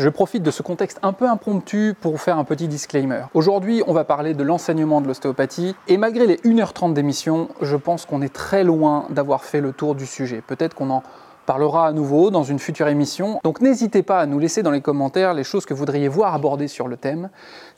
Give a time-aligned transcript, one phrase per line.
[0.00, 3.20] Je profite de ce contexte un peu impromptu pour vous faire un petit disclaimer.
[3.34, 8.06] Aujourd'hui, on va parler de l'enseignement de l'ostéopathie et malgré les 1h30 d'émission, je pense
[8.06, 10.42] qu'on est très loin d'avoir fait le tour du sujet.
[10.46, 11.02] Peut-être qu'on en
[11.44, 13.40] parlera à nouveau dans une future émission.
[13.44, 16.34] Donc n'hésitez pas à nous laisser dans les commentaires les choses que vous voudriez voir
[16.34, 17.28] abordées sur le thème.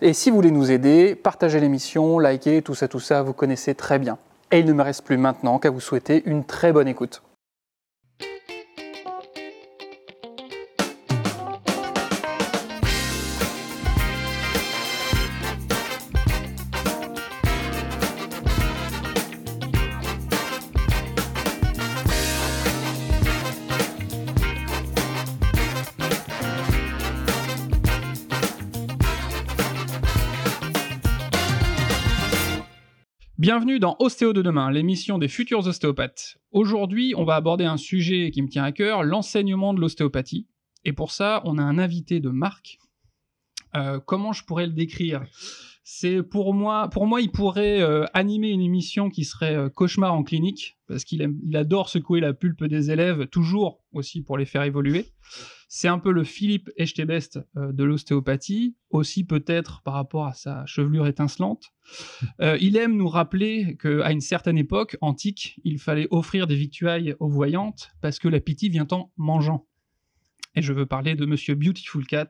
[0.00, 3.74] Et si vous voulez nous aider, partagez l'émission, likez, tout ça, tout ça, vous connaissez
[3.74, 4.16] très bien.
[4.52, 7.20] Et il ne me reste plus maintenant qu'à vous souhaiter une très bonne écoute.
[33.52, 36.38] Bienvenue dans Ostéo de demain, l'émission des futurs ostéopathes.
[36.52, 40.46] Aujourd'hui, on va aborder un sujet qui me tient à cœur, l'enseignement de l'ostéopathie.
[40.86, 42.78] Et pour ça, on a un invité de marque.
[43.74, 45.22] Euh, comment je pourrais le décrire?
[45.84, 50.14] C'est pour moi, pour moi, il pourrait euh, animer une émission qui serait euh, cauchemar
[50.14, 54.44] en clinique parce qu'il il adore secouer la pulpe des élèves, toujours aussi pour les
[54.44, 55.06] faire évoluer.
[55.68, 60.64] C'est un peu le Philippe Echtebest euh, de l'ostéopathie, aussi peut-être par rapport à sa
[60.66, 61.72] chevelure étincelante.
[62.40, 67.28] il aime nous rappeler qu'à une certaine époque antique, il fallait offrir des victuailles aux
[67.28, 69.66] voyantes parce que l'appétit vient en mangeant.
[70.54, 72.28] Et je veux parler de Monsieur Beautiful Cat,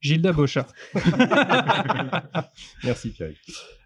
[0.00, 0.66] Gilda Bocha.
[2.84, 3.32] Merci Pierre.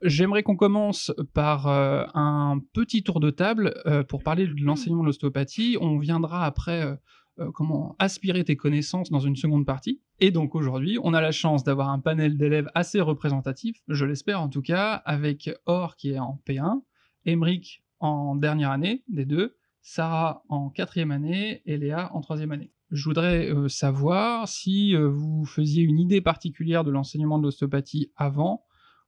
[0.03, 5.03] J'aimerais qu'on commence par euh, un petit tour de table euh, pour parler de l'enseignement
[5.03, 5.77] de l'ostéopathie.
[5.81, 6.99] On viendra après
[7.39, 10.01] euh, comment aspirer tes connaissances dans une seconde partie.
[10.21, 14.41] Et donc aujourd'hui, on a la chance d'avoir un panel d'élèves assez représentatif, je l'espère
[14.41, 16.83] en tout cas, avec Or qui est en P1,
[17.27, 22.73] Emeric en dernière année des deux, Sarah en quatrième année et Léa en troisième année.
[22.91, 28.13] Je voudrais euh, savoir si euh, vous faisiez une idée particulière de l'enseignement de l'ostéopathie
[28.17, 28.65] avant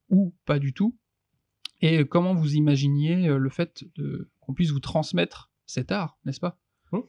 [0.08, 0.96] ou pas du tout,
[1.80, 3.84] et comment vous imaginiez euh, le fait
[4.40, 6.58] qu'on puisse vous transmettre cet art, n'est-ce pas?
[6.92, 7.04] Hein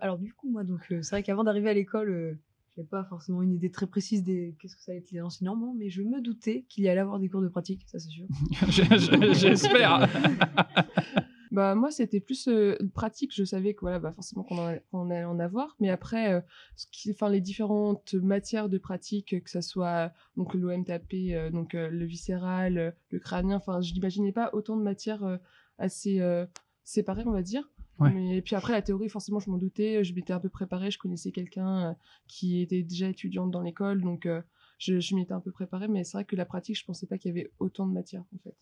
[0.00, 2.38] Alors du coup, moi, donc c'est vrai qu'avant d'arriver à l'école,
[2.74, 5.20] je n'avais pas forcément une idée très précise des qu'est-ce que ça allait être les
[5.20, 8.08] enseignements, mais je me doutais qu'il y allait avoir des cours de pratique, ça c'est
[8.08, 8.26] sûr.
[9.34, 10.08] J'espère.
[11.50, 15.38] Bah moi c'était plus euh, pratique, je savais que voilà bah forcément qu'on allait en
[15.38, 16.40] avoir, mais après euh,
[16.76, 21.74] ce qui, enfin les différentes matières de pratique que ça soit donc l'OMTAP, euh, donc
[21.74, 25.38] le viscéral, le crânien, enfin je n'imaginais pas autant de matières
[25.78, 26.20] assez
[26.84, 27.70] séparées on va dire.
[27.98, 30.90] Mais, et puis après la théorie forcément je m'en doutais, je m'étais un peu préparée,
[30.90, 31.96] je connaissais quelqu'un
[32.26, 34.02] qui était déjà étudiante dans l'école.
[34.02, 34.28] Donc
[34.78, 37.18] je, je m'étais un peu préparée, mais c'est vrai que la pratique je pensais pas
[37.18, 38.56] qu'il y avait autant de matières en fait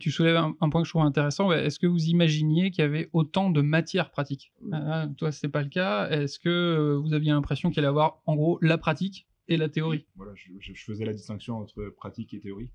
[0.00, 1.52] tu soulèves un, point que je trouve intéressant.
[1.52, 5.48] Est-ce que vous imaginiez qu'il y avait autant de matières pratiques ah, ah, Toi, c'est
[5.48, 6.08] pas le cas.
[6.10, 9.56] Est-ce que euh, vous aviez l'impression qu'il allait y avoir, en gros, la pratique et
[9.56, 10.06] la théorie?
[10.16, 12.70] Voilà, je, faisais la distinction entre pratique et théorie,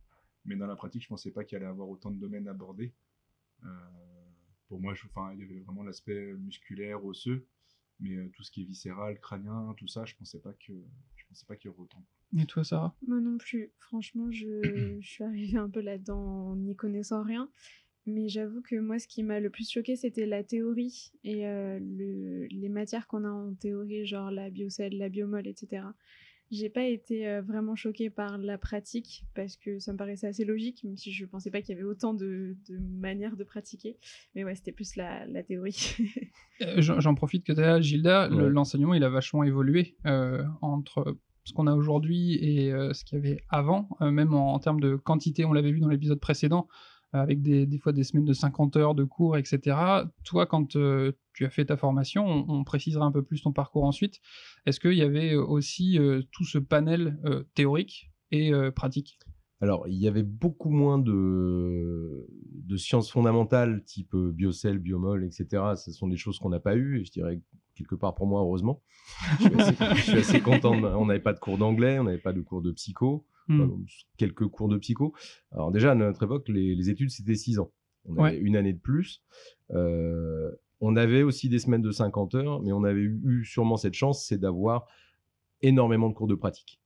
[0.45, 2.93] mais dans la pratique, je pensais pas qu'il allait y avoir autant de domaines abordés.
[3.63, 3.67] Euh,
[4.67, 4.93] pour moi,
[5.33, 7.45] il y avait vraiment l'aspect musculaire, osseux,
[7.99, 10.73] mais euh, tout ce qui est viscéral, crânien, tout ça, je pensais pas que
[11.15, 12.03] je pensais pas qu'il y aurait autant.
[12.37, 12.95] Et toi, Sarah?
[13.07, 13.71] Moi non plus.
[13.79, 17.49] Franchement, je, je suis arrivée un peu là-dedans en n'y connaissant rien.
[18.05, 21.79] Mais j'avoue que moi, ce qui m'a le plus choqué, c'était la théorie et euh,
[21.79, 25.83] le, les matières qu'on a en théorie, genre la biocelle, la biomol, etc.
[26.53, 30.45] J'ai pas été euh, vraiment choquée par la pratique parce que ça me paraissait assez
[30.45, 33.97] logique, même si je pensais pas qu'il y avait autant de, de, manières de pratiquer.
[34.35, 35.95] Mais ouais, c'était plus la, la théorie.
[36.61, 38.27] Euh, j'en profite que tu là, Gilda.
[38.27, 39.97] L'enseignement, il a vachement évolué
[40.61, 44.57] entre ce qu'on a aujourd'hui et euh, ce qu'il y avait avant, euh, même en,
[44.59, 46.71] termes de quantité, on l'avait vu dans l'épisode précédent, euh,
[47.13, 49.77] avec des, fois des semaines de 50 heures de cours, etc.
[50.23, 54.19] Toi, quand tu as fait ta formation, on, précisera un peu plus ton parcours ensuite.
[54.65, 55.99] Est-ce qu'il y avait aussi
[56.31, 57.19] tout ce panel
[57.53, 59.19] théorique et pratique?
[59.61, 65.63] Alors, il y avait beaucoup moins de, de sciences fondamentales, type biocell, biomol, etc.
[65.77, 67.39] Ce sont des choses qu'on n'a pas eues, et je dirais
[67.75, 68.81] quelque part pour moi, heureusement.
[69.39, 70.73] Je suis assez, content.
[70.73, 73.85] On n'avait pas de cours d'anglais, on n'avait pas de cours de psycho, hmm.
[74.17, 75.13] quelques cours de psycho.
[75.51, 77.71] Alors déjà, à notre époque, les, études, c'était 6 ans.
[78.05, 79.23] On avait une année de plus.
[79.71, 80.51] Euh,
[80.81, 84.25] on avait aussi des semaines de 50 heures, mais on avait eu sûrement cette chance,
[84.27, 84.87] c'est d'avoir
[85.61, 86.81] énormément de cours de pratique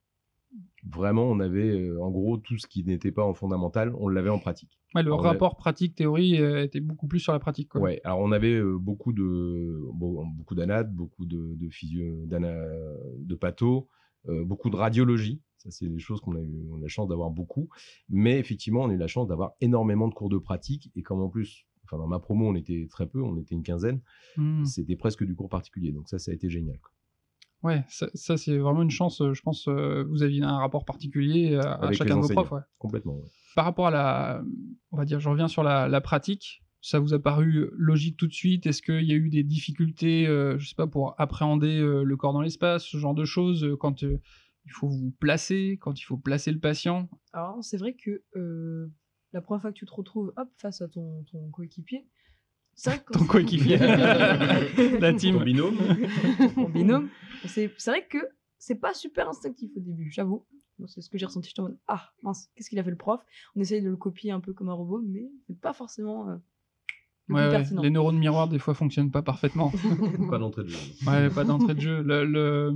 [0.89, 4.29] vraiment, on avait euh, en gros tout ce qui n'était pas en fondamental, on l'avait
[4.29, 4.79] en pratique.
[4.95, 7.69] le rapport pratique-théorie euh, était beaucoup plus sur la pratique.
[7.69, 7.81] Quoi.
[7.81, 13.89] Ouais, alors on avait euh, beaucoup de beaucoup d'anades, beaucoup de, de physio, de patho,
[14.25, 15.41] beaucoup de radiologie.
[15.67, 17.67] Ça, c'est des choses qu'on a eu on a la chance d'avoir beaucoup.
[18.09, 20.89] Mais effectivement, on a eu la chance d'avoir énormément de cours de pratique.
[20.95, 23.63] Et comme en plus, enfin, dans ma promo, on était très peu, on était une
[23.63, 24.01] quinzaine,
[24.37, 24.63] hmm.
[24.65, 25.91] c'était presque du cours particulier.
[25.91, 26.79] Donc ça, ça a été génial.
[27.63, 29.19] Ouais, ça, ça, c'est vraiment une chance.
[29.19, 32.51] euh, Je pense euh, vous aviez un rapport particulier à, à chacun de vos profs.
[32.51, 32.61] ouais.
[32.77, 33.15] Complètement.
[33.15, 33.25] ouais.
[33.55, 34.43] Par rapport à la,
[34.91, 36.63] on va dire, je reviens sur la, la pratique.
[36.79, 38.67] Ça vous a paru logique tout de suite?
[38.67, 42.15] Est-ce qu'il y a eu des difficultés, euh, je sais pas, pour appréhender euh, le
[42.15, 44.21] corps dans l'espace, ce genre de choses, euh, quand euh,
[44.67, 48.91] il faut vous placer, quand il faut placer le patient Alors, c'est vrai que euh,
[49.33, 52.05] la première fois que tu te retrouves hop, face à ton, ton coéquipier,
[52.75, 53.77] c'est vrai que quand Ton coéquipier,
[54.99, 55.37] la team.
[55.37, 57.09] Ton binôme binôme,
[57.45, 58.17] c'est c'est vrai que
[58.59, 60.45] c'est pas super instinctif au début, j'avoue.
[60.85, 61.47] C'est ce que j'ai ressenti.
[61.49, 63.19] J'étais en mode Ah, mince, qu'est-ce qu'il a fait le prof?
[63.55, 66.35] On essaye de le copier un peu comme un robot, mais c'est pas forcément euh,
[67.27, 67.81] le Ouais, plus ouais, pertinent.
[67.81, 69.71] les neurones miroirs, des fois, fonctionnent pas parfaitement.
[70.29, 70.77] Pas d'entrée de jeu.
[71.07, 72.03] Ouais, pas d'entrée de jeu.
[72.03, 72.73] Le, le-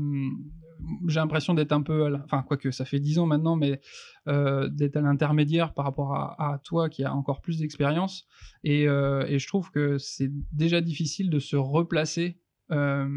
[1.07, 3.81] J'ai l'impression d'être un peu, à la- enfin, quoique ça fait 10 ans maintenant, mais
[4.27, 8.27] euh, d'être à l'intermédiaire par rapport à, toi qui a encore plus d'expérience.
[8.63, 12.39] Et, euh, et je trouve que c'est déjà difficile de se replacer
[12.71, 13.09] euh,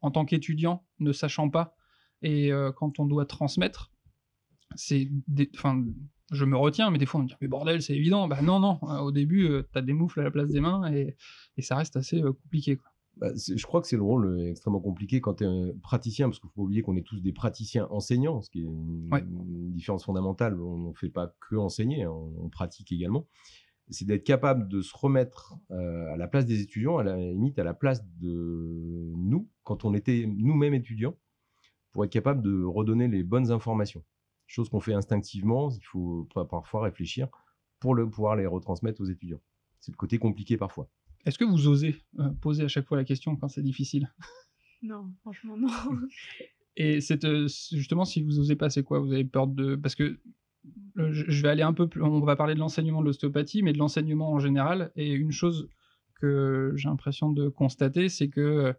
[0.00, 1.74] en tant qu'étudiant, ne sachant pas.
[2.22, 3.92] Et quand on doit transmettre,
[4.74, 5.10] c'est.
[5.54, 5.84] Enfin,
[6.32, 8.26] je me retiens, mais des fois on me dit Mais bordel, c'est évident.
[8.26, 8.80] Bah non, non.
[8.80, 11.14] Au début, tu t'as des moufles à la place des mains et,
[11.56, 12.78] et ça reste assez compliqué.
[12.78, 12.90] Quoi.
[13.18, 16.28] Bah, je crois que c'est le rôle euh, extrêmement compliqué quand tu es un praticien,
[16.28, 19.08] parce qu'il faut pas oublier qu'on est tous des praticiens enseignants, ce qui est une,
[19.10, 19.20] Ouais.
[19.20, 20.60] une différence fondamentale.
[20.60, 23.26] On ne fait pas que enseigner, hein, on, on pratique également.
[23.88, 27.58] C'est d'être capable de se remettre euh, à la place des étudiants, à la limite
[27.58, 31.16] à la place de nous, quand on était nous-mêmes étudiants,
[31.92, 34.04] pour être capable de redonner les bonnes informations.
[34.46, 37.28] Chose qu'on fait instinctivement, il faut pa- parfois réfléchir
[37.80, 39.40] pour le, pouvoir les retransmettre aux étudiants.
[39.80, 40.90] C'est le côté compliqué parfois.
[41.26, 44.10] Est-ce que vous osez euh, poser à chaque fois la question quand c'est difficile?
[44.82, 45.68] Non, franchement, non.
[46.76, 49.00] Et c'est euh, justement si vous osez pas, c'est quoi?
[49.00, 50.18] Vous avez peur de parce que
[50.98, 52.02] euh, je vais aller un peu plus.
[52.02, 54.92] On va parler de l'enseignement de l'ostéopathie, mais de l'enseignement en général.
[54.94, 55.68] Et une chose
[56.20, 58.72] que j'ai l'impression de constater, c'est que euh,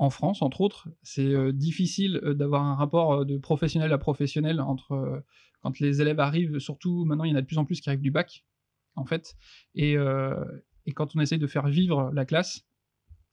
[0.00, 3.98] en France, entre autres, c'est euh, difficile euh, d'avoir un rapport euh, de professionnel à
[3.98, 5.22] professionnel entre
[5.60, 6.58] quand les élèves arrivent.
[6.58, 8.46] Surtout maintenant, il y en a de plus en plus qui arrivent du bac,
[8.96, 9.36] en fait.
[9.74, 9.96] Et,
[10.86, 12.66] et quand on essaye de faire vivre la classe,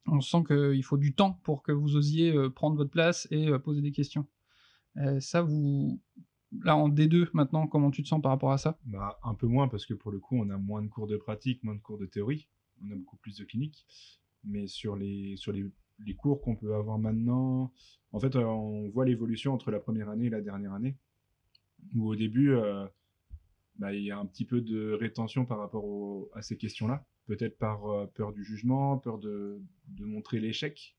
[0.08, 3.48] on sent qu'il faut du temps pour que vous osiez euh, prendre votre place et
[3.48, 4.26] euh, poser des questions.
[4.98, 6.02] Euh, ça, vous.
[6.64, 8.80] Là, en D2, maintenant, comment tu te sens par rapport à ça?
[8.86, 11.18] Bah, un peu moins parce que pour le coup, on a moins de cours de
[11.18, 12.48] pratique, moins de cours de théorie.
[12.82, 13.86] On a beaucoup plus de clinique.
[14.46, 15.66] Mais sur les, sur les,
[16.06, 17.74] les cours qu'on peut avoir maintenant,
[18.14, 20.96] en fait, on voit l'évolution entre la première année et la dernière année.
[21.96, 22.56] Où au début,
[23.76, 27.06] bah, il y a un petit peu de rétention par rapport à ces questions-là.
[27.28, 30.96] Peut-être par euh, peur du jugement, peur de, de montrer l'échec.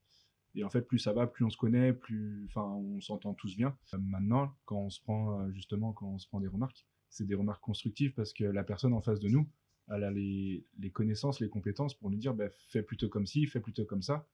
[0.55, 3.77] Et en fait, plus ça va, plus on se connaît, plus, on s'entend tous bien.
[3.93, 7.25] Euh, maintenant, quand on se prend, euh, justement, quand on se prend des remarques, c'est
[7.25, 9.49] des remarques constructives parce que la personne en face de nous,
[9.89, 13.47] elle a les, les connaissances, les compétences pour nous dire, bah, fais plutôt comme ci,
[13.47, 14.27] fais plutôt comme ça.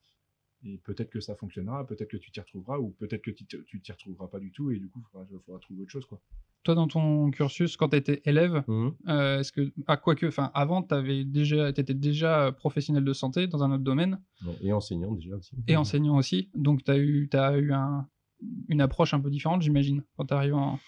[0.63, 3.91] Et peut-être que ça fonctionnera, peut-être que tu t'y retrouveras, ou peut-être que tu t'y
[3.91, 6.21] retrouveras pas du tout, et du coup, il faudra, faudra trouver autre chose, quoi.
[6.65, 8.94] Toi, dans ton cursus, quand tu étais élève, Mhm.
[9.07, 9.71] euh, est-ce que.
[9.85, 14.19] Ah, quoique, enfin, avant, tu déjà, étais déjà professionnel de santé dans un autre domaine
[14.62, 15.56] Et enseignant déjà aussi.
[15.67, 16.50] et enseignant aussi.
[16.56, 18.07] Donc, tu as eu, as eu un-
[18.67, 20.79] une approche un peu différente, j'imagine, quand tu arrives en.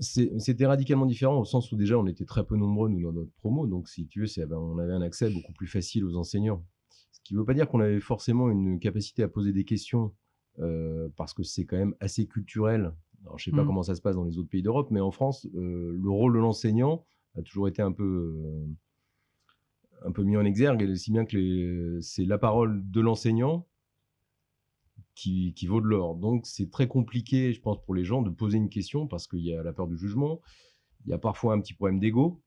[0.00, 3.32] C'était radicalement différent au sens où déjà on était très peu nombreux nous dans notre
[3.38, 6.16] promo, donc si tu veux, c'est- ben, on avait un accès beaucoup plus facile aux
[6.16, 6.62] enseignants.
[7.12, 10.12] Ce qui ne veut pas dire qu'on avait forcément une capacité à poser des questions,
[10.58, 12.92] euh, parce que c'est quand même assez culturel.
[13.26, 13.66] Alors, je sais pas Mhm.
[13.66, 16.32] comment ça se passe dans les autres pays d'Europe, mais en France, euh, le rôle
[16.34, 17.04] de l'enseignant
[17.36, 18.66] a toujours été un peu, euh,
[20.04, 23.66] un peu mis en exergue, et si bien que c'est la parole de l'enseignant
[25.14, 26.14] qui, qui vaut de l'or.
[26.16, 29.40] Donc c'est très compliqué, je pense, pour les gens de poser une question parce qu'il
[29.40, 30.40] y a la peur du jugement,
[31.04, 32.42] il y a parfois un petit problème d'ego,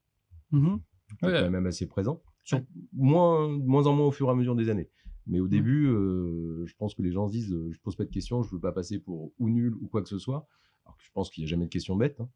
[0.52, 1.40] qui est Ouais.
[1.44, 2.62] quand même assez présent, Sur-
[2.94, 4.90] moins, moins en moins au fur et à mesure des années.
[5.28, 5.50] Mais au Mhm.
[5.50, 8.42] début, euh, je pense que les gens se disent, euh, je pose pas de questions,
[8.44, 10.48] je veux pas passer pour ou nul ou quoi que ce soit.
[10.90, 12.20] Alors que je pense qu'il n'y a jamais de questions bêtes.
[12.20, 12.30] hein.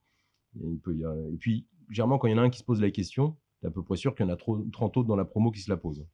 [0.62, 2.60] Et, il peut y a- et puis, généralement, quand il y en a un qui
[2.60, 4.60] se pose la question, tu es à peu près sûr qu'il y en a trop,
[4.72, 6.06] 30 autres dans la promo qui se la posent.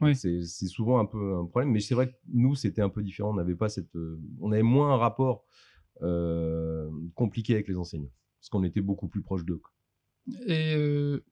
[0.00, 0.16] Oui.
[0.16, 3.30] C'est souvent un peu un problème, mais c'est vrai que nous, c'était un peu différent.
[3.30, 5.44] On n'avait pas cette, euh, on avait moins un rapport
[6.02, 9.60] euh, compliqué avec les enseignants, parce qu'on était beaucoup plus proche d'eux.
[10.46, 11.24] Et euh,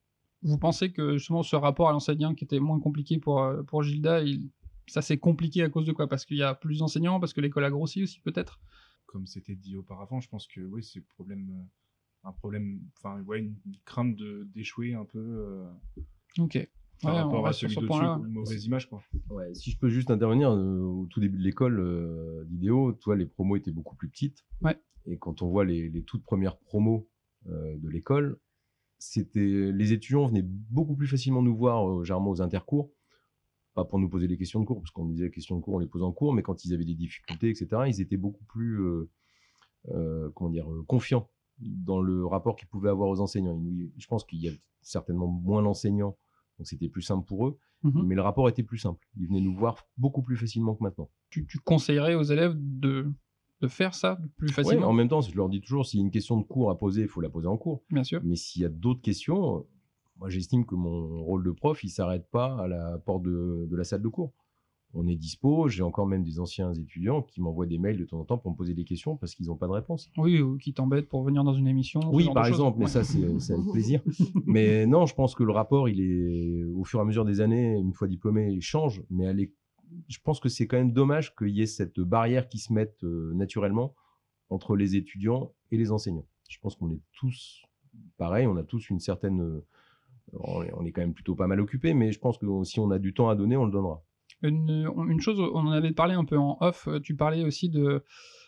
[0.42, 4.22] vous pensez que justement ce rapport à l'enseignant qui était moins compliqué pour, pour Gilda,
[4.22, 4.50] il-
[4.86, 6.06] ça s'est compliqué à cause de quoi?
[6.08, 8.60] Parce qu'il y a plus d'enseignants, parce que l'école a grossi aussi peut-être?
[9.06, 13.40] Comme c'était dit auparavant, je pense que oui, c'est problème, euh, un problème, enfin, ouais,
[13.40, 15.68] une, crainte de- d'échouer un peu euh,
[16.38, 16.58] Ok.
[17.02, 18.20] par Ouais, rapport à celui ce d'au-dessus, point-là.
[18.24, 19.02] une mauvaise image, quoi.
[19.30, 23.14] Ouais, si je peux juste intervenir, euh, au tout début de l'école euh, d'idéo, toi,
[23.16, 24.44] les promos étaient beaucoup plus petites.
[24.62, 24.76] Ouais.
[25.06, 27.08] Et quand on voit les, les toutes premières promos
[27.46, 28.38] euh, de l'école,
[28.98, 32.90] c'était les étudiants venaient beaucoup plus facilement nous voir, euh, généralement aux intercours,
[33.74, 35.74] pas pour nous poser des questions de cours, parce qu'on disait les questions de cours,
[35.74, 38.44] on les pose en cours, mais quand ils avaient des difficultés, etc., ils étaient beaucoup
[38.44, 39.10] plus, euh,
[39.88, 41.28] euh, comment dire, euh, confiants
[41.58, 43.60] dans le rapport qu'ils pouvaient avoir aux enseignants.
[43.64, 44.52] Ils- je pense qu'il y a
[44.82, 46.16] certainement moins d'enseignants,
[46.58, 48.02] donc c'était plus simple pour eux, Mhm.
[48.06, 49.06] mais le rapport était plus simple.
[49.16, 51.10] Ils venaient nous voir beaucoup plus facilement que maintenant.
[51.30, 53.12] Tu, tu conseillerais aux élèves de,
[53.60, 54.88] de faire ça plus Ouais, facilement?
[54.88, 56.78] en même temps, je leur dis toujours, s'il y a une question de cours à
[56.78, 57.82] poser, il faut la poser en cours.
[57.90, 58.20] Bien sûr.
[58.24, 59.66] Mais s'il y a d'autres questions,
[60.18, 63.76] moi j'estime que mon rôle de prof, il s'arrête pas à la porte de, de
[63.76, 64.32] la salle de cours.
[64.96, 68.20] On est dispo, j'ai encore même des anciens étudiants qui m'envoient des mails de temps
[68.20, 70.08] en temps pour me poser des questions parce qu'ils n'ont pas de réponse.
[70.16, 71.98] Oui, ou qui t'embêtent pour venir dans une émission.
[72.12, 74.00] Oui, par exemple, mais ça c'est c'est avec plaisir.
[74.46, 77.40] mais non, je pense que le rapport, il est au fur et à mesure des
[77.40, 79.02] années, une fois diplômé, il change.
[79.10, 79.52] Mais elle est-
[80.08, 83.02] je pense que c'est quand même dommage qu'il y ait cette barrière qui se mette
[83.02, 83.94] euh, naturellement
[84.48, 86.26] entre les étudiants et les enseignants.
[86.48, 87.64] Je pense qu'on est tous
[88.16, 89.60] pareil, on a tous une certaine.
[90.32, 92.98] On est, quand même plutôt pas mal occupé, mais je pense que si on a
[92.98, 94.02] du temps à donner, on le donnera.
[94.42, 97.68] Une, une chose, on en avait parlé un peu en off, euh, tu parlais aussi
[97.70, 98.04] de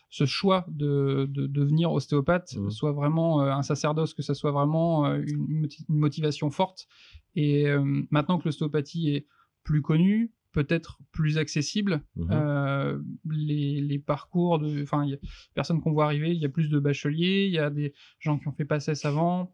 [0.09, 2.71] ce choix de, de devenir ostéopathe, Mhm.
[2.71, 6.87] soit vraiment euh, un sacerdoce, que ça soit vraiment euh, une, moti- une motivation forte.
[7.35, 9.27] Et euh, maintenant que l'ostéopathie est
[9.63, 12.27] plus connue, peut-être plus accessible, Mhm.
[12.31, 15.17] euh, les, les parcours de, enfin, il y a
[15.55, 18.39] personnes qu'on voit arriver, il y a plus de bacheliers, il y a des gens
[18.39, 19.53] qui ont fait PACES avant,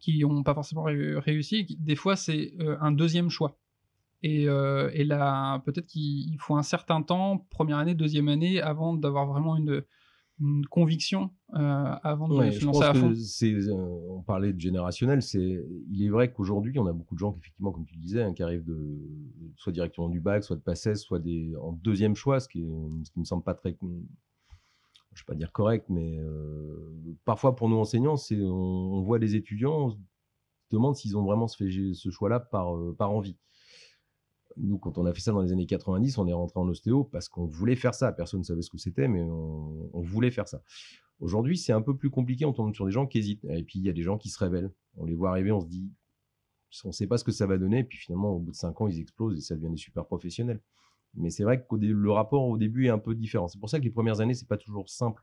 [0.00, 1.66] qui n'ont pas forcément ré- réussi.
[1.78, 3.58] Des fois, c'est euh, un deuxième choix.
[4.22, 8.60] Et, euh, et là, peut-être qu'il il faut un certain temps, première année, deuxième année,
[8.60, 9.84] avant d'avoir vraiment une,
[10.40, 13.12] une conviction, euh, avant de Ouais, se lancer à fond.
[13.44, 17.32] euh, on parlait de générationnel, c'est, il est vrai qu'aujourd'hui, on a beaucoup de gens
[17.32, 18.98] qui, effectivement, comme tu le disais, hein, qui arrivent de,
[19.56, 23.20] soit directement du bac, soit de PACES, soit des, en deuxième choix, ce qui, qui
[23.20, 23.76] me semble pas très,
[25.18, 29.34] je vais pas dire correct, mais euh, parfois pour nous enseignants, c'est, on, voit des
[29.34, 29.96] étudiants, on se
[30.70, 33.36] demande s'ils ont vraiment fait ce choix-là par, euh, par envie.
[34.56, 37.04] Nous, quand on a fait ça dans les années 90, on est rentré en ostéo
[37.04, 38.12] parce qu'on voulait faire ça.
[38.12, 40.62] Personne ne savait ce que c'était, mais on, on voulait faire ça.
[41.20, 42.44] Aujourd'hui, c'est un peu plus compliqué.
[42.44, 43.44] On tombe sur des gens qui hésitent.
[43.44, 44.72] Et puis, il y a des gens qui se révèlent.
[44.96, 45.92] On les voit arriver, on se dit,
[46.84, 47.80] on ne sait pas ce que ça va donner.
[47.80, 50.06] Et puis, finalement, au bout de cinq ans, ils explosent et ça devient des super
[50.06, 50.60] professionnels.
[51.14, 53.48] Mais c'est vrai que le rapport au début est un peu différent.
[53.48, 55.22] C'est pour ça que les premières années, c'est pas toujours simple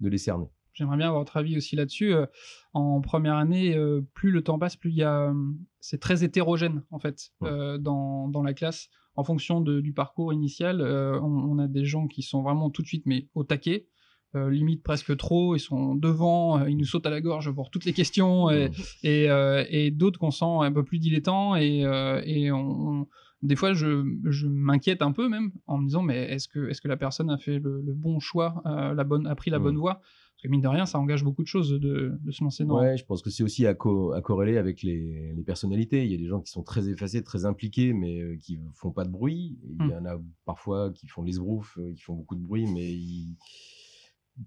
[0.00, 0.46] de les cerner.
[0.72, 2.12] J'aimerais bien avoir votre avis aussi là-dessus.
[2.12, 2.26] Euh,
[2.74, 5.34] en première année, euh, plus le temps passe, plus il y a, euh,
[5.80, 7.48] c'est très hétérogène en fait Ouais.
[7.50, 8.88] euh, dans, dans la classe.
[9.14, 12.68] En fonction de- du parcours initial, euh, on, on a des gens qui sont vraiment
[12.68, 13.86] tout de suite mais au taquet,
[14.34, 15.56] euh, limite presque trop.
[15.56, 18.70] Ils sont devant, euh, ils nous sautent à la gorge pour toutes les questions, et,
[19.02, 21.84] et, euh, et d'autres qu'on sent un peu plus dilettants et,
[22.26, 23.06] et on, on-
[23.42, 26.96] des fois je, je m'inquiète un peu même en me disant mais est-ce que la
[26.96, 29.94] personne a fait le, le bon choix, euh, la bonne a pris la bonne voie?
[30.36, 32.78] Parce que mine de rien, ça engage beaucoup de choses de, de se lancer dans.
[32.78, 36.04] Ouais, je pense que c'est aussi à, co- à corréler avec les, les personnalités.
[36.04, 38.90] Il y a des gens qui sont très effacés, très impliqués, mais euh, qui font
[38.90, 39.58] pas de bruit.
[39.64, 39.92] Et Il y Mm.
[39.94, 43.34] en a parfois qui font les broufs, qui font beaucoup de bruit, mais ils-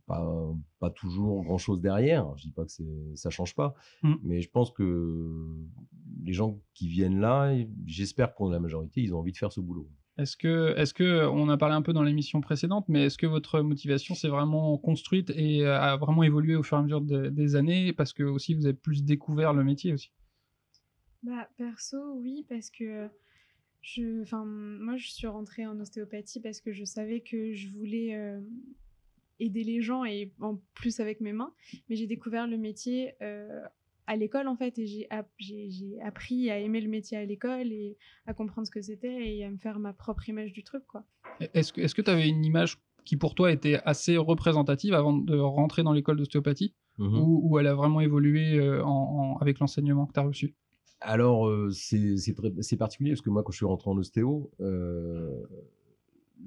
[0.06, 2.36] pas, pas toujours grand chose derrière.
[2.38, 4.16] Je dis pas que c'est, ça change pas, Mm.
[4.24, 5.46] mais je pense que
[6.24, 7.54] les gens qui viennent là,
[7.86, 9.90] j'espère pour la majorité, ils ont envie de faire ce boulot.
[10.18, 13.26] Est-ce que, est-ce que, on a parlé un peu dans l'émission précédente, mais est-ce que
[13.26, 17.30] votre motivation s'est vraiment construite et a vraiment évolué au fur et à mesure de-
[17.30, 17.94] des années?
[17.94, 20.12] Parce que aussi vous avez plus découvert le métier aussi
[21.24, 23.08] Bah, perso, oui, parce que
[23.82, 28.14] je, enfin, moi, je suis rentrée en ostéopathie parce que je savais que je voulais
[28.16, 28.42] euh,
[29.40, 31.54] aider les gens et en plus avec mes mains.
[31.90, 33.62] Mais j'ai découvert le métier euh,
[34.08, 37.26] à l'école, en fait, et j'ai, app- j'ai, j'ai appris à aimer le métier à
[37.26, 40.64] l'école et à comprendre ce que c'était et à me faire ma propre image du
[40.64, 41.04] truc, quoi.
[41.54, 45.14] Est-ce que, est-ce que tu avais une image qui pour toi était assez représentative avant
[45.14, 46.74] de rentrer dans l'école d'ostéopathie
[47.22, 50.56] ou, ou elle a vraiment évolué euh, en- en- avec l'enseignement que tu as reçu?
[51.02, 53.98] Alors, euh, c'est c'est très- c'est particulier parce que moi, quand je suis rentré en
[53.98, 55.32] ostéo, euh,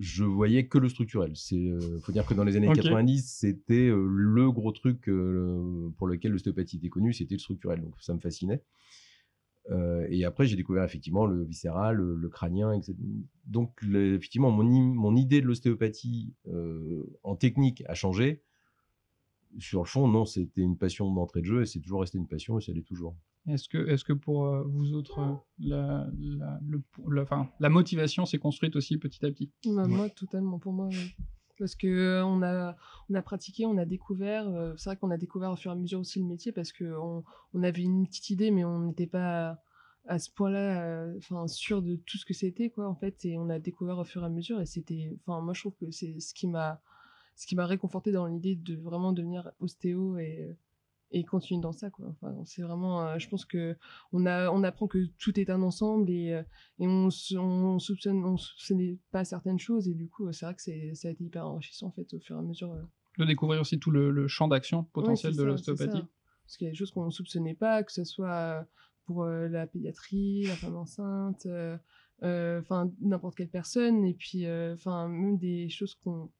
[0.00, 1.32] je voyais que le structurel.
[1.50, 2.76] Il faut dire que dans les années Ok.
[2.76, 7.80] 90, c'était euh, le gros truc euh, pour lequel l'ostéopathie était connue, c'était le structurel.
[7.82, 8.62] Donc, ça me fascinait.
[9.70, 12.94] Euh, et après, j'ai découvert effectivement le viscéral, le, le crânien, etc.
[13.46, 18.42] Donc, le- effectivement, mon, mon idée de l'ostéopathie euh, en technique a changé.
[19.58, 22.26] Sur le fond, non, c'était une passion d'entrée de jeu et c'est toujours resté une
[22.26, 23.14] passion et ça l'est toujours.
[23.48, 27.68] Est-ce que, est-ce que pour euh, vous autres, euh, la, la, le- la- enfin, la
[27.68, 29.50] motivation s'est construite aussi petit à petit?
[29.64, 30.88] Bah, Moi, totalement, pour moi.
[30.92, 31.10] oui.
[31.58, 32.76] Parce que euh, on a,
[33.10, 34.48] on a pratiqué, on a découvert.
[34.48, 36.72] euh, c'est vrai qu'on a découvert au fur et à mesure aussi le métier parce
[36.72, 39.60] qu'on on avait une petite idée, mais on n'était pas
[40.06, 43.24] à ce point-là, euh, enfin sûr de tout ce que c'était quoi en fait.
[43.24, 44.60] Et on a découvert au fur et à mesure.
[44.60, 46.80] Et c'était, enfin moi je trouve que c'est ce qui m'a,
[47.36, 50.56] ce qui m'a réconforté dans l'idée de vraiment devenir ostéo et
[51.12, 52.06] et continuer dans ça quoi.
[52.10, 53.76] Enfin, c'est vraiment, euh, je pense que
[54.12, 56.42] on a, on apprend que tout est un ensemble et, euh,
[56.78, 60.62] et on, on soupçonne, on soupçonnait pas certaines choses et du coup c'est vrai que
[60.62, 62.72] c'est, ça a été hyper enrichissant en fait au fur et à mesure.
[62.72, 62.82] euh.
[63.18, 66.02] De découvrir aussi tout le, le champ d'action potentiel Ouais, de l'ostéopathie.
[66.44, 68.66] Parce qu'il y a des choses qu'on ne soupçonnait pas, que ce soit
[69.04, 71.46] pour la pédiatrie, la femme enceinte,
[72.22, 76.30] enfin n'importe quelle personne, et puis enfin même des choses qu'on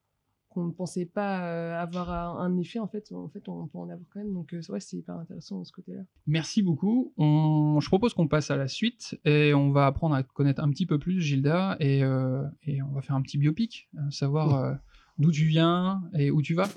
[0.52, 3.88] qu'on ne pensait pas euh, avoir un, effet, en fait, en fait, on peut en
[3.88, 4.32] avoir quand même.
[4.32, 6.02] Donc, euh, c'est vrai, c'est hyper intéressant de ce côté-là.
[6.26, 7.12] Merci beaucoup.
[7.16, 10.71] On- Je propose qu'on passe à la suite et on va apprendre à connaître un
[10.71, 14.75] petit peu plus, Gilda, et, euh, et on va faire un petit biopic, savoir euh,
[15.18, 16.68] d'où tu viens et où tu vas.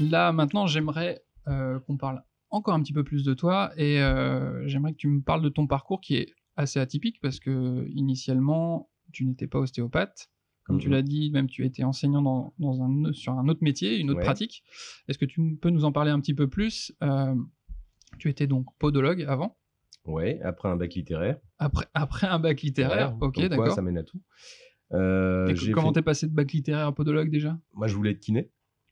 [0.00, 4.66] Là, maintenant, j'aimerais euh, qu'on parle encore un petit peu plus de toi et euh,
[4.68, 8.90] j'aimerais que tu me parles de ton parcours qui est assez atypique parce que initialement,
[9.12, 10.30] tu n'étais pas ostéopathe.
[10.64, 10.92] Comme tu Mhm.
[10.94, 14.18] l'as dit, même tu étais enseignant dans, dans un, sur un autre métier, une autre
[14.18, 14.24] Ouais.
[14.24, 14.62] pratique.
[15.08, 16.92] Est-ce que tu peux nous en parler un petit peu plus?
[17.02, 17.34] Euh,
[18.18, 19.56] Tu étais donc podologue avant,
[20.06, 21.38] Ouais, après un bac littéraire.
[21.58, 23.72] après, après un bac littéraire, Ouais, ok, d'accord.
[23.72, 24.20] Ça mène à tout.
[24.94, 27.58] Euh, comment fait- t'es passé de bac littéraire à podologue déjà?
[27.74, 28.50] Moi, je voulais être kiné.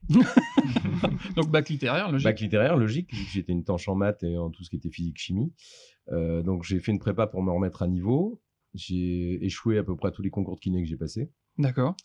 [1.36, 2.24] Donc bac littéraire, logique.
[2.24, 5.52] Bac littéraire, logique, j'étais une tanche en maths et en tout ce qui était physique-chimie.
[6.10, 8.40] Euh, donc, j'ai fait une prépa pour me remettre à niveau.
[8.74, 11.30] J'ai échoué à peu près à tous les concours de kiné que j'ai passés.
[11.58, 11.96] D'accord.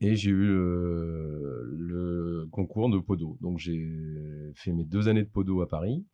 [0.00, 3.38] Et j'ai eu le concours de podo.
[3.40, 6.04] Donc, j'ai fait mes deux années de podo à Paris.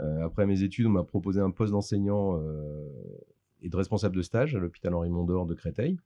[0.00, 2.88] Euh, après mes études, on m'a proposé un poste d'enseignant euh,
[3.62, 5.98] et de responsable de stage à l'hôpital Henri Mondor de Créteil,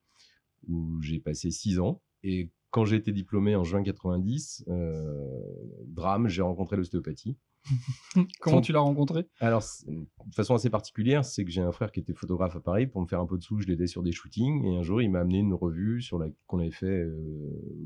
[0.69, 2.00] où j'ai passé six ans.
[2.23, 5.42] Et quand j'ai été diplômé en juin 90, euh,
[5.87, 7.37] drame, j'ai rencontré l'ostéopathie.
[8.40, 9.26] Comment tu l'as rencontré?
[9.40, 12.87] Alors, de façon assez particulière, c'est que j'ai un frère qui était photographe à Paris.
[12.87, 14.64] Pour me faire un peu de sous, je l'aidais sur des shootings.
[14.64, 17.14] Et un jour, il m'a amené une revue sur la qu'on avait fait, euh,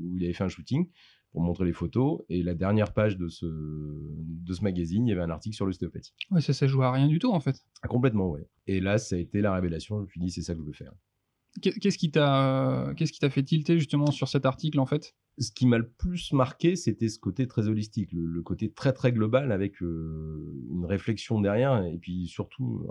[0.01, 0.89] où il avait fait un shooting
[1.31, 2.21] pour montrer les photos.
[2.29, 5.65] Et la dernière page de ce, de ce magazine, il y avait un article sur
[5.65, 6.13] l'ostéopathie.
[6.31, 7.63] Ouais, ça s'est joué à rien du tout en fait.
[7.81, 8.47] Ah, complètement, ouais.
[8.65, 9.97] Et là, ça a été la révélation.
[9.97, 10.93] Je me suis dit, c'est ça que je veux faire.
[11.61, 15.15] Qu'est- Qu'est-ce qui t'a qu'est-ce qui t'a fait tilter justement sur cet article en fait?
[15.39, 18.91] Ce qui m'a le plus marqué, c'était ce côté très holistique, le, le côté très
[18.93, 21.83] très global avec euh, une réflexion derrière.
[21.85, 22.87] Et puis surtout,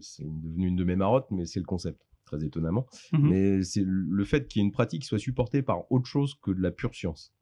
[0.00, 2.86] c'est devenu une de mes marottes, mais c'est le concept, très étonnamment.
[3.12, 3.28] Mhm.
[3.28, 6.34] Mais c'est le fait qu'il y ait une pratique qui soit supportée par autre chose
[6.42, 7.32] que de la pure science.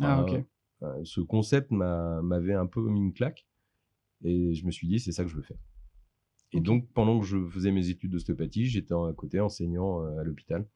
[0.00, 0.42] Ah ok.
[0.82, 3.46] euh, ce concept m'a- m'avait un peu mis une claque.
[4.22, 5.58] Et je me suis dit, c'est ça que je veux faire.
[6.56, 10.24] Et donc, pendant que je faisais mes études d'ostéopathie, j'étais à côté enseignant euh, à
[10.24, 10.66] l'hôpital,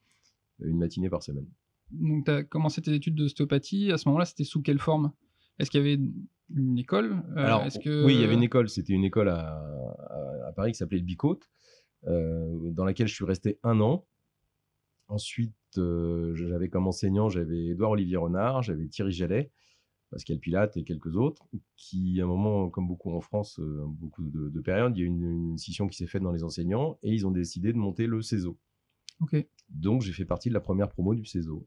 [0.61, 1.47] une matinée par semaine.
[1.91, 3.93] Donc tu as commencé tes études d'ostéopathie.
[3.93, 5.13] À ce moment-là, c'était sous quelle forme?
[5.59, 6.01] Est-ce qu'il y avait
[6.55, 7.23] une école?
[7.37, 8.69] Euh, Alors, que oui, il y avait une école.
[8.69, 11.49] C'était une école à, à- à Paris qui s'appelait le Bicote,
[12.07, 14.07] euh, dans laquelle je suis resté un an.
[15.09, 19.51] Ensuite, euh, j'avais comme enseignant, j'avais Édouard Olivier Renard, j'avais Thierry Jallet,
[20.11, 24.29] Pascal Pilate et quelques autres, qui, à un moment, comme beaucoup en France, euh, beaucoup
[24.29, 26.45] de, de périodes, il y a eu une, une scission qui s'est faite dans les
[26.45, 28.59] enseignants et ils ont décidé de monter le CESO.
[29.21, 29.37] Ok.
[29.69, 31.67] Donc, j'ai fait partie de la première promo du CESO,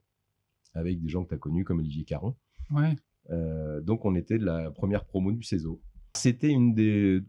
[0.73, 2.35] avec des gens que tu as connus comme Olivier Caron.
[2.71, 2.95] Ouais.
[3.29, 5.81] Euh, donc on était de la première promo du CESO.
[6.15, 7.21] C'était une des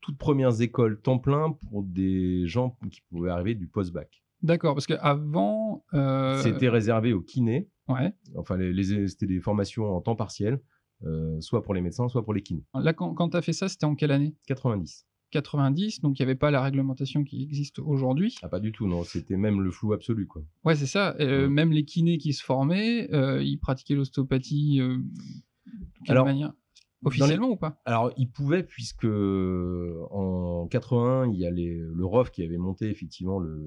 [0.00, 4.23] toutes premières écoles temps plein pour des gens qui pouvaient arriver du post-bac.
[4.44, 5.84] D'accord, parce qu'avant.
[5.94, 6.40] Euh...
[6.42, 8.14] C'était réservé aux kinés, Ouais.
[8.36, 10.60] enfin les, les- c'était des formations en temps partiel,
[11.04, 12.62] euh, soit pour les médecins, soit pour les kinés.
[12.74, 14.34] Là, quand, quand tu as fait ça, c'était en quelle année?
[14.46, 15.06] 90.
[15.30, 18.36] 90, donc il n'y avait pas la réglementation qui existe aujourd'hui.
[18.42, 20.42] Ah pas du tout, non, c'était même le flou absolu quoi.
[20.64, 21.16] Ouais, c'est ça.
[21.18, 21.48] Euh, Ouais.
[21.48, 25.00] Même les kinés qui se formaient, euh, ils pratiquaient l'ostéopathie de
[26.04, 26.52] quelle Alors, manière?
[27.04, 27.78] Officiellement ou pas?
[27.84, 29.04] Alors, ils pouvaient, puisque
[30.10, 33.60] en 81, il y a les- le ROF qui avait monté effectivement le.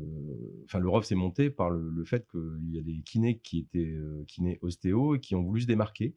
[0.65, 3.60] Enfin, le ROF s'est monté par le, le fait qu'il y a des kinés qui
[3.60, 6.15] étaient euh, kinés ostéo et qui ont voulu se démarquer.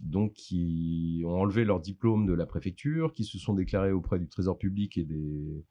[0.00, 4.28] Donc, qui ont enlevé leur diplôme de la préfecture, qui se sont déclarés auprès du
[4.28, 5.64] Trésor public et des,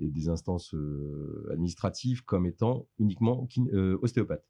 [0.00, 4.44] et des instances euh, administratives comme étant uniquement kin- euh, ostéopathes.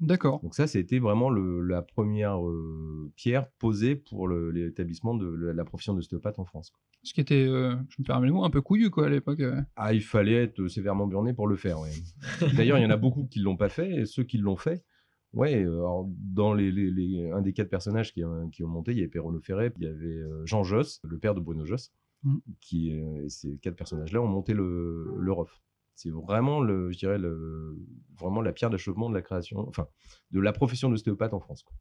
[0.00, 0.40] D'accord.
[0.42, 5.64] Donc ça, c'était vraiment le- la première euh, pierre posée pour l'établissement de la, la
[5.64, 6.72] profession d'ostéopathe en France.
[7.02, 9.40] Ce qui était, euh, je me permets le mot, un peu couillu quoi à l'époque.
[9.40, 9.60] euh.
[9.76, 11.78] Ah, il fallait être sévèrement burné pour le faire.
[11.80, 11.90] ouais.
[12.56, 14.84] D'ailleurs, il y en a beaucoup qui l'ont pas fait, et ceux qui l'ont fait,
[15.32, 15.54] ouais.
[15.62, 18.98] alors, dans les, les- les- un des quatre personnages qui, ont- qui ont monté, il
[18.98, 21.92] y avait Perrono Ferret, il y avait Jean Josse, le père de Bruno Josse,
[22.24, 22.40] Mhm.
[22.60, 25.60] qui euh, et ces quatre personnages-là ont monté le, le ROF.
[25.96, 27.76] C'est vraiment le, je dirais le,
[28.18, 29.88] vraiment la pierre d'achoppement de la création, enfin,
[30.30, 31.62] de la profession d'ostéopathe en France.
[31.62, 31.74] quoi.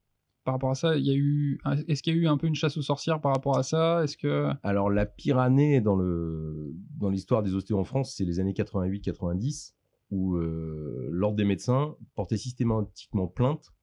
[0.46, 2.46] Par rapport à ça, il y a eu, est-ce qu'il y a eu un peu
[2.46, 4.04] une chasse aux sorcières par rapport à ça?
[4.04, 8.26] Est-ce que Alors, la pire année dans le dans l'histoire des ostéos en France, c'est
[8.26, 9.74] les années 88-90.
[10.12, 13.74] où euh, l'ordre des médecins portait systématiquement plainte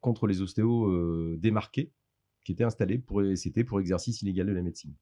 [0.00, 1.92] contre les ostéos euh, démarqués
[2.44, 4.94] qui étaient installés pour c'était pour exercice illégal de la médecine.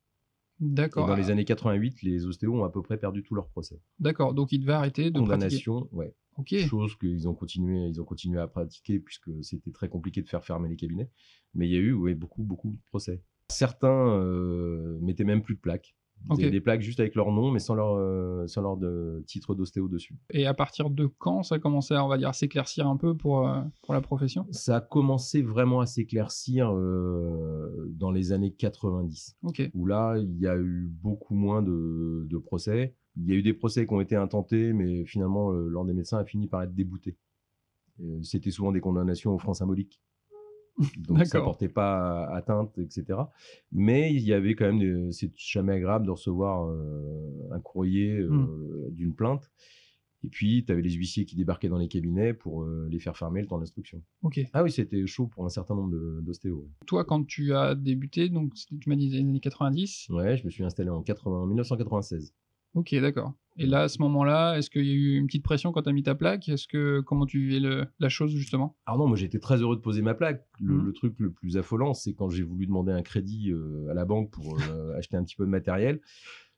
[0.60, 1.06] D'accord.
[1.06, 3.80] dans les années 88, les ostéos ont à peu près perdu tout leur procès.
[3.98, 4.34] D'accord.
[4.34, 5.34] Donc il devait arrêter de pratiquer.
[5.34, 6.14] Condamnation, ouais.
[6.36, 6.54] Ok.
[6.68, 10.44] Chose qu'ils ont continué, ils ont continué à pratiquer puisque c'était très compliqué de faire
[10.44, 11.10] fermer les cabinets.
[11.54, 13.22] Mais il y a eu ouais, beaucoup, beaucoup de procès.
[13.48, 15.94] Certains euh, mettaient même plus de plaques.
[16.24, 16.40] Ils Ok.
[16.40, 19.54] avaient des plaques juste avec leur nom, mais sans leur, euh, sans leur de, titre
[19.54, 20.16] d'ostéo dessus.
[20.30, 23.16] Et à partir de quand ça commençait, à, on va dire, à s'éclaircir un peu
[23.16, 24.46] pour, euh, pour la profession?
[24.50, 29.70] Ça a commencé vraiment à s'éclaircir euh, dans les années 90, Ok.
[29.74, 32.96] où là, il y a eu beaucoup moins de, de procès.
[33.16, 36.18] Il y a eu des procès qui ont été intentés, mais finalement, l'ordre des médecins
[36.18, 37.16] a fini par être débouté.
[38.22, 40.02] C'était souvent des condamnations aux francs symboliques.
[40.98, 43.18] Donc ça portait pas atteinte, etc.
[43.72, 48.18] Mais il y avait quand même, des- c'est jamais agréable de recevoir euh, un courrier
[48.18, 48.90] euh, Hmm.
[48.90, 49.50] d'une plainte.
[50.24, 53.16] Et puis, tu avais les huissiers qui débarquaient dans les cabinets pour euh, les faire
[53.16, 54.02] fermer le temps d'instruction.
[54.22, 54.40] Ok.
[54.54, 56.66] Ah oui, c'était chaud pour un certain nombre de- d'ostéos.
[56.86, 60.08] Toi, quand tu as débuté, donc tu m'as dit les années 90.
[60.10, 62.34] Ouais, je me suis installé en 80 1996.
[62.74, 63.34] Ok, d'accord.
[63.58, 65.88] Et là, à ce moment-là, est-ce qu'il y a eu une petite pression quand tu
[65.88, 66.48] as mis ta plaque?
[66.48, 68.76] Est-ce que comment tu vivais le- la chose justement?
[68.86, 70.46] Alors non, moi j'étais très heureux de poser ma plaque.
[70.60, 70.84] Le, Mhm.
[70.86, 74.04] le truc le plus affolant, c'est quand j'ai voulu demander un crédit euh, à la
[74.04, 76.00] banque pour euh, acheter un petit peu de matériel.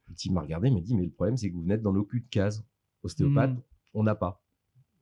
[0.08, 2.04] Le type m'a regardé m'a dit Mais le problème, c'est que vous venez dans nos
[2.04, 2.64] de case.
[3.04, 3.62] Ostéopathe, Mhm.
[3.94, 4.42] on n'a pas.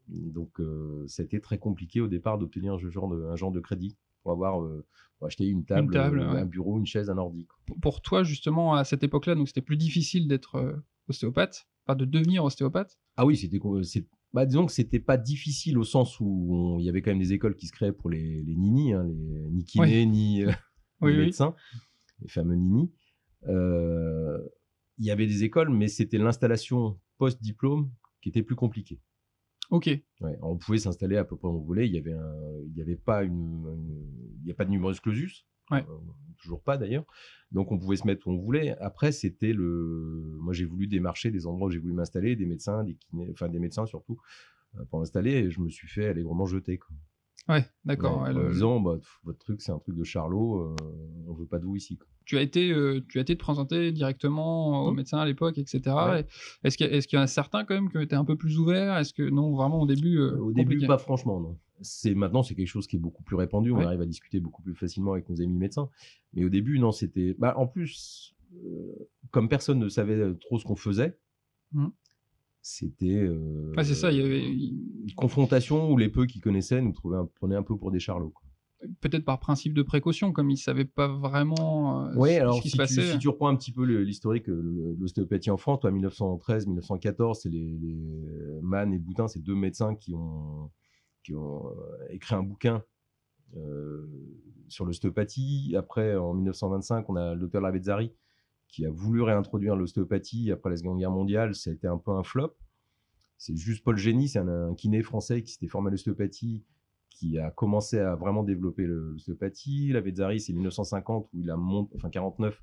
[0.09, 3.61] Donc euh, a été très compliqué au départ d'obtenir un genre de, un genre de
[3.61, 4.85] crédit pour avoir euh,
[5.19, 6.41] pour acheter une table, table, euh, ouais.
[6.41, 7.47] un bureau, une chaise, un ordi.
[7.65, 10.77] Pour- Pour toi, justement, à cette époque-là, donc c'était plus difficile d'être euh,
[11.09, 12.99] ostéopathe, enfin de devenir ostéopathe.
[13.17, 16.89] Ah oui, c'était c'est bah, disons que c'était pas difficile au sens où il y
[16.91, 19.65] avait quand même des écoles qui se créaient pour les, les ninis, hein, les, ni
[19.65, 20.51] kinés, ni, euh,
[21.01, 21.25] Oui, oui.
[21.27, 21.55] médecins,
[22.21, 22.91] les fameux ninis.
[23.49, 24.39] Euh,
[24.99, 27.91] il y avait des écoles, mais c'était l'installation post-diplôme
[28.23, 29.01] qui était plus compliquée.
[29.71, 29.87] Ok.
[30.21, 31.87] Ouais, on pouvait s'installer à peu près où on voulait.
[31.89, 32.35] Il y avait, un,
[32.67, 35.47] il y avait pas une, une- il y a pas de numerus clausus.
[35.71, 35.85] Ouais.
[35.89, 35.99] Euh,
[36.39, 37.05] toujours pas d'ailleurs.
[37.53, 38.77] Donc on pouvait se mettre où on voulait.
[38.79, 42.85] Après c'était le, moi j'ai voulu démarcher des endroits où j'ai voulu m'installer, des médecins,
[42.85, 44.19] des kinés, enfin des médecins surtout
[44.79, 45.33] euh, pour m'installer.
[45.33, 46.79] Et je me suis fait allègrement jeter.
[46.79, 46.95] Quoi.
[47.49, 48.23] Ouais, d'accord.
[48.23, 50.77] Ouais, ouais, en le- disant bah, pff, votre truc c'est un truc de charlot, euh,
[51.29, 51.97] on veut pas de vous ici.
[51.97, 52.09] quoi.
[52.25, 54.97] tu as été, euh, tu as été te présenter directement au Mhm.
[54.97, 55.81] médecin à l'époque, etc.
[56.11, 56.21] Ouais.
[56.65, 58.59] Et Est-ce qu'il y, y en a certains quand même qui étaient un peu plus
[58.59, 58.97] ouverts?
[58.99, 61.57] Est-ce que non, vraiment au début euh, Au début, pas franchement, non.
[61.83, 63.71] C'est maintenant, c'est quelque chose qui est beaucoup plus répandu.
[63.71, 63.85] On Ouais.
[63.85, 65.89] arrive à discuter beaucoup plus facilement avec nos amis médecins.
[66.35, 67.35] Mais au début, non, c'était.
[67.39, 68.35] Bah, en plus,
[68.65, 71.19] euh, comme personne ne savait trop ce qu'on faisait,
[71.73, 71.91] Mhm.
[72.63, 73.15] c'était.
[73.15, 76.93] euh, Ouais, c'est ça, il y avait- une confrontation où les peu qui connaissaient nous
[76.93, 78.33] trouvaient un- prenaient un peu pour des charlots.
[79.01, 82.63] Peut-être par principe de précaution, comme ils ne savaient pas vraiment euh, ce, alors ce
[82.63, 83.13] qui si se tu, passait.
[83.13, 87.49] si tu reprends un petit peu l'historique euh, de l'ostéopathie en France, toi, 1913-1914, c'est
[87.49, 87.99] les, les
[88.63, 90.71] Mann et Boutin, c'est deux médecins qui ont,
[91.27, 92.85] qui ont euh, écrit un bouquin
[93.57, 94.07] euh,
[94.69, 95.75] sur l'ostéopathie.
[95.77, 98.13] Après, en 1925, on a le docteur Lavezzari
[98.69, 101.55] qui a voulu réintroduire l'ostéopathie après la Seconde Guerre mondiale.
[101.57, 102.55] Ça a été un peu un flop.
[103.39, 106.65] C'est juste Paul Génie, c'est un, kiné français qui s'était formé à l'ostéopathie,
[107.11, 109.93] qui a commencé à vraiment développer l'ostéopathie.
[109.93, 112.63] Lavezzari, c'est 1950 où il a monté, enfin 49,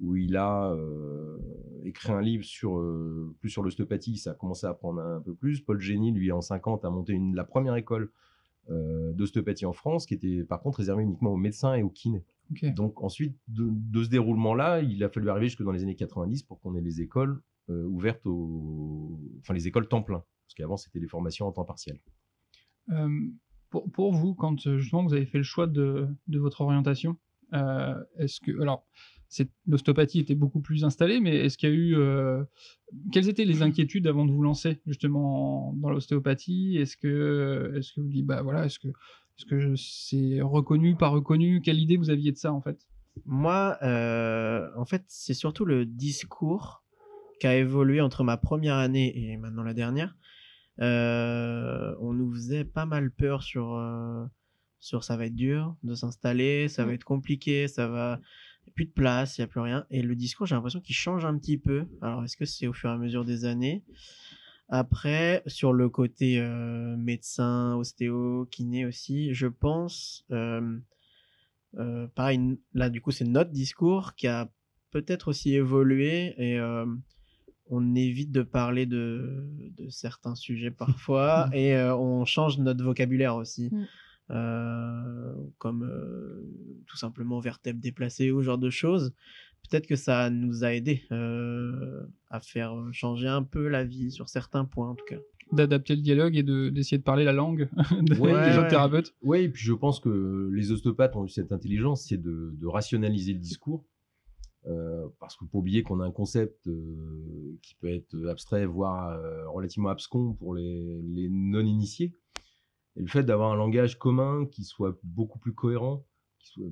[0.00, 1.38] où il a euh,
[1.84, 4.16] écrit un livre sur euh, plus sur l'ostéopathie.
[4.16, 5.60] Ça a commencé à prendre un, peu plus.
[5.60, 8.10] Paul Génie, lui, en 50, a monté une, la première école
[8.70, 12.24] euh, d'ostéopathie en France, qui était par contre réservée uniquement aux médecins et aux kinés.
[12.74, 16.42] Donc ensuite, de, de ce déroulement-là, il a fallu arriver jusque dans les années 90
[16.42, 19.18] pour qu'on ait les écoles euh, ouvertes aux...
[19.40, 20.24] Enfin, les écoles temps plein.
[20.46, 22.00] Parce qu'avant, c'était des formations en temps partiel.
[22.90, 23.08] Euh,
[23.70, 27.16] pour, pour vous, quand justement vous avez fait le choix de, de votre orientation,
[27.54, 28.86] euh, est-ce que alors
[29.66, 32.42] l'ostéopathie était beaucoup plus installée, mais est-ce qu'il y a eu euh,
[33.12, 36.76] quelles étaient les inquiétudes avant de vous lancer justement en- dans l'ostéopathie?
[36.78, 41.08] Est-ce que est-ce que vous dites bah voilà est-ce que est-ce que c'est reconnu pas
[41.08, 41.60] reconnu?
[41.62, 42.86] Quelle idée vous aviez de ça en fait?
[43.26, 46.82] Moi, euh, en fait, c'est surtout le discours
[47.40, 50.16] qui a évolué entre ma première année et maintenant la dernière.
[50.80, 54.24] Euh, on nous faisait pas mal peur sur, euh,
[54.78, 58.20] sur ça va être dur de s'installer, ça va être compliqué, ça va.
[58.62, 59.86] Il n'y a plus de place, il n'y a plus rien.
[59.90, 61.86] Et le discours, j'ai l'impression qu'il change un petit peu.
[62.02, 63.82] Alors, est-ce que c'est au fur et à mesure des années?
[64.68, 70.24] Après, sur le côté euh, médecin, ostéo, kiné aussi, je pense.
[70.30, 70.78] euh,
[71.78, 74.48] euh, pareil, là, du coup, c'est notre discours qui a
[74.92, 76.60] peut-être aussi évolué et
[77.72, 79.44] on évite de parler de,
[79.76, 83.70] de certains sujets parfois et on change notre vocabulaire aussi.
[84.30, 86.42] Euh, comme euh,
[86.86, 89.12] tout simplement vertèbre déplacée ou ce genre de choses.
[89.68, 94.28] Peut-être que ça nous a aidé euh, à faire changer un peu la vie sur
[94.28, 95.18] certains points en tout cas.
[95.52, 97.68] d'adapter le dialogue et de- d'essayer de parler la langue
[98.02, 98.68] des Ouais, autres ouais.
[98.68, 99.14] thérapeutes.
[99.22, 102.66] Oui, et puis je pense que les ostéopathes ont eu cette intelligence, c'est de, de
[102.68, 103.84] rationaliser le discours.
[104.66, 108.66] Euh, parce qu'il faut pas oublier qu'on a un concept euh, qui peut être abstrait,
[108.66, 112.14] voire euh, relativement abscon pour les, les non-initiés.
[113.00, 116.04] Et le fait d'avoir un langage commun qui soit beaucoup plus cohérent,
[116.38, 116.68] qui soit,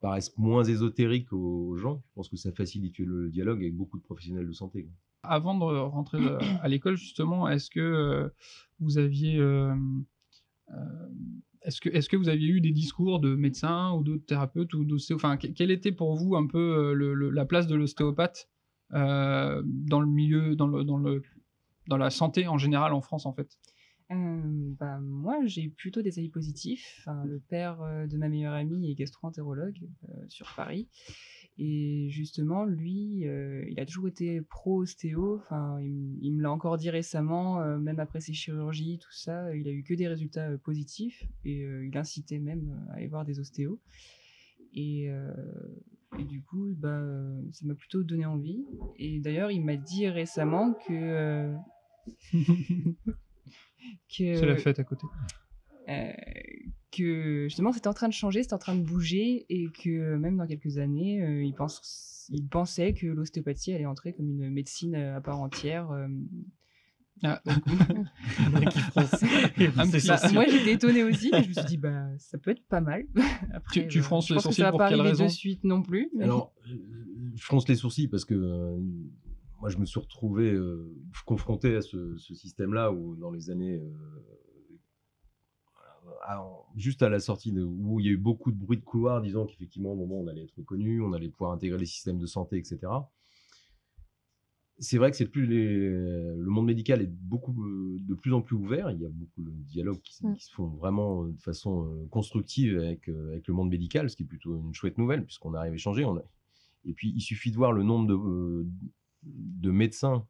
[0.00, 4.02] paraisse moins ésotérique aux, gens, je pense que ça facilite le dialogue avec beaucoup de
[4.02, 4.88] professionnels de santé.
[5.22, 8.28] Avant de rentrer euh, à l'école, justement, est-ce que euh,
[8.80, 9.72] vous aviez, euh,
[11.62, 14.84] est-ce que, est-ce que vous aviez eu des discours de médecins ou d'autres thérapeutes ou
[15.14, 16.94] enfin, que- quelle était pour vous un peu
[17.32, 18.50] la place de l'ostéopathe
[18.90, 21.00] dans le milieu, dans le, dans
[21.86, 23.56] dans la santé en général en France, en fait?
[24.10, 26.96] Bah, moi, j'ai plutôt des avis positifs.
[27.00, 29.78] Enfin, le père de ma meilleure amie est gastro-entérologue
[30.28, 30.88] sur Paris.
[31.58, 33.24] Et justement, lui,
[33.68, 35.36] il a toujours été pro-ostéo.
[35.36, 39.72] Enfin, il, me l'a encore dit récemment, même après ses chirurgies, tout ça, il a
[39.72, 41.24] eu que des résultats positifs.
[41.44, 43.78] Et il incitait même à aller voir des ostéos.
[44.74, 45.10] Et,
[46.18, 47.02] du coup, bah,
[47.52, 48.64] ça m'a plutôt donné envie.
[48.96, 51.54] Et d'ailleurs, il m'a dit récemment que...
[54.08, 55.06] que C'est la fête à côté.
[55.88, 56.12] euh,
[56.90, 60.36] que justement c'était en train de changer, c'était en train de bouger et que même
[60.36, 64.94] dans quelques années, euh, il, pense, il pensait que l'ostéopathie allait entrer comme une médecine
[64.94, 65.90] euh, à part entière.
[65.90, 66.08] euh.
[67.24, 67.42] Ah.
[67.44, 68.80] Petit-
[69.76, 70.34] Bah, sourcils.
[70.34, 73.04] moi j'étais étonnée aussi, mais je me suis dit bah ça peut être pas mal.
[73.52, 76.10] Après, Tu- tu euh, fronces les sourcils pour pas quelle raison de suite non plus.
[76.16, 78.78] mais- Alors, je fronce les sourcils parce que euh,
[79.60, 80.94] moi, je me suis retrouvé euh,
[81.26, 83.80] confronté à ce, ce système-là où, dans les années.
[83.80, 83.90] euh,
[86.26, 86.42] à-
[86.76, 89.20] juste à la sortie de, où il y a eu beaucoup de bruit de couloir
[89.22, 92.18] disant qu'effectivement, au moment où on allait être connu, on allait pouvoir intégrer les systèmes
[92.18, 92.78] de santé, etc.
[94.80, 98.42] C'est vrai que c'est plus les, le monde médical est beaucoup euh, de plus en
[98.42, 98.90] plus ouvert.
[98.92, 100.34] Il y a beaucoup de dialogues qui, se- Mm.
[100.36, 104.22] qui se font vraiment euh, de façon constructive avec, avec le monde médical, ce qui
[104.22, 106.04] est plutôt une chouette nouvelle puisqu'on arrive à échanger.
[106.04, 106.24] On a-
[106.84, 108.66] Et puis il suffit de voir le nombre de,
[109.22, 110.26] de médecins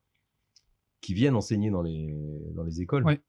[1.01, 2.15] qui viennent enseigner dans les,
[2.55, 3.05] dans les écoles.
[3.05, 3.21] Ouais.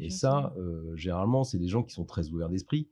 [0.00, 2.88] Et ça, euh, généralement, c'est des gens qui sont très ouverts d'esprit.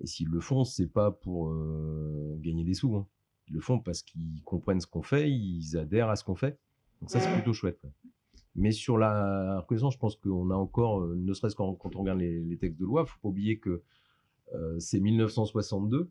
[0.00, 2.94] Et s'ils le font, c'est pas pour euh, gagner des sous.
[2.96, 3.06] hein.
[3.48, 6.58] Ils le font parce qu'ils comprennent ce qu'on fait, ils adhèrent à ce qu'on fait.
[7.00, 7.78] Donc ça, c'est plutôt chouette.
[7.84, 7.90] ouais.
[8.54, 12.00] Mais sur la reconnaissance, je pense qu'on a encore, euh, ne serait-ce qu'en- quand on
[12.00, 13.82] regarde les, les textes de loi, faut pas oublier que
[14.54, 16.10] euh, c'est 1962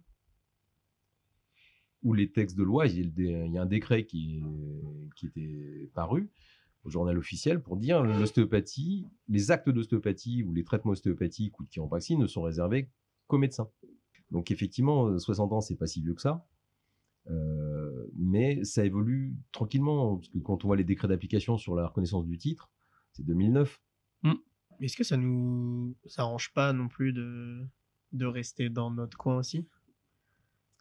[2.06, 4.06] où les textes de loi, il y a, le dé- il y a un décret
[4.06, 6.30] qui, est- qui était paru
[6.84, 11.70] au journal officiel pour dire l'ostéopathie, les actes d'ostéopathie ou les traitements ostéopathiques ou de
[11.70, 12.90] chiropraxie ne sont réservés
[13.28, 13.68] qu'aux médecins.
[14.32, 16.46] Donc effectivement, euh, 60 ans, c'est pas si vieux que ça.
[17.28, 21.88] Euh, mais ça évolue tranquillement, parce que quand on voit les décrets d'application sur la
[21.88, 22.70] reconnaissance du titre,
[23.14, 23.82] c'est 2009.
[24.80, 27.66] Mais Est-ce que ça nous ça arrange pas non plus de,
[28.12, 29.66] de rester dans notre coin aussi?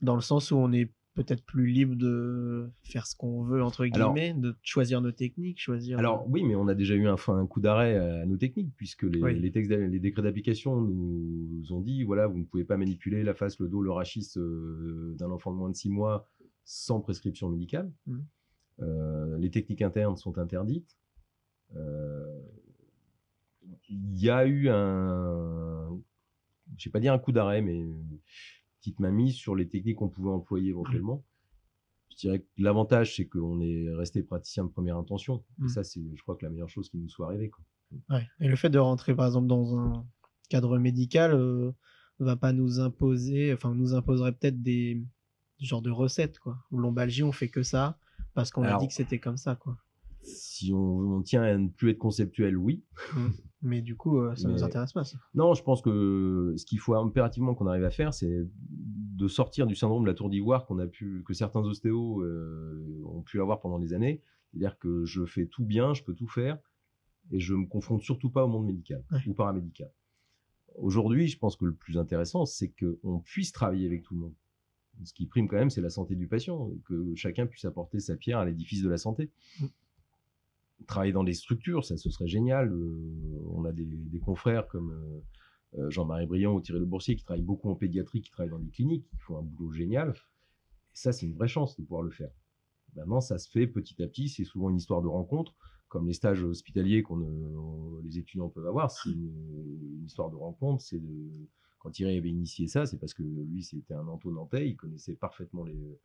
[0.02, 3.86] Dans le sens où on est peut-être plus libre de faire ce qu'on veut, entre
[3.92, 5.98] Alors- guillemets, de choisir nos techniques, choisir.
[5.98, 9.22] Alors oui, mais on a déjà eu un, coup d'arrêt à nos techniques, puisque les,
[9.22, 9.38] Oui.
[9.38, 13.34] les textes, les décrets d'application nous ont dit, voilà, vous ne pouvez pas manipuler la
[13.34, 16.28] face, le dos, le rachis euh, d'un enfant de moins de 6 mois
[16.64, 17.92] sans prescription médicale.
[18.06, 18.24] Mhm.
[18.80, 20.96] Euh, les techniques internes sont interdites.
[21.76, 22.40] Euh,
[23.88, 25.88] Il y a eu un,
[26.76, 27.86] je vais pas dire un coup d'arrêt, mais
[28.84, 31.24] petite mainmise sur les techniques qu'on pouvait employer éventuellement.
[32.10, 35.42] Je dirais que l'avantage, c'est qu'on est resté praticien de première intention.
[35.58, 35.68] Et Mm.
[35.68, 37.48] ça, c'est, je crois, que la meilleure chose qui nous soit arrivée.
[37.48, 37.64] Quoi.
[38.10, 38.28] Ouais.
[38.40, 40.04] Et le fait de rentrer par exemple dans un
[40.50, 41.72] cadre médical euh,
[42.18, 45.02] va pas nous imposer, enfin nous imposerait peut-être des
[45.60, 46.58] genres de recettes quoi.
[46.70, 47.98] Lombalgie on fait que ça
[48.34, 49.78] parce qu'on a dit que c'était comme ça quoi.
[50.24, 50.78] Si on,
[51.16, 52.82] on tient à ne plus être conceptuel, oui.
[53.62, 55.18] Mais du coup euh, ça Mais- nous intéresse pas ça.
[55.34, 59.66] Non, je pense que ce qu'il faut impérativement qu'on arrive à faire, c'est de sortir
[59.66, 63.40] du syndrome de la tour d'ivoire qu'on a pu, que certains ostéos euh, ont pu
[63.40, 64.20] avoir pendant des années.
[64.50, 66.58] C'est-à-dire que je fais tout bien, je peux tout faire,
[67.30, 69.18] et je me confronte surtout pas au monde médical Ouais.
[69.26, 69.90] ou paramédical.
[70.76, 74.34] Aujourd'hui, je pense que le plus intéressant, c'est qu'on puisse travailler avec tout le monde.
[75.04, 78.16] Ce qui prime quand même, c'est la santé du patient, que chacun puisse apporter sa
[78.16, 79.30] pierre à l'édifice de la santé.
[80.86, 82.70] Travailler dans des structures, ça ce serait génial.
[82.72, 87.24] Euh, on a des, confrères comme euh, euh, Jean-Marie Briand ou Thierry Le Boursier qui
[87.24, 90.10] travaillent beaucoup en pédiatrie, qui travaillent dans des cliniques, qui font un boulot génial.
[90.10, 92.30] Et ça, c'est une vraie chance de pouvoir le faire.
[92.96, 94.28] Maintenant, ça se fait petit à petit.
[94.28, 95.54] C'est souvent une histoire de rencontre,
[95.88, 98.90] comme les stages hospitaliers qu'on les étudiants peuvent avoir.
[98.90, 100.82] C'est une, histoire de rencontre.
[100.82, 101.00] C'est
[101.78, 104.68] quand Thierry avait initié ça, c'est parce que lui, c'était un Anto nantais.
[104.68, 105.98] Il connaissait parfaitement les,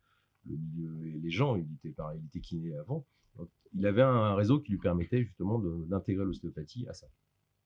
[0.48, 1.56] le milieu et les gens.
[1.56, 3.06] Il était pareil, il était kiné avant.
[3.36, 7.06] Donc, il avait un réseau qui lui permettait justement d'intégrer l'ostéopathie à ça.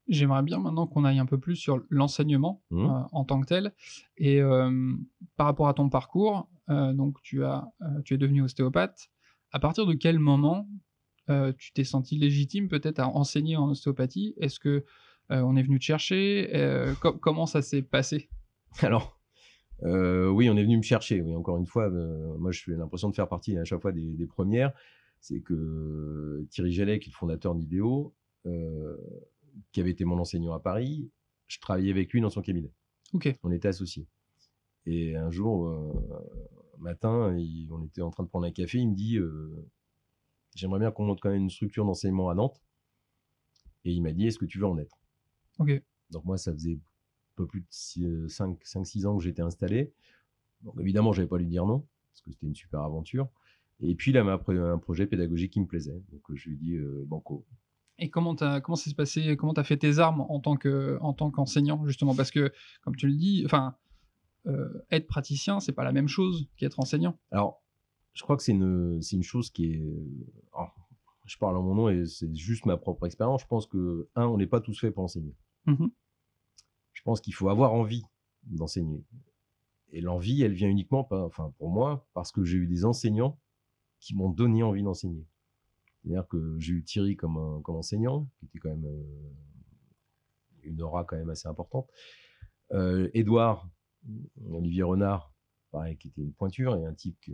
[0.06, 2.84] J'aimerais bien maintenant qu'on aille un peu plus sur l'enseignement Mhm.
[2.90, 3.74] euh, en tant que tel.
[4.18, 4.94] Et euh,
[5.36, 7.72] par rapport à ton parcours, euh, donc tu, as,
[8.04, 9.08] tu es devenu ostéopathe.
[9.50, 10.68] À partir de quel moment
[11.56, 14.34] tu t'es senti légitime peut-être à enseigner en ostéopathie?
[14.36, 14.84] Est-ce que
[15.30, 16.50] on est venu te chercher?
[17.00, 18.28] Co- Comment ça s'est passé?
[18.82, 19.18] Alors,
[19.82, 21.20] euh, oui, on est venu me chercher.
[21.20, 24.12] Oui, encore une fois, euh, moi, j'ai l'impression de faire partie à chaque fois des,
[24.14, 24.72] des premières.
[25.20, 28.14] C'est que Thierry Gellet, qui est le fondateur d'Idéo,
[28.46, 28.96] euh,
[29.72, 31.10] qui avait été mon enseignant à Paris,
[31.48, 32.72] je travaillais avec lui dans son cabinet.
[33.42, 34.06] On était associés.
[34.86, 35.92] Et un jour, euh,
[36.78, 38.78] un matin, il- on était en train de prendre un café.
[38.78, 39.66] Il me dit euh,
[40.56, 42.60] J'aimerais bien qu'on monte quand même une structure d'enseignement à Nantes.
[43.84, 44.98] Et il m'a dit Est-ce que tu veux en être?
[45.58, 45.70] Ok.
[46.10, 46.78] donc moi, ça faisait
[47.36, 49.92] peu plus de 5-6 ans que j'étais installé.
[50.62, 53.28] Donc évidemment, je n'avais pas lui dire non, parce que c'était une super aventure.
[53.80, 56.00] Et puis, il pris un projet pédagogique qui me plaisait.
[56.12, 57.44] Donc je lui ai dit, euh, banco.
[57.98, 59.36] Et comment comment ça s'est passé?
[59.36, 62.14] Comment t'as fait tes armes en tant que en tant qu'enseignant justement?
[62.14, 63.76] Parce que comme tu le dis, enfin
[64.46, 67.18] euh, être praticien, c'est pas la même chose qu'être enseignant.
[67.30, 67.62] Alors,
[68.12, 69.82] je crois que c'est une, c'est une chose qui est...
[70.52, 70.74] alors,
[71.24, 73.42] je parle en mon nom et c'est juste ma propre expérience.
[73.42, 75.34] Je pense que, un, on n'est pas tous faits pour enseigner.
[75.66, 75.72] Je
[77.04, 78.02] pense qu'il faut avoir envie
[78.44, 79.04] d'enseigner.
[79.90, 83.38] Et l'envie, elle vient uniquement, enfin pour moi, parce que j'ai eu des enseignants
[84.00, 85.26] qui m'ont donné envie d'enseigner.
[86.02, 87.36] C'est-à-dire que j'ai eu Thierry comme,
[87.66, 89.30] enseignant, qui était quand même euh,
[90.64, 91.88] une aura quand même assez importante.
[92.72, 93.68] Euh, Édouard,
[94.50, 95.32] Olivier Renard,
[95.70, 97.32] pareil, qui était une pointure et un type qui,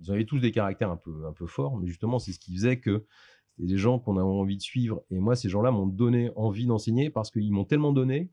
[0.00, 2.54] ils avaient tous des caractères un peu, un peu forts, mais justement, c'est ce qui
[2.54, 3.06] faisait que
[3.50, 5.02] c'était des gens qu'on avait envie de suivre.
[5.10, 8.30] Et moi, ces gens-là m'ont donné envie d'enseigner parce qu'ils m'ont tellement donné.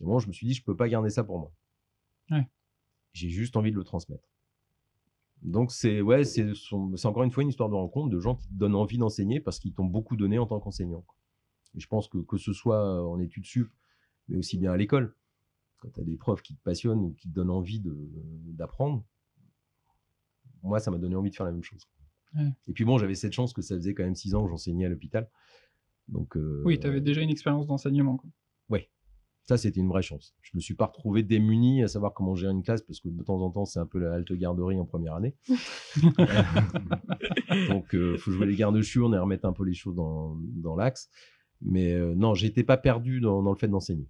[0.00, 1.52] Et moi, je me suis dit, je peux pas garder ça pour moi.
[2.30, 2.48] Ouais.
[3.12, 4.28] J'ai juste envie de le transmettre.
[5.42, 6.52] Donc, c'est ouais, c'est
[7.04, 9.58] encore une fois une histoire de rencontre de gens qui te donnent envie d'enseigner parce
[9.58, 11.04] qu'ils t'ont beaucoup donné en tant qu'enseignant.
[11.74, 13.72] Et je pense que que ce soit en études sup,
[14.28, 15.16] mais aussi bien à l'école,
[15.78, 19.04] quand tu as des profs qui te passionnent ou qui te donnent envie d'apprendre,
[20.62, 21.88] moi, ça m'a donné envie de faire la même chose.
[22.36, 22.48] Ouais.
[22.68, 24.86] Et puis bon, j'avais cette chance que ça faisait quand même six ans que j'enseignais
[24.86, 25.28] à l'hôpital.
[26.08, 28.22] Donc, euh, Oui, tu avais déjà une expérience d'enseignement.
[29.44, 30.34] Ça, c'était une vraie chance.
[30.42, 33.22] Je me suis pas retrouvé démuni à savoir comment gérer une classe parce que de
[33.22, 35.34] temps en temps, c'est un peu la halte garderie en première année.
[37.68, 41.10] Donc, il faut jouer les gardes-churnes et remettre un peu les choses dans, dans l'axe.
[41.60, 44.08] Mais euh, non, j'étais pas perdu dans, dans le fait d'enseigner.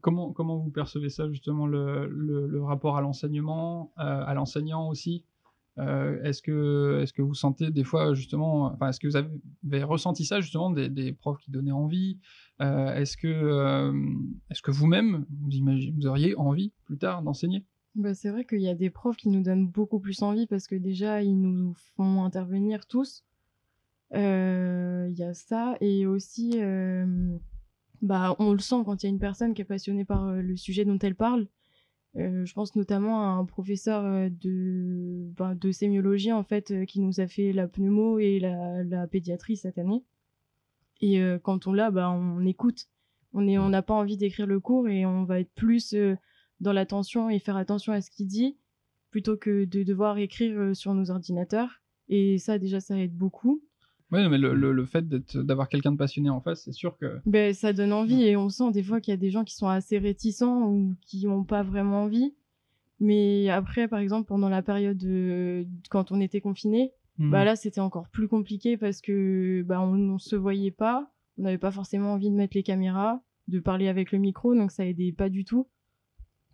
[0.00, 4.88] Comment, comment vous percevez ça, justement, le, le- le rapport à l'enseignement, euh, à l'enseignant
[4.88, 5.24] aussi?
[5.78, 10.24] Euh, Est-ce que, est que vous sentez des fois, justement, est-ce que vous avez, ressenti
[10.24, 12.18] ça, justement, des, des profs qui donnaient envie?
[12.60, 13.92] Euh, Est-ce que, euh,
[14.50, 17.64] est que vous-même, vous, imaginez, vous auriez envie, plus tard, d'enseigner?
[17.94, 20.66] Bah, c'est vrai qu'il y a des profs qui nous donnent beaucoup plus envie parce
[20.66, 23.24] que déjà, ils nous font intervenir tous.
[24.12, 25.76] Il y a ça.
[25.80, 26.58] Et aussi,
[28.02, 30.56] bah, on le sent quand il y a une personne qui est passionnée par le
[30.56, 31.48] sujet dont elle parle.
[32.18, 36.84] Euh, je pense notamment à un professeur euh, de, ben, de sémiologie en fait euh,
[36.86, 40.02] qui nous a fait la pneumo et la, la pédiatrie cette année.
[41.02, 42.88] Et quand on l'a, bah, on écoute.
[43.34, 45.94] On est, on n'a pas envie d'écrire le cours et on va être plus
[46.60, 48.56] dans l'attention et faire attention à ce qu'il dit
[49.10, 51.82] plutôt que de devoir écrire sur nos ordinateurs.
[52.08, 53.62] Et ça, déjà, ça aide beaucoup.
[54.12, 57.18] Oui, mais le, le- le fait d'avoir quelqu'un de passionné en face, c'est sûr que.
[57.26, 59.54] Ben, ça donne envie et on sent des fois qu'il y a des gens qui
[59.56, 62.34] sont assez réticents ou qui n'ont pas vraiment envie.
[63.00, 65.02] Mais après, par exemple, pendant la période
[65.90, 67.30] quand on était confiné, Hmm.
[67.30, 71.44] bah là, c'était encore plus compliqué parce que bah, on ne se voyait pas, on
[71.44, 74.84] n'avait pas forcément envie de mettre les caméras, de parler avec le micro, donc ça
[74.84, 75.66] aidait pas du tout.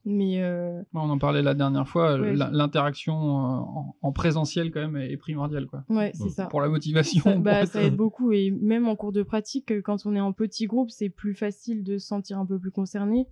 [0.04, 2.34] Mais euh, on en parlait la dernière fois, Ouais.
[2.34, 5.84] l'in- l'interaction euh, en, en présentiel, quand même, est primordiale, quoi.
[5.88, 6.30] ouais, c'est Mm.
[6.30, 6.46] ça.
[6.46, 7.22] Pour la motivation.
[7.22, 10.20] Ça, bah, ça aide beaucoup et même en cours de pratique, euh, quand on est
[10.20, 13.28] en petit groupe, c'est plus facile de se sentir un peu plus concerné.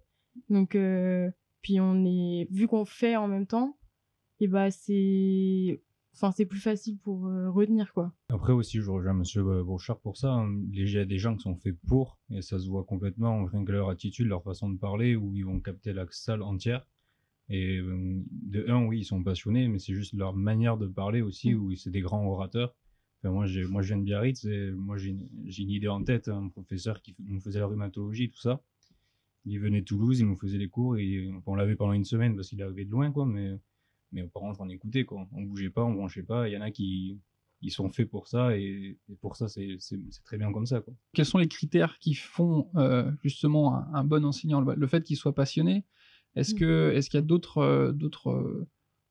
[0.48, 1.28] Donc, euh,
[1.61, 3.76] puis on est, vu qu'on fait en même temps,
[4.38, 5.83] et bah c'est,
[6.20, 8.12] enfin c'est plus facile pour euh, retenir quoi.
[8.28, 10.33] Après aussi, je rejoins Monsieur euh, Brochard pour ça.
[10.33, 10.61] hein.
[10.72, 13.64] Il y a des gens qui sont faits pour, et ça se voit complètement, rien
[13.64, 16.87] que leur attitude, leur façon de parler, où ils vont capter la salle entière.
[17.48, 21.22] Et euh, de un, oui, ils sont passionnés, mais c'est juste leur manière de parler
[21.22, 22.76] aussi, où c'est des grands orateurs.
[23.22, 27.03] Enfin, moi, je viens de Biarritz, et moi, j'ai une, idée en tête, un professeur
[27.03, 28.62] qui nous faisait la rhumatologie, tout ça.
[29.47, 32.36] Il venait de Toulouse, il nous faisait les cours, et on l'avait pendant une semaine
[32.36, 33.59] parce qu'il arrivait de loin, quoi, mais,
[34.12, 35.26] mais par contre, on écoutait, quoi.
[35.32, 36.48] On bougeait pas, on branchait pas.
[36.48, 37.20] Il y en a qui,
[37.62, 40.64] ils sont faits pour ça et, et pour ça c'est c'est- c'est très bien comme
[40.66, 40.94] ça quoi.
[41.12, 44.61] Quels sont les critères qui font euh, justement un, un bon enseignant?
[44.62, 45.84] Le, fait qu'il soit passionné
[46.36, 48.66] Est-ce que est-ce qu'il y a d'autres euh, d'autres euh,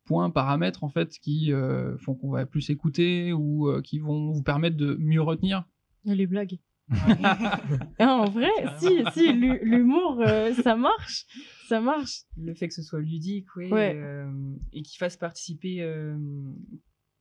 [0.05, 4.31] points, paramètres en fait qui euh, font qu'on va plus écouter ou euh, qui vont
[4.31, 5.65] vous permettre de mieux retenir?
[6.05, 6.57] Les blagues.
[7.99, 11.25] En vrai, si, si, l'hu- l'humour, euh, ça marche.
[11.67, 12.23] Ça marche.
[12.37, 13.93] Le fait que ce soit ludique, oui, Ouais.
[13.95, 14.31] euh,
[14.73, 16.17] et qu'il fasse participer euh,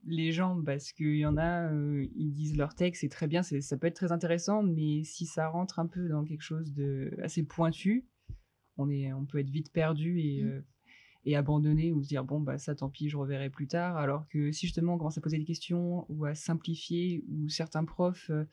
[0.07, 1.71] les gens, parce qu'il y en a,
[2.17, 5.49] ils disent leur texte, c'est très bien, ça peut être très intéressant, mais si ça
[5.49, 8.07] rentre un peu dans quelque chose de assez pointu,
[8.79, 10.61] on, est, on peut être vite perdu et, euh,
[11.25, 14.29] et abandonné ou se dire bon bah ça tant pis je reverrai plus tard alors
[14.29, 18.31] que si justement on commence à poser des questions ou à simplifier ou certains profs
[18.31, 18.45] euh,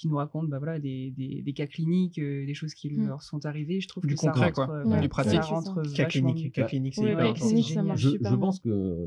[0.00, 3.06] qui nous racontent bah voilà des, des, des cas cliniques euh, des choses qui Mm.
[3.08, 4.74] leur sont arrivées je trouve Du que ça concret, rentre, quoi.
[4.76, 5.42] euh, Ouais, du ça pratique.
[5.42, 7.44] rentre Cas clinique, cas clinique, c'est Ouais, hyper important.
[7.62, 8.40] ça je, super je bien.
[8.40, 8.68] pense que.
[8.70, 9.06] euh,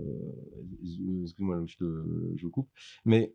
[0.83, 2.69] Excuse-moi, je, te, je coupe.
[3.05, 3.33] Mais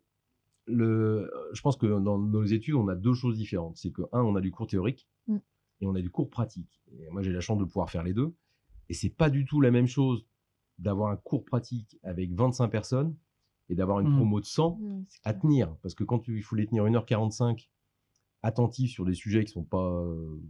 [0.66, 3.76] le, je pense que dans nos études, on a deux choses différentes.
[3.76, 5.36] C'est que, un, on a du cours théorique Mm.
[5.80, 6.80] et on a du cours pratique.
[6.92, 8.34] Et moi, j'ai la chance de pouvoir faire les deux.
[8.88, 10.26] Et c'est pas du tout la même chose
[10.78, 13.16] d'avoir un cours pratique avec 25 personnes
[13.68, 14.16] et d'avoir une Mm.
[14.16, 15.74] promo de 100 Ouais, c'est à tenir.
[15.82, 17.68] Parce que quand tu- il faut les tenir 1h45
[18.42, 20.02] attentifs sur des sujets qui sont pas.
[20.04, 20.40] euh,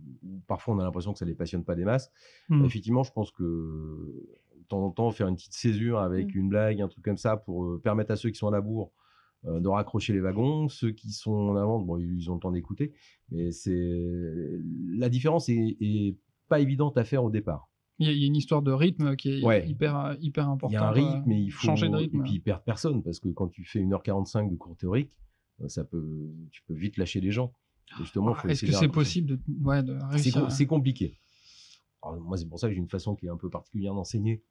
[0.46, 2.10] parfois, on a l'impression que ça les passionne pas des masses.
[2.48, 2.64] Hmm.
[2.64, 6.38] Effectivement, je pense que de temps en temps, faire une petite césure avec Mm.
[6.38, 8.60] une blague, un truc comme ça, pour euh, permettre à ceux qui sont à la
[8.60, 8.92] bourre
[9.46, 10.68] euh, de raccrocher les wagons.
[10.68, 12.92] Ceux qui sont en avant, bon, ils ont le temps d'écouter.
[13.30, 14.02] Mais c'est
[14.96, 16.16] la différence est, est
[16.48, 17.70] pas évidente à faire au départ.
[18.00, 19.68] Il y, a- une histoire de rythme qui est Ouais.
[19.68, 20.72] hyper, hyper importante.
[20.72, 22.20] Il y a un euh, rythme, mais il faut changer de rythme.
[22.20, 25.10] Et puis perdent personne parce que quand tu fais 1h45 de cours théorique,
[25.60, 27.52] euh, ça peut, tu peux vite lâcher les gens.
[27.98, 30.66] Et justement, Ah, Est-ce que c'est possible de, ouais, de C'est réussir com- à- c'est
[30.66, 31.18] compliqué.
[32.02, 34.42] Alors, moi, c'est pour ça que j'ai une façon qui est un peu particulière d'enseigner.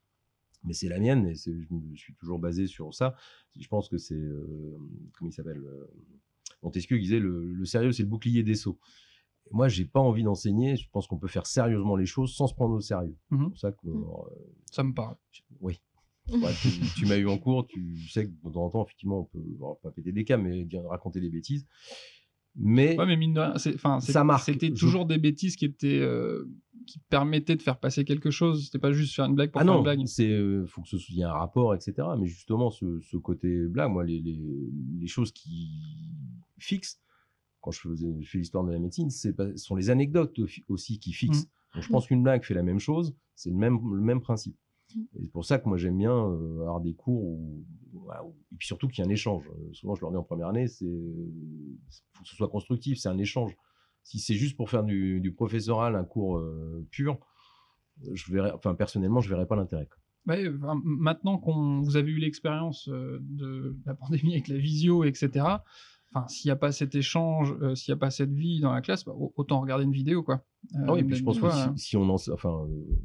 [0.64, 3.16] Mais c'est la mienne et je me suis toujours basé sur ça.
[3.58, 4.16] Je pense que c'est.
[4.16, 4.76] euh,
[5.14, 5.86] comment il s'appelle euh,
[6.64, 8.80] Montesquieu qui disait le, le sérieux, c'est le bouclier des sots.
[9.50, 10.76] Et moi, j'ai pas envie d'enseigner.
[10.76, 13.16] Je pense qu'on peut faire sérieusement les choses sans se prendre au sérieux.
[13.32, 13.40] Mhm.
[13.44, 13.88] C'est pour ça que.
[13.88, 14.04] Mm.
[14.04, 14.36] euh,
[14.72, 15.16] Ça me parle.
[15.62, 15.80] oui.
[16.30, 19.20] Ouais, tu tu m'as eu en cours, tu sais que de temps en temps, effectivement,
[19.22, 21.66] on peut bon, pas péter des cas, mais dire, raconter des bêtises.
[22.60, 24.44] Mais Ouais, mais mine de rien, enfin, Ça marque.
[24.44, 26.44] C'était Je- toujours des bêtises qui étaient, euh,
[26.86, 28.66] qui permettaient de faire passer quelque chose.
[28.66, 30.06] C'était pas juste faire une blague pour Ah faire non, une blague.
[30.06, 31.94] c'est euh, faut que ce soit un rapport, etc.
[32.20, 34.38] Mais justement, ce, ce côté blague, moi, les, les,
[35.00, 35.70] les choses qui
[36.58, 37.00] fixent,
[37.68, 41.44] quand je, fais l'histoire de la médecine, ce sont les anecdotes au- aussi qui fixent.
[41.44, 41.76] Mm.
[41.76, 44.56] Donc, je pense qu'une blague fait la même chose, c'est le même, le même principe.
[44.96, 45.02] Mm.
[45.16, 47.66] Et c'est pour ça que moi, j'aime bien euh, avoir des cours où,
[48.52, 49.44] et puis surtout qu'il y ait un échange.
[49.50, 50.86] Euh, souvent, je leur dis en première année, c'est
[52.14, 53.56] faut que ce soit constructif, c'est un échange.
[54.04, 57.20] Si c'est juste pour faire du, du professoral, un cours euh, pur,
[58.14, 59.90] je verrais, enfin personnellement, je verrais pas l'intérêt.
[60.28, 60.50] Ouais,
[60.84, 65.46] maintenant qu'on vous avez eu l'expérience euh, de la pandémie avec la visio, etc.
[66.20, 68.74] Enfin, s'il n'y a pas cet échange, euh, s'il n'y a pas cette vie dans
[68.74, 70.44] la classe, bah, au- autant regarder une vidéo, quoi.
[70.76, 72.96] Euh, Ah oui, et puis je pense que si, euh, si on en, enfin, euh,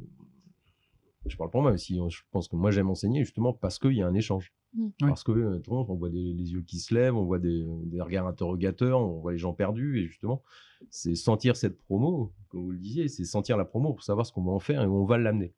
[1.25, 3.79] je parle pour moi, mais si on- je pense que moi j'aime enseigner justement parce
[3.79, 4.89] qu'il y a un échange, Mm.
[5.01, 7.39] parce que tout le monde, on voit des, les yeux qui se lèvent, on voit
[7.39, 10.41] des, des regards interrogateurs, on voit les gens perdus, et justement,
[10.89, 14.33] c'est sentir cette promo, comme vous le disiez, c'est sentir la promo pour savoir ce
[14.33, 15.53] qu'on va en faire et où on va l'amener.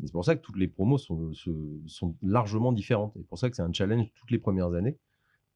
[0.00, 1.32] Et C'est pour ça que toutes les promos sont,
[1.86, 3.16] sont largement différentes.
[3.16, 4.96] Et c'est pour ça que c'est un challenge toutes les premières années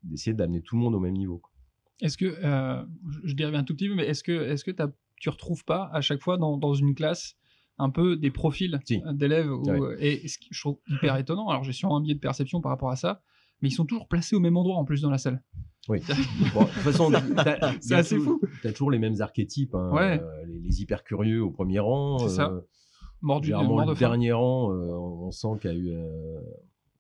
[0.03, 1.43] d'essayer d'amener tout le monde au même niveau.
[2.01, 2.83] Est-ce que, euh,
[3.25, 5.89] je- dérive un tout petit peu, mais est-ce que, est-ce que t'as- tu retrouves pas
[5.93, 7.37] à chaque fois dans, dans une classe
[7.79, 9.01] un peu des profils Si.
[9.07, 9.97] euh, d'élèves où- Ouais.
[10.01, 11.49] et ce que je trouve hyper étonnant.
[11.49, 13.23] Alors j'ai sûrement un biais de perception par rapport à ça,
[13.61, 15.43] mais ils sont toujours placés au même endroit en plus dans la salle.
[15.89, 16.01] Oui.
[16.55, 17.11] Bon, de toute façon,
[17.81, 19.75] C'est assez toujours- T'as toujours les mêmes archétypes.
[19.75, 20.21] hein, Ouais.
[20.21, 22.19] euh, les, les hyper curieux au premier rang.
[22.19, 22.51] C'est ça.
[22.51, 22.61] euh,
[23.21, 23.99] Mort du mort de le faim.
[24.01, 25.93] dernier rang, euh, on sent qu'il y a eu.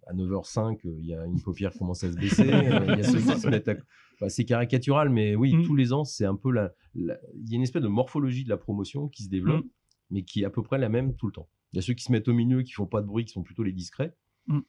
[0.07, 2.53] À 9h05, euh, il y a une paupière qui commence à se baisser.
[2.53, 3.77] euh, Il y a ceux qui se mettent à-
[4.15, 5.65] enfin, c'est caricatural, mais oui, Mm.
[5.65, 8.45] tous les ans, c'est un peu la, la- Il y a une espèce de morphologie
[8.45, 9.71] de la promotion qui se développe, Mm.
[10.11, 11.49] mais qui est à peu près la même tout le temps.
[11.73, 13.33] Il y a ceux qui se mettent au milieu, qui font pas de bruit, qui
[13.33, 14.15] sont plutôt les discrets.
[14.49, 14.61] Mm.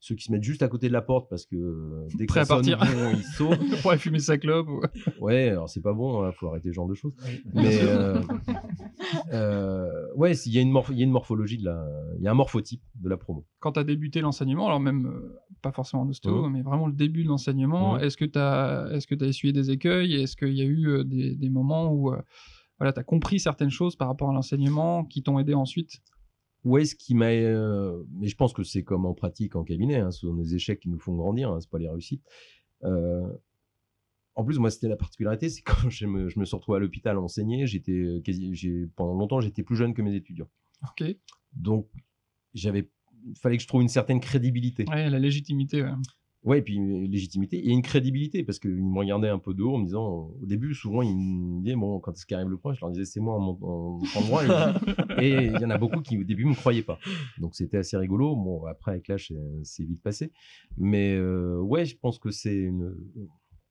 [0.00, 2.32] Ceux qui se mettent juste à côté de la porte parce que euh, dès que
[2.32, 2.94] Prêt ça à sonne, partir.
[2.96, 3.80] bon, ils sautent.
[3.82, 4.68] Pour aller fumer sa clope.
[4.68, 4.80] ou-
[5.18, 7.14] Ouais, alors c'est pas bon, il faut arrêter ce genre de choses.
[7.52, 8.22] Mais euh,
[9.32, 11.84] euh, ouais, il y, a une morph- il y a une morphologie de la,
[12.18, 13.44] il y a un morphotype de la promo.
[13.60, 16.52] Quand tu as débuté l'enseignement, alors même euh, pas forcément en ostéo, Mhm.
[16.52, 18.00] mais vraiment le début de l'enseignement, Mhm.
[18.04, 20.14] est-ce que tu as, est-ce que as essuyé des écueils?
[20.14, 22.20] Est-ce qu'il y a eu euh, des, des moments où euh,
[22.78, 26.00] voilà, tu as compris certaines choses par rapport à l'enseignement qui t'ont aidé ensuite?
[26.64, 29.96] Où est-ce qui m'a, euh, mais je pense que c'est comme en pratique en cabinet,
[29.96, 32.24] hein, ce sont des échecs qui nous font grandir, hein, c'est pas les réussites.
[32.84, 33.28] Euh,
[34.34, 36.80] en plus, moi, c'était la particularité, c'est quand je me, je me suis retrouvé à
[36.80, 40.48] l'hôpital à enseigner, j'étais j'ai, pendant longtemps, j'étais plus jeune que mes étudiants.
[40.82, 41.04] Ok.
[41.52, 41.88] Donc,
[42.54, 42.88] j'avais,
[43.40, 44.84] fallait que je trouve une certaine crédibilité.
[44.88, 45.82] Ouais, la légitimité.
[45.82, 45.92] ouais.
[46.48, 49.62] Ouais, et puis une légitimité et une crédibilité parce qu'ils me regardaient un peu de
[49.62, 52.56] haut en me disant, au début, souvent, ils me disaient, bon, quand est-ce qu'arrive le
[52.56, 54.44] point Je leur disais, c'est moi en, en endroit.
[55.20, 56.98] et il y en a beaucoup qui, au début, me croyaient pas.
[57.38, 58.34] Donc, c'était assez rigolo.
[58.34, 60.32] Bon, après, avec l'âge, c'est- c'est vite passé.
[60.78, 62.96] Mais euh, ouais, je pense que c'est une.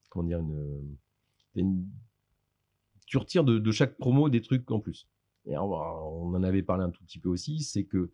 [0.10, 0.98] Comment dire une,
[1.56, 1.88] une-
[3.08, 5.08] Tu retires de, de chaque promo des trucs en plus.
[5.46, 8.12] Et on, on en avait parlé un tout petit peu aussi, c'est que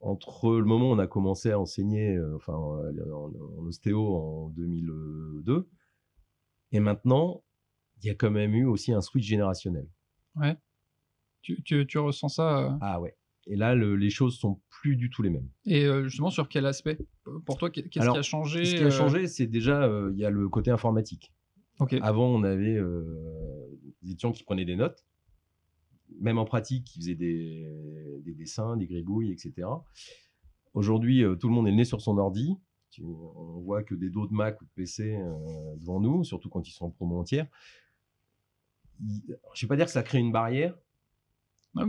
[0.00, 3.30] entre le moment où on a commencé à enseigner euh, enfin, euh, en,
[3.60, 5.68] en ostéo en 2002
[6.72, 7.42] et maintenant,
[8.02, 9.86] il y a quand même eu aussi un switch générationnel.
[10.36, 10.56] Ouais.
[11.42, 13.16] Tu, tu, tu ressens ça euh, Ah ouais.
[13.46, 15.48] Et là, le- les choses sont plus du tout les mêmes.
[15.64, 16.98] Et euh, justement, sur quel aspect?
[17.46, 20.24] Pour toi, qu'est- qu'est-ce qui a changé Ce qui a changé, c'est déjà, il y
[20.24, 21.32] a le côté informatique.
[21.80, 21.94] Ok.
[22.02, 22.78] Avant, on avait
[24.02, 25.04] des étudiants qui prenaient des notes,
[26.20, 29.68] même en pratique, qui faisaient des, des dessins, des gribouilles, etc.
[30.74, 32.56] Aujourd'hui, euh, tout le monde est né sur son ordi.
[33.02, 36.66] On voit que des dos de Mac ou de PC euh, devant nous, surtout quand
[36.68, 37.46] ils sont en promo entière.
[39.00, 39.22] Il-
[39.54, 40.76] Je ne vais pas dire que ça crée une barrière,
[41.74, 41.84] mais,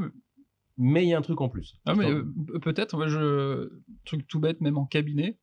[0.78, 1.76] mais il y a un truc en plus.
[1.86, 3.70] ah, mais, euh, pe- peut-être, moi, je...
[4.06, 5.38] truc tout bête, même en cabinet,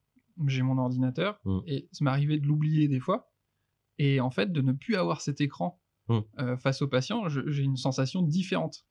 [0.47, 1.59] j'ai mon ordinateur, Mm.
[1.67, 3.31] et ça m'est arrivé de l'oublier des fois,
[3.97, 5.78] et en fait, de ne plus avoir cet écran
[6.09, 6.19] Mm.
[6.39, 8.83] euh, face au patient, j'ai une sensation différente.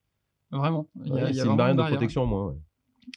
[0.51, 0.89] Vraiment.
[1.05, 1.97] Il y a- ouais, c'est une barrière de barrière.
[1.99, 2.47] protection en moins.
[2.49, 2.57] ouais.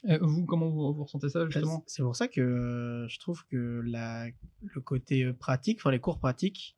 [0.09, 3.45] Euh, vous, comment vous, vous ressentez ça, justement C'est pour ça que euh, je trouve
[3.47, 4.27] que la,
[4.61, 6.77] le côté pratique, enfin les cours pratiques,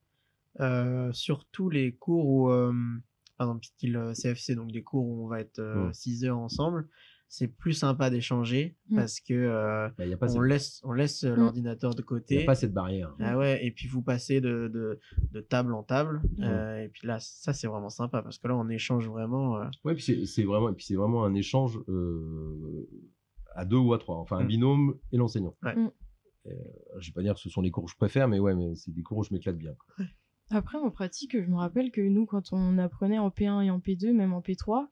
[0.59, 2.74] euh, surtout les cours où, euh,
[3.38, 5.93] par exemple, style CFC, donc des cours où on va être Mm.
[5.93, 6.88] 6 heures ensemble,
[7.36, 8.95] c'est plus sympa d'échanger Mm.
[8.95, 11.39] parce que euh, Bah, Il n'y a, pas on cette- laisse, on laisse euh, Mm.
[11.39, 12.43] l'ordinateur de il y côté.
[12.43, 13.11] a pas cette barrière.
[13.19, 14.99] Ah ouais, et puis vous passez de, de,
[15.31, 16.43] de table en table, Mm.
[16.43, 19.57] euh, et puis là, ça c'est vraiment sympa parce que là on échange vraiment.
[19.57, 22.88] euh, Ouais, puis c'est- c'est vraiment, et puis c'est vraiment un échange euh,
[23.55, 25.55] à deux ou à trois, enfin un binôme et l'enseignant.
[25.63, 25.73] Ouais.
[26.99, 28.75] Je vais pas dire que ce sont les cours que je préfère, mais ouais, mais
[28.75, 29.73] c'est des cours où je m'éclate bien.
[29.73, 30.05] quoi.
[30.51, 33.79] Après, en pratique, je me rappelle que nous, quand on apprenait en P1 et en
[33.79, 34.88] P2, même en P3,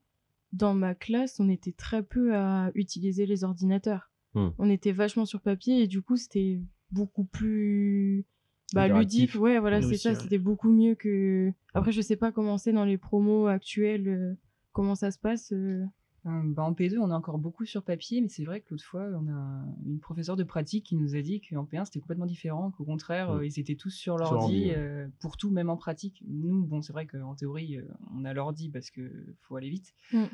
[0.53, 4.11] dans ma classe, on était très peu à utiliser les ordinateurs.
[4.33, 4.49] Hmm.
[4.57, 6.59] On était vachement sur papier et du coup, c'était
[6.91, 8.25] beaucoup plus
[8.73, 9.35] bah, ludique.
[9.35, 10.09] Ouais, voilà, c'est ça.
[10.09, 10.15] ouais.
[10.15, 11.51] C'était beaucoup mieux que.
[11.73, 14.33] Après, je sais pas comment c'est dans les promos actuels, euh,
[14.71, 15.51] comment ça se passe.
[15.51, 15.83] euh.
[16.27, 18.83] Euh, bah, en P2, on est encore beaucoup sur papier, mais c'est vrai que l'autre
[18.83, 22.27] fois, on a une professeure de pratique qui nous a dit qu'en P1, c'était complètement
[22.27, 26.23] différent, qu'au contraire, euh, ils étaient tous sur l'ordi euh, pour tout, même en pratique.
[26.27, 29.93] Nous, bon, c'est vrai qu'en théorie, euh, on a l'ordi parce que faut aller vite.
[30.13, 30.25] Mm.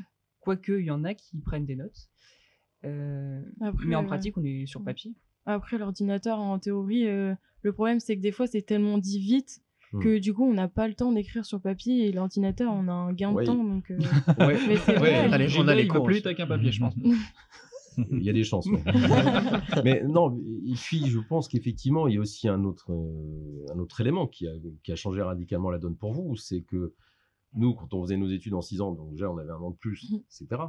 [0.42, 2.10] Quoique, il y en a qui prennent des notes.
[2.86, 5.16] Euh, Après, mais en pratique, on est sur papier.
[5.46, 9.62] Après, l'ordinateur, en théorie, euh, le problème, c'est que des fois, c'est tellement dit vite
[9.94, 10.00] Hmm.
[10.02, 12.92] que du coup, on n'a pas le temps d'écrire sur papier et l'ordinateur, on a
[12.92, 13.44] un gain Ouais.
[13.44, 13.64] de temps.
[13.64, 13.98] Donc, euh,
[14.40, 15.14] Ouais, Mais c'est ouais, vrai.
[15.34, 16.94] Allez, on a les vite avec un papier, je pense.
[18.12, 18.68] il y a des chances.
[18.68, 18.84] ouais.
[19.84, 23.80] mais non, et puis je pense qu'effectivement, il y a aussi un autre, euh, un
[23.80, 24.52] autre élément qui a,
[24.84, 26.94] qui a changé radicalement la donne pour vous, c'est que
[27.54, 29.72] nous, quand on faisait nos études en 6 ans, donc déjà on avait un an
[29.72, 30.20] de plus, Mhm.
[30.20, 30.62] etc.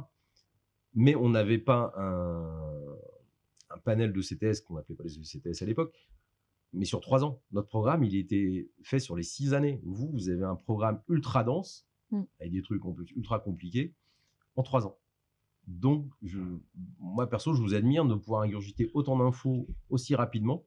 [0.95, 5.65] Mais on n'avait pas un, un panel de CTS qu'on appelait pas les CTS à
[5.65, 5.93] l'époque,
[6.73, 7.41] mais sur 3 ans.
[7.51, 9.79] Notre programme, il était fait sur les 6 années.
[9.83, 12.25] Vous, vous avez un programme ultra dense, Mhm.
[12.39, 13.93] avec des trucs en plus ultra compliqués,
[14.55, 14.97] en 3 ans.
[15.67, 16.39] Donc, je,
[16.99, 20.65] moi perso, je vous admire de pouvoir ingurgiter autant d'infos aussi rapidement,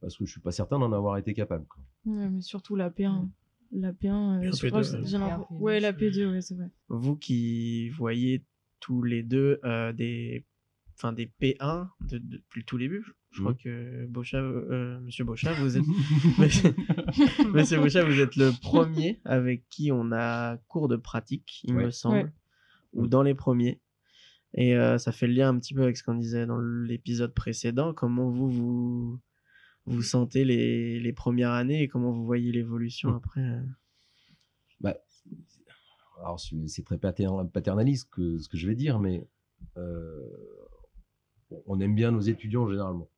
[0.00, 1.66] parce que je suis pas certain d'en avoir été capable.
[1.66, 1.82] quoi.
[2.06, 3.28] ouais, mais surtout la P1.
[3.72, 5.02] La P1, euh, je P2, crois que ouais.
[5.06, 6.70] j'ai l'impression- P1, Ouais, la c'est- P2, ouais, c'est vrai.
[6.88, 8.44] vous qui voyez
[8.80, 10.44] tous les deux euh, des,
[10.94, 13.58] enfin des P1 de- depuis le tout début, je, crois Mhm.
[13.58, 15.84] que Bocha, euh, Monsieur Bocha, vous êtes,
[16.38, 16.74] Monsieur-
[17.52, 21.86] Monsieur Bocha, vous êtes le premier avec qui on a cours de pratique, il Ouais.
[21.86, 22.32] me semble, Ouais.
[22.92, 23.80] ou dans les premiers.
[24.54, 27.32] Et euh, ça fait le lien un petit peu avec ce qu'on disait dans l'épisode
[27.32, 27.94] précédent.
[27.94, 29.18] Comment vous vous,
[29.86, 33.16] vous sentez les, les premières années et comment vous voyez l'évolution Mhm.
[33.16, 33.62] après euh?
[34.80, 34.96] Bah,
[36.18, 39.26] alors, c'est très pater- paternaliste que, ce que je vais dire, mais
[39.78, 40.20] euh,
[41.66, 43.08] on aime bien nos étudiants généralement.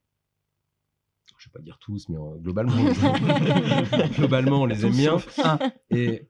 [1.45, 2.73] Je vais pas dire tous, mais euh, globalement,
[4.17, 5.19] globalement, on les aime bien.
[5.91, 6.27] Et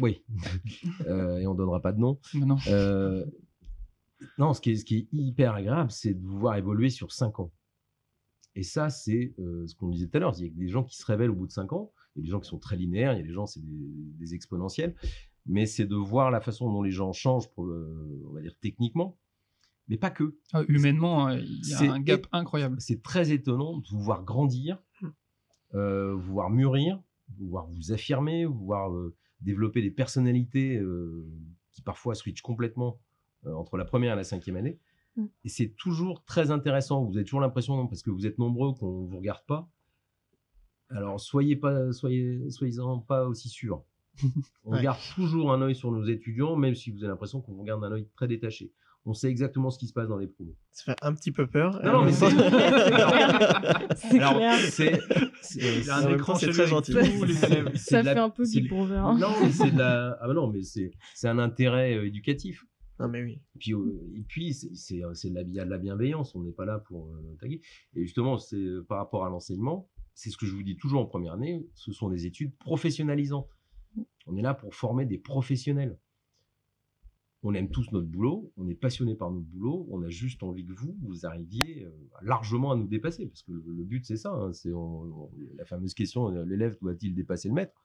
[0.00, 0.24] oui,
[1.06, 2.18] Euh, et on donnera pas de nom.
[2.32, 2.56] Non.
[2.68, 3.26] Euh,
[4.38, 7.12] non, ce qui, est, ce qui est hyper agréable, c'est de vous voir évoluer sur
[7.12, 7.52] 5 ans.
[8.54, 10.32] Et ça, c'est ce qu'on disait tout à l'heure.
[10.38, 11.92] Il y a des gens qui se révèlent au bout de 5 ans.
[12.16, 13.12] Il y a des gens qui sont très linéaires.
[13.12, 13.86] Il y a des gens, c'est des,
[14.18, 14.94] des exponentiels.
[15.44, 18.54] Mais c'est de voir la façon dont les gens changent, pour, euh, on va dire
[18.62, 19.18] techniquement,
[19.88, 20.36] mais pas que.
[20.52, 22.76] Ah, humainement, euh, il y a C'est- un gap incroyable.
[22.80, 24.78] C'est très étonnant de vous voir grandir,
[25.74, 27.00] euh, vous voir mûrir,
[27.38, 31.26] vous voir vous affirmer, vous voir euh, développer des personnalités euh,
[31.72, 32.98] qui parfois switchent complètement
[33.46, 34.78] euh, entre la première et la cinquième année.
[35.16, 35.26] Mm.
[35.44, 37.04] Et c'est toujours très intéressant.
[37.04, 39.68] Vous avez toujours l'impression, parce que vous êtes nombreux, qu'on vous regarde pas.
[40.90, 43.84] Alors, soyez pas, soyez, soyez-en pas aussi sûrs.
[44.64, 44.82] On Ouais.
[44.82, 47.82] garde toujours un œil sur nos étudiants, même si vous avez l'impression qu'on vous regarde
[47.82, 48.72] d'un œil très détaché.
[49.10, 50.54] On sait exactement ce qui se passe dans les promos.
[50.70, 51.80] Ça fait un petit peu peur.
[51.82, 52.26] Non, non, mais c'est.
[53.96, 54.20] C'est
[54.70, 55.00] c'est.
[55.42, 56.92] c'est- un écran c'est très gentil.
[56.92, 57.70] tous les élèves.
[57.74, 59.04] c'est Ça la- fait un peu Brother.
[59.04, 59.18] hein.
[59.18, 60.18] Non, mais c'est de la.
[60.20, 62.64] Ah non, mais c'est c'est un intérêt euh, éducatif.
[63.00, 63.40] Non, mais oui.
[63.54, 65.70] Et puis, euh, et puis c'est c'est euh, c'est de la, il y a de
[65.70, 66.34] la bienveillance.
[66.34, 67.60] On n'est pas là pour euh, taguer.
[67.94, 71.00] Et justement, c'est euh, par rapport à l'enseignement, c'est ce que je vous dis toujours
[71.00, 71.66] en première année.
[71.74, 73.48] Ce sont des études professionnalisantes.
[74.26, 75.98] On est là pour former des professionnels.
[77.44, 80.66] On aime tous notre boulot, on est passionné par notre boulot, on a juste envie
[80.66, 84.16] que vous, vous arriviez euh, largement à nous dépasser, parce que le, le but c'est
[84.16, 84.72] ça, hein, c'est
[85.54, 87.80] la fameuse question, euh, l'élève doit-il dépasser le maître?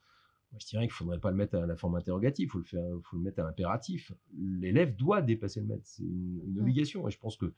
[0.51, 2.64] Moi, Je dirais qu'il faudrait pas le mettre à la forme interrogative, il faut le
[2.64, 4.12] faire, faut le mettre à l'impératif.
[4.36, 7.54] L'élève doit dépasser le maître, c'est une, une obligation, et je pense que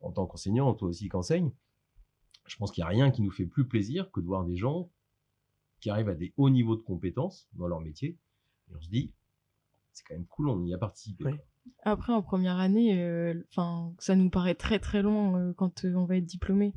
[0.00, 1.50] en tant qu'enseignant, toi aussi qu'enseigne,
[2.46, 4.56] je pense qu'il n'y a rien qui nous fait plus plaisir que de voir des
[4.56, 4.88] gens
[5.80, 8.18] qui arrivent à des hauts niveaux de compétences dans leur métier,
[8.70, 9.12] et on se dit,
[9.94, 11.30] c'est quand même cool, on y a participé.
[11.82, 15.94] Après, en première année, euh, enfin, ça nous paraît très très long euh, quand euh,
[15.94, 16.74] on va être diplômé.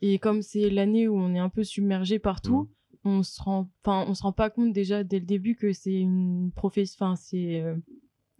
[0.00, 2.70] Et comme c'est l'année où on est un peu submergé partout,
[3.04, 5.98] on se rend, enfin, on se rend pas compte déjà dès le début que c'est
[5.98, 7.74] une professe, enfin, c'est euh,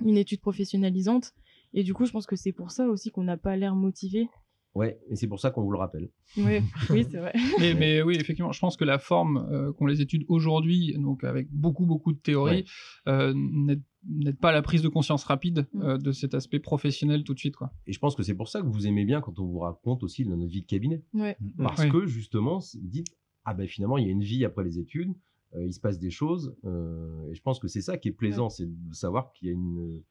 [0.04, 1.32] une étude professionnalisante.
[1.74, 4.28] Et du coup, je pense que c'est pour ça aussi qu'on n'a pas l'air motivé.
[4.74, 6.10] Ouais, et c'est pour ça qu'on vous le rappelle.
[6.36, 7.32] Ouais, oui, c'est vrai.
[7.58, 11.24] Mais, mais oui, effectivement, je pense que la forme euh, qu'on les étude aujourd'hui, donc
[11.24, 12.64] avec beaucoup, beaucoup de théorie,
[13.08, 15.82] euh, n'aide n'aide pas à la prise de conscience rapide Mm.
[15.82, 17.56] euh, de cet aspect professionnel tout de suite.
[17.56, 17.72] Quoi.
[17.86, 20.02] Et je pense que c'est pour ça que vous aimez bien quand on vous raconte
[20.02, 21.02] aussi de notre vie de cabinet.
[21.14, 21.36] Ouais.
[21.56, 21.90] Parce Oui.
[21.90, 23.08] que justement, vous dites,
[23.44, 25.12] ah ben finalement, il y a une vie après les études,
[25.54, 26.54] euh, il se passe des choses.
[26.64, 29.50] euh, et je pense que c'est ça qui est plaisant, c'est de savoir qu'il y
[29.50, 30.02] a une.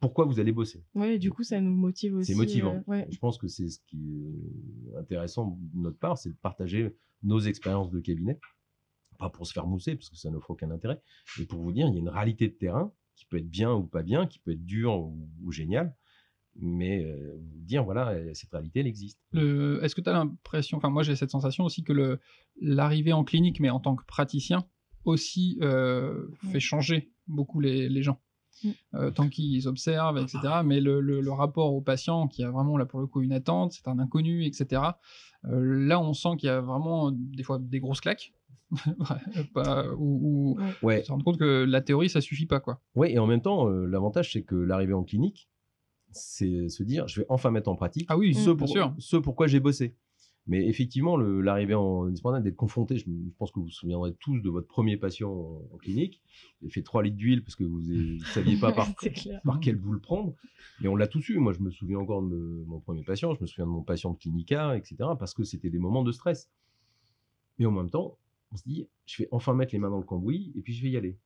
[0.00, 2.32] Pourquoi vous allez bosser Ouais, et du coup, ça nous motive aussi.
[2.32, 2.74] C'est motivant.
[2.74, 3.08] euh, ouais.
[3.10, 3.96] Je pense que c'est ce qui
[4.92, 8.38] est intéressant de notre part, c'est de partager nos expériences de cabinet.
[9.18, 11.00] Pas pour se faire mousser, parce que ça n'offre aucun intérêt,
[11.38, 13.72] mais pour vous dire, il y a une réalité de terrain qui peut être bien
[13.72, 15.96] ou pas bien, qui peut être dur ou, ou génial,
[16.58, 19.20] mais euh, vous dire, voilà, euh, cette réalité, elle existe.
[19.34, 22.18] Est-ce que tu as l'impression, enfin moi j'ai cette sensation aussi que
[22.60, 24.66] l'arrivée en clinique, mais en tant que praticien,
[25.04, 28.20] aussi euh, fait changer beaucoup les, les gens.
[28.64, 28.70] Mm.
[28.94, 30.38] Euh, tant qu'ils observent, etc.
[30.64, 33.32] Mais le, le- le rapport au patient, qui a vraiment là pour le coup une
[33.32, 34.82] attente, c'est un inconnu, etc.
[35.44, 38.32] euh, là, on sent qu'il y a vraiment des fois des grosses claques,
[39.54, 42.80] Pas- ou, ou Ouais, on se rend compte que la théorie, ça suffit pas, quoi.
[42.94, 45.48] ouais et en même temps, euh, l'avantage, c'est que l'arrivée en clinique,
[46.12, 48.94] c'est se dire, je vais enfin mettre en pratique Ah oui, ce, pour- sûr.
[48.98, 49.94] ce pourquoi j'ai bossé.
[50.48, 53.04] Mais effectivement, l'arrivée en indépendant, d'être confronté, je,
[53.36, 56.22] pense que vous vous souviendrez tous de votre premier patient en, en clinique.
[56.62, 58.88] Il a fait 3 litres d'huile parce que vous ne saviez pas par,
[59.44, 60.34] par quelle boule prendre.
[60.80, 61.38] Mais on l'a tous eu.
[61.38, 63.82] Moi, je me souviens encore de me- mon premier patient, je me souviens de mon
[63.82, 64.96] patient de clinica, etc.
[65.18, 66.48] Parce que c'était des moments de stress.
[67.58, 68.16] Mais en même temps,
[68.52, 70.82] on se dit, je vais enfin mettre les mains dans le cambouis et puis je
[70.82, 71.18] vais y aller.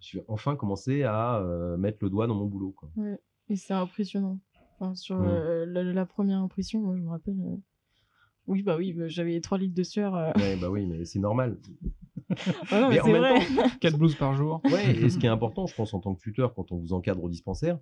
[0.00, 2.72] Je vais enfin commencer à euh, mettre le doigt dans mon boulot.
[2.76, 2.90] Quoi.
[3.48, 4.38] Et c'est impressionnant.
[4.78, 5.24] Enfin, sur Mm.
[5.26, 7.40] euh, la, la première impression, moi, je me rappelle.
[7.40, 7.56] euh,
[8.46, 10.14] Oui, bah oui, j'avais 3 litres de sueur.
[10.14, 10.32] euh.
[10.36, 11.58] Ouais, bah oui, mais c'est normal.
[12.70, 13.68] Ah non, Mais mais en c'est même vrai.
[13.80, 14.60] 4 blouses par jour.
[14.72, 16.92] Ouais, et ce qui est important, je pense, en tant que tuteur, quand on vous
[16.92, 17.78] encadre au dispensaire,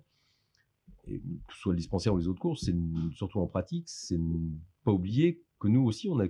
[1.07, 2.75] et que ce soit le dispensaire ou les autres cours, c'est
[3.15, 4.49] surtout en pratique, c'est de ne
[4.83, 6.25] pas oublier que nous aussi, on a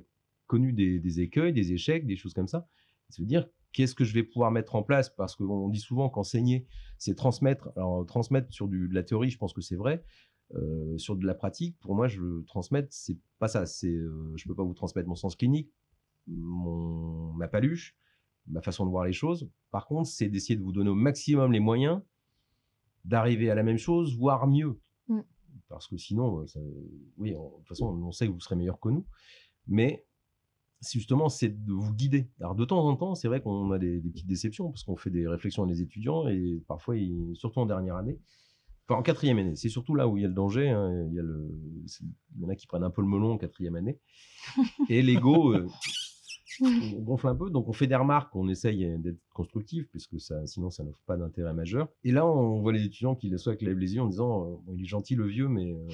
[0.47, 2.67] connu des, des écueils, des échecs, des choses comme ça.
[3.09, 5.09] C'est de dire, qu'est-ce que je vais pouvoir mettre en place?
[5.09, 6.65] Parce qu'on dit souvent qu'enseigner,
[6.97, 7.69] c'est transmettre.
[7.75, 10.03] Alors, transmettre sur du, de la théorie, je pense que c'est vrai.
[10.53, 13.65] Euh, sur de la pratique, pour moi, je le transmettre, c'est pas ça.
[13.65, 15.71] C'est, euh, je peux pas vous transmettre mon sens clinique,
[16.27, 17.95] mon, ma paluche,
[18.47, 19.49] ma façon de voir les choses.
[19.71, 22.01] Par contre, c'est d'essayer de vous donner au maximum les moyens
[23.05, 24.79] d'arriver à la même chose, voire mieux.
[25.07, 25.21] Mm.
[25.67, 26.59] Parce que sinon, euh, ça-
[27.17, 29.05] oui, de toute façon, on sait que vous serez meilleur que nous.
[29.67, 30.05] Mais
[30.91, 32.29] justement, c'est de vous guider.
[32.39, 34.95] Alors, de temps en temps, c'est vrai qu'on a des, des petites déceptions parce qu'on
[34.95, 38.19] fait des réflexions à des étudiants et parfois, ils- surtout en dernière année,
[38.87, 40.69] enfin en quatrième année, c'est surtout là où il y a le danger.
[40.69, 41.49] hein, il, y a le,
[41.87, 42.03] c'est-
[42.37, 43.97] il y en a qui prennent un peu le melon en quatrième année.
[44.89, 45.67] Et l'ego euh,
[46.61, 50.45] on gonfle un peu, donc on fait des remarques, on essaye d'être constructif, puisque ça,
[50.47, 51.89] sinon ça n'offre pas d'intérêt majeur.
[52.05, 54.55] Et là, on voit les étudiants qui soit qui lèvent les yeux en disant euh,
[54.65, 55.87] Bon, il est gentil le vieux, mais euh,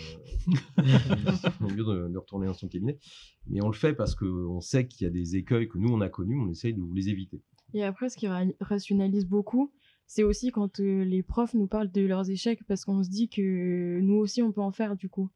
[0.83, 2.99] il est mieux de, de retourner dans son cabinet.
[3.47, 6.01] Mais on le fait parce qu'on sait qu'il y a des écueils que nous on
[6.01, 7.41] a connus, on essaye de vous les éviter.
[7.73, 9.71] Et après, ce qui ra- rationalise beaucoup,
[10.13, 13.29] c'est aussi quand euh, les profs nous parlent de leurs échecs, parce qu'on se dit
[13.29, 15.29] que nous aussi, on peut en faire du coup.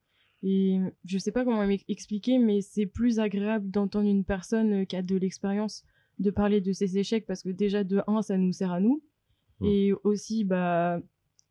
[0.44, 4.86] Et je sais pas comment m'ex- expliquer, mais c'est plus agréable d'entendre une personne euh,
[4.86, 5.86] qui a de l'expérience
[6.20, 9.02] de parler de ses échecs, parce que déjà, de un, ça nous sert à nous.
[9.62, 9.66] Mm.
[9.66, 11.00] Et aussi, bah,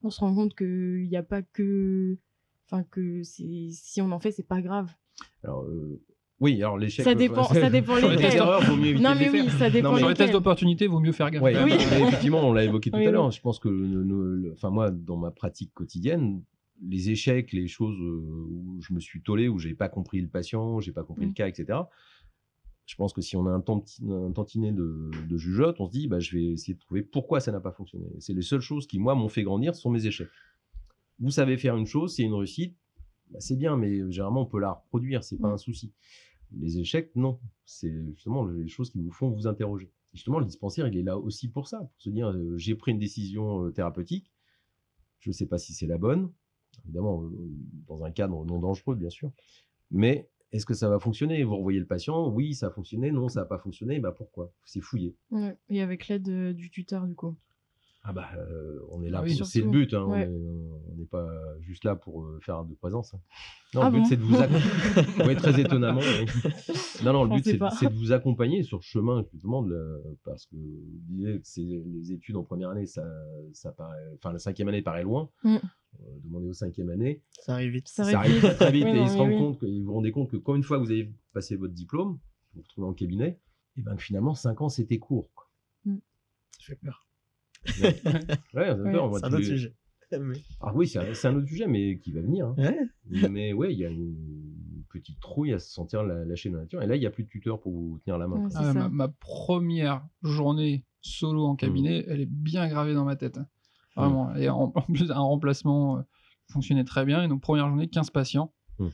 [0.02, 2.18] on se rend compte qu'il n'y a pas que
[2.66, 4.92] enfin que si on en fait, c'est pas grave.
[5.42, 5.98] Alors, euh,
[6.40, 7.04] oui, alors l'échec.
[7.04, 8.08] Ça dépend- ça dépend les vaut
[8.76, 9.96] mieux éviter Non mais oui, ça dépend.
[9.96, 11.42] Sur les tests d'opportunité, vaut mieux faire gaffe.
[11.42, 11.72] Ouais, Oui.
[11.74, 13.26] effectivement, on l'a évoqué tout Oui, à l'heure.
[13.26, 13.32] oui.
[13.32, 16.42] Je pense que, enfin moi, dans ma pratique quotidienne,
[16.86, 20.28] les échecs, les choses euh, où je me suis tollé, où j'ai pas compris le
[20.28, 21.28] patient, j'ai pas compris Mm.
[21.28, 21.78] le cas, etc.
[22.86, 25.92] Je pense que si on a un, tanti- un tantinet de, de jugeote, on se
[25.92, 28.04] dit, bah, je vais essayer de trouver pourquoi ça n'a pas fonctionné.
[28.18, 30.28] C'est les seules choses qui, moi, m'ont fait grandir, ce sont mes échecs.
[31.20, 32.76] Vous savez faire une chose, c'est une réussite,
[33.34, 35.92] bah, c'est bien, mais généralement, on peut la reproduire, c'est pas un souci.
[36.52, 37.40] Les échecs, non.
[37.64, 39.86] C'est justement les choses qui vous font vous interroger.
[39.86, 42.76] Et justement, le dispensaire, il est là aussi pour ça, pour se dire, euh, j'ai
[42.76, 44.32] pris une décision euh, thérapeutique,
[45.18, 46.30] je ne sais pas si c'est la bonne,
[46.84, 47.50] évidemment, euh,
[47.88, 49.32] dans un cadre non dangereux, bien sûr,
[49.90, 51.42] mais est-ce que ça va fonctionner?
[51.42, 54.52] Vous revoyez le patient, oui, ça a fonctionné, non, ça n'a pas fonctionné, bah pourquoi?
[54.64, 55.16] C'est fouillé.
[55.32, 55.58] Ouais.
[55.68, 57.36] Et avec l'aide euh, du tuteur du coup?
[58.06, 60.28] Ah bah, euh, on est là, Ah oui, pour- c'est le but, hein, Ouais.
[60.28, 61.26] on est- on n'est pas
[61.60, 63.14] juste là pour euh, faire de présence.
[63.14, 63.20] hein.
[63.72, 64.60] Non, Ah le but bon c'est de vous accompagner.
[65.26, 66.00] oui, très étonnamment.
[66.00, 66.26] oui.
[67.02, 70.44] Non, non, le but c'est de vous accompagner sur le chemin justement, de la- parce
[70.46, 73.04] que vous disiez que c'est les études en première année, ça,
[73.54, 75.30] ça paraît, enfin la cinquième année paraît loin.
[75.42, 75.56] Mm.
[75.56, 77.88] Euh, demandez aux cinquième année, Ça arrive vite.
[77.88, 79.38] Ça ça arrive très, vite Oui, et non, ils se rendent oui.
[79.38, 81.72] compte, que- ils vous rendez compte que quand une fois que vous avez passé votre
[81.72, 82.18] diplôme,
[82.52, 83.40] vous vous retrouvez en cabinet,
[83.76, 85.30] et ben que finalement cinq ans c'était court.
[85.34, 85.48] quoi.
[85.86, 87.03] Ça fait peur.
[87.82, 87.94] Ouais,
[88.54, 89.74] on a Ouais, peur, moi, C'est un autre les- sujet.
[90.20, 92.46] Mais- Ah oui, c'est un, autre sujet, mais qui va venir.
[92.46, 92.54] hein.
[92.56, 93.28] Ouais.
[93.30, 94.14] Mais ouais, il y a une
[94.88, 96.82] petite trouille à se sentir lâcher dans la nature.
[96.82, 98.48] Et là, il n'y a plus de tuteur pour vous tenir la main.
[98.54, 103.38] Ah, ma, ma première journée solo en cabinet, elle est bien gravée dans ma tête.
[103.38, 103.48] hein.
[103.96, 104.34] Vraiment.
[104.36, 106.02] Et en, en plus, un remplacement euh,
[106.52, 107.24] fonctionnait très bien.
[107.24, 108.52] Et donc, première journée, 15 patients.
[108.78, 108.88] Mm.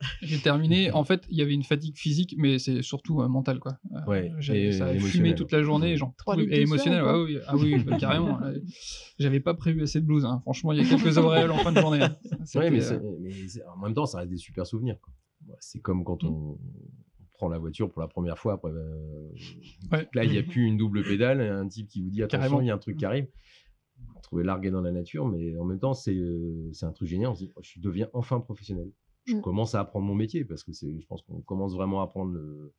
[0.22, 0.90] J'ai terminé.
[0.92, 3.58] En fait, il y avait une fatigue physique, mais c'est surtout euh, mentale.
[3.60, 3.78] Quoi.
[3.92, 5.94] Euh, Ouais, j'avais- ça fumé toute la journée.
[5.94, 7.02] Litres et émotionnel.
[7.02, 8.38] ou pas Ah oui, ah oui bah, carrément.
[8.38, 8.52] là.
[9.18, 10.24] J'avais pas prévu assez de blues.
[10.24, 10.40] hein.
[10.42, 12.00] Franchement, il y a quelques auréoles en fin de journée.
[12.02, 12.16] hein.
[12.54, 13.30] Ouais, mais, euh, mais
[13.74, 14.96] en même temps, ça reste des super souvenirs.
[15.46, 16.28] Ouais, C'est comme quand on,
[16.58, 16.58] on
[17.34, 18.54] prend la voiture pour la première fois.
[18.54, 19.28] Après, euh,
[19.92, 20.08] Ouais.
[20.14, 22.60] Là, il n'y a plus une double pédale, un type qui vous dit attention, Carrément.
[22.62, 23.26] il y a un truc qui arrive.
[23.98, 26.92] Vous vous trouvez largué dans la nature, mais en même temps, c'est euh, c'est un
[26.92, 27.30] truc génial.
[27.30, 28.90] On se dit, oh, je deviens enfin professionnel.
[29.26, 29.40] Je Mm.
[29.42, 32.32] commence à apprendre mon métier parce que c'est, je pense qu'on commence vraiment à apprendre
[32.32, 32.72] le-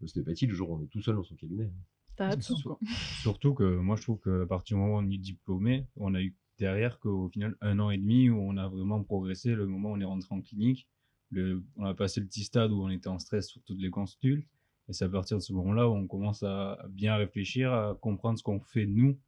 [0.00, 1.70] l'ostéopathie le jour où on est tout seul dans son cabinet.
[2.16, 2.78] T'as c'est sûr.
[3.22, 6.20] Surtout que moi, je trouve qu'à partir du moment où on est diplômé, on a
[6.22, 9.90] eu derrière qu'au final, un an et demi où on a vraiment progressé, le moment
[9.90, 10.88] où on est rentré en clinique.
[11.30, 13.90] Le, on a passé le petit stade où on était en stress sur toutes les
[13.90, 14.46] consultes.
[14.88, 18.38] Et c'est à partir de ce moment-là où on commence à bien réfléchir, à comprendre
[18.38, 19.18] ce qu'on fait nous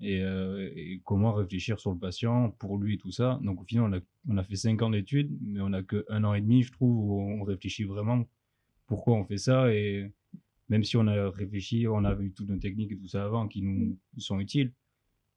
[0.00, 3.38] et, euh, et comment réfléchir sur le patient, pour lui et tout ça.
[3.42, 6.04] Donc au final, on a, on a fait cinq ans d'études, mais on a que
[6.08, 8.24] un an et demi, je trouve, où on réfléchit vraiment
[8.86, 10.10] pourquoi on fait ça et
[10.68, 13.48] même si on a réfléchi, on a vu toutes nos techniques et tout ça avant
[13.48, 14.72] qui nous sont utiles.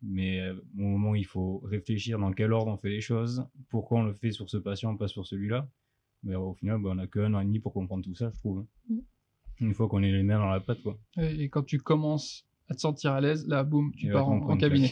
[0.02, 3.48] Mais euh, au moment où il faut réfléchir dans quel ordre on fait les choses,
[3.70, 5.68] pourquoi on le fait sur ce patient, pas sur celui-là,
[6.24, 8.38] mais au final, bah, on a qu'un an et demi pour comprendre tout ça, je
[8.40, 8.60] trouve.
[8.60, 8.68] hein.
[8.90, 9.00] Mm.
[9.62, 11.00] Une fois qu'on est les mains dans la pâte, quoi.
[11.18, 14.58] Et et quand tu commences à te sentir à l'aise, là, boum, tu pars en,
[14.58, 14.92] cabinet.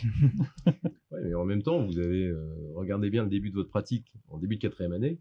[1.12, 4.14] Ouais, mais en même temps, vous avez euh, regardez bien le début de votre pratique
[4.30, 5.20] en début de quatrième année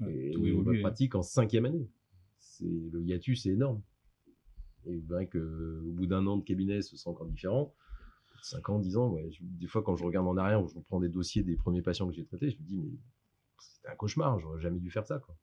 [0.00, 0.80] Ouais, et tout votre hein.
[0.80, 1.86] pratique en cinquième année.
[2.38, 3.82] C'est le hiatus est énorme.
[4.86, 7.74] Et vous verrez que au bout d'un an de cabinet, ce sera encore différent.
[8.42, 10.74] 5 ans, 10 ans, ouais, je- des fois quand je regarde en arrière, où je
[10.74, 12.88] reprends des dossiers des premiers patients que j'ai traités, je me dis mais
[13.58, 15.36] c'était un cauchemar, j'aurais jamais dû faire ça quoi.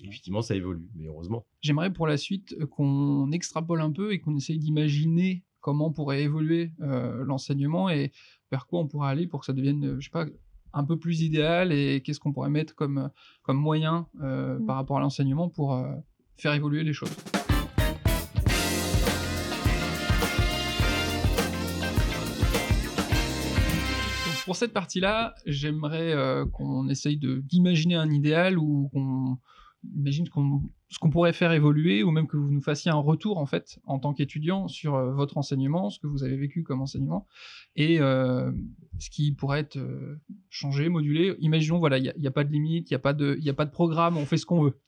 [0.00, 1.46] Et effectivement, ça évolue, mais heureusement.
[1.60, 6.22] J'aimerais pour la suite euh, qu'on extrapole un peu et qu'on essaye d'imaginer comment pourrait
[6.22, 8.12] évoluer euh, l'enseignement et
[8.50, 10.26] vers quoi on pourrait aller pour que ça devienne, euh, je sais pas,
[10.74, 13.10] un peu plus idéal et qu'est-ce qu'on pourrait mettre comme,
[13.42, 14.66] comme moyen euh, Mm.
[14.66, 15.92] par rapport à l'enseignement pour euh,
[16.36, 17.14] faire évoluer les choses.
[24.26, 29.38] Donc, pour cette partie-là, j'aimerais euh, qu'on essaye d'imaginer un idéal ou qu'on
[29.96, 32.96] imagine ce qu'on ce qu'on pourrait faire évoluer ou même que vous nous fassiez un
[32.96, 36.62] retour en fait en tant qu'étudiant sur euh, votre enseignement, ce que vous avez vécu
[36.62, 37.26] comme enseignement
[37.76, 38.52] et euh,
[38.98, 40.20] ce qui pourrait être euh,
[40.50, 41.34] changé, modulé.
[41.40, 43.12] Imaginons voilà, il n'y a, il y a pas de limite, il n'y a pas
[43.12, 44.80] de il y a pas de programme, on fait ce qu'on veut.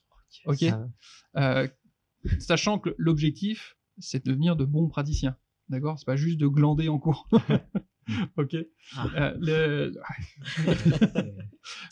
[0.47, 0.65] Ok.
[1.37, 1.69] Euh,
[2.39, 5.37] sachant que l'objectif c'est de devenir de bons praticiens.
[5.69, 7.29] D'accord, c'est pas juste de glander en cours.
[8.37, 8.55] ok.
[8.55, 9.93] Euh, le-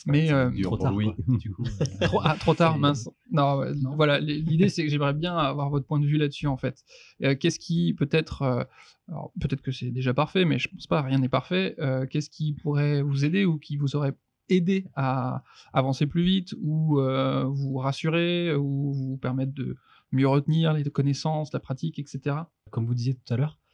[0.05, 1.05] Mais euh, Dur Trop tard, Louis.
[1.13, 1.63] quoi, du coup.
[1.65, 3.09] euh, trop, ah, trop tard, mince.
[3.31, 3.61] Non,
[3.95, 4.19] voilà.
[4.19, 6.83] L'idée, c'est que j'aimerais bien avoir votre point de vue là-dessus, en fait.
[7.23, 8.63] Euh, Qu'est-ce qui peut-être, euh,
[9.09, 11.75] alors peut-être que c'est déjà parfait, mais je pense pas, rien n'est parfait.
[11.79, 14.13] Euh, Qu'est-ce qui pourrait vous aider ou qui vous aurait
[14.47, 15.43] aidé à
[15.73, 19.75] avancer plus vite ou euh, vous rassurer ou vous permettre de
[20.11, 22.37] mieux retenir les connaissances, la pratique, etc.
[22.71, 23.64] Comme vous disiez tout à l'heure, euh,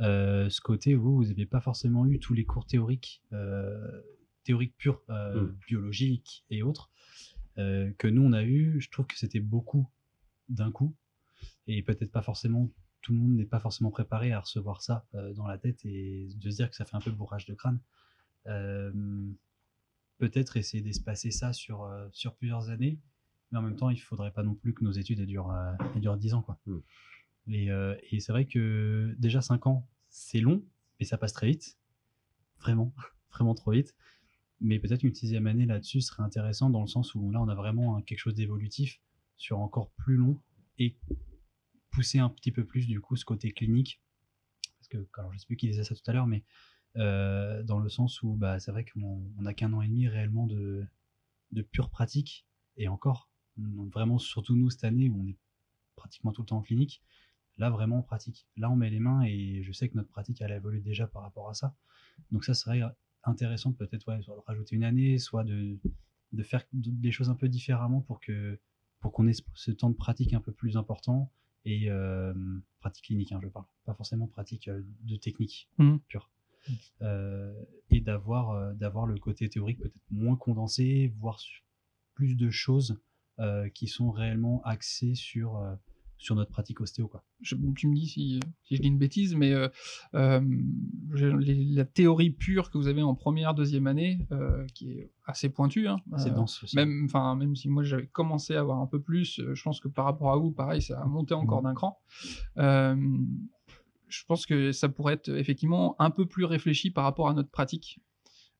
[0.00, 4.02] ce côté, vous, vous n'avez pas forcément eu tous les cours théoriques euh,
[4.48, 5.56] théorique pure, euh, Mm.
[5.66, 6.90] biologique et autres,
[7.58, 9.90] euh, que nous on a eu, je trouve que c'était beaucoup
[10.48, 10.96] d'un coup,
[11.66, 12.70] et peut-être pas forcément,
[13.02, 16.28] tout le monde n'est pas forcément préparé à recevoir ça euh, dans la tête et
[16.34, 17.78] de se dire que ça fait un peu bourrage de crâne.
[18.46, 18.90] Euh,
[20.16, 22.98] peut-être essayer d'espacer ça sur, euh, sur plusieurs années,
[23.50, 26.00] mais en même temps, il faudrait pas non plus que nos études durent, euh, elles
[26.00, 26.42] durent 10 ans.
[26.42, 26.58] Quoi.
[26.66, 26.78] Mm.
[27.48, 30.62] Et, euh, et c'est vrai que déjà 5 ans, c'est long,
[30.98, 31.78] mais ça passe très vite.
[32.60, 32.94] Vraiment,
[33.30, 33.94] vraiment trop vite.
[34.60, 37.54] Mais peut-être qu'une sixième année là-dessus serait intéressant dans le sens où là, on a
[37.54, 39.00] vraiment quelque chose d'évolutif
[39.36, 40.40] sur encore plus long
[40.78, 40.96] et
[41.90, 44.02] pousser un petit peu plus du coup ce côté clinique.
[44.78, 46.44] Parce que, alors je sais plus qui disait ça tout à l'heure, mais
[46.96, 50.08] euh, dans le sens où bah, c'est vrai qu'on on a qu'un an et demi
[50.08, 50.84] réellement de,
[51.52, 52.46] de pure pratique
[52.76, 55.36] et encore, vraiment surtout nous cette année on est
[55.96, 57.02] pratiquement tout le temps en clinique,
[57.58, 58.46] là vraiment on pratique.
[58.56, 61.06] Là on met les mains et je sais que notre pratique elle a évolué déjà
[61.06, 61.74] par rapport à ça.
[62.32, 62.80] Donc ça serait
[63.24, 65.78] intéressant peut-être ouais, soit de rajouter une année, soit de,
[66.32, 68.58] de faire des choses un peu différemment pour que
[69.00, 71.30] pour qu'on ait ce, temps de pratique un peu plus important
[71.64, 72.34] et euh,
[72.80, 76.00] pratique clinique, hein, je parle, pas forcément pratique euh, de technique Mhm.
[76.08, 76.30] pure.
[77.02, 77.54] Euh,
[77.90, 81.64] et d'avoir d'avoir le côté théorique peut-être moins condensé, voir su-
[82.14, 83.00] plus de choses
[83.74, 85.64] qui sont réellement axées sur
[86.18, 87.24] sur notre pratique ostéo quoi.
[87.40, 89.68] Je- tu me dis si, si je dis une bêtise, mais euh,
[90.14, 90.40] euh,
[91.38, 95.48] les- la théorie pure que vous avez en première, deuxième année, euh, qui est assez
[95.48, 96.76] pointue, hein, euh, dense aussi.
[96.76, 99.88] même, enfin, même si moi j'avais commencé à avoir un peu plus, je pense que
[99.88, 101.98] par rapport à vous, pareil, ça a monté encore d'un cran.
[104.10, 107.50] Je pense que ça pourrait être effectivement un peu plus réfléchi par rapport à notre
[107.50, 108.00] pratique.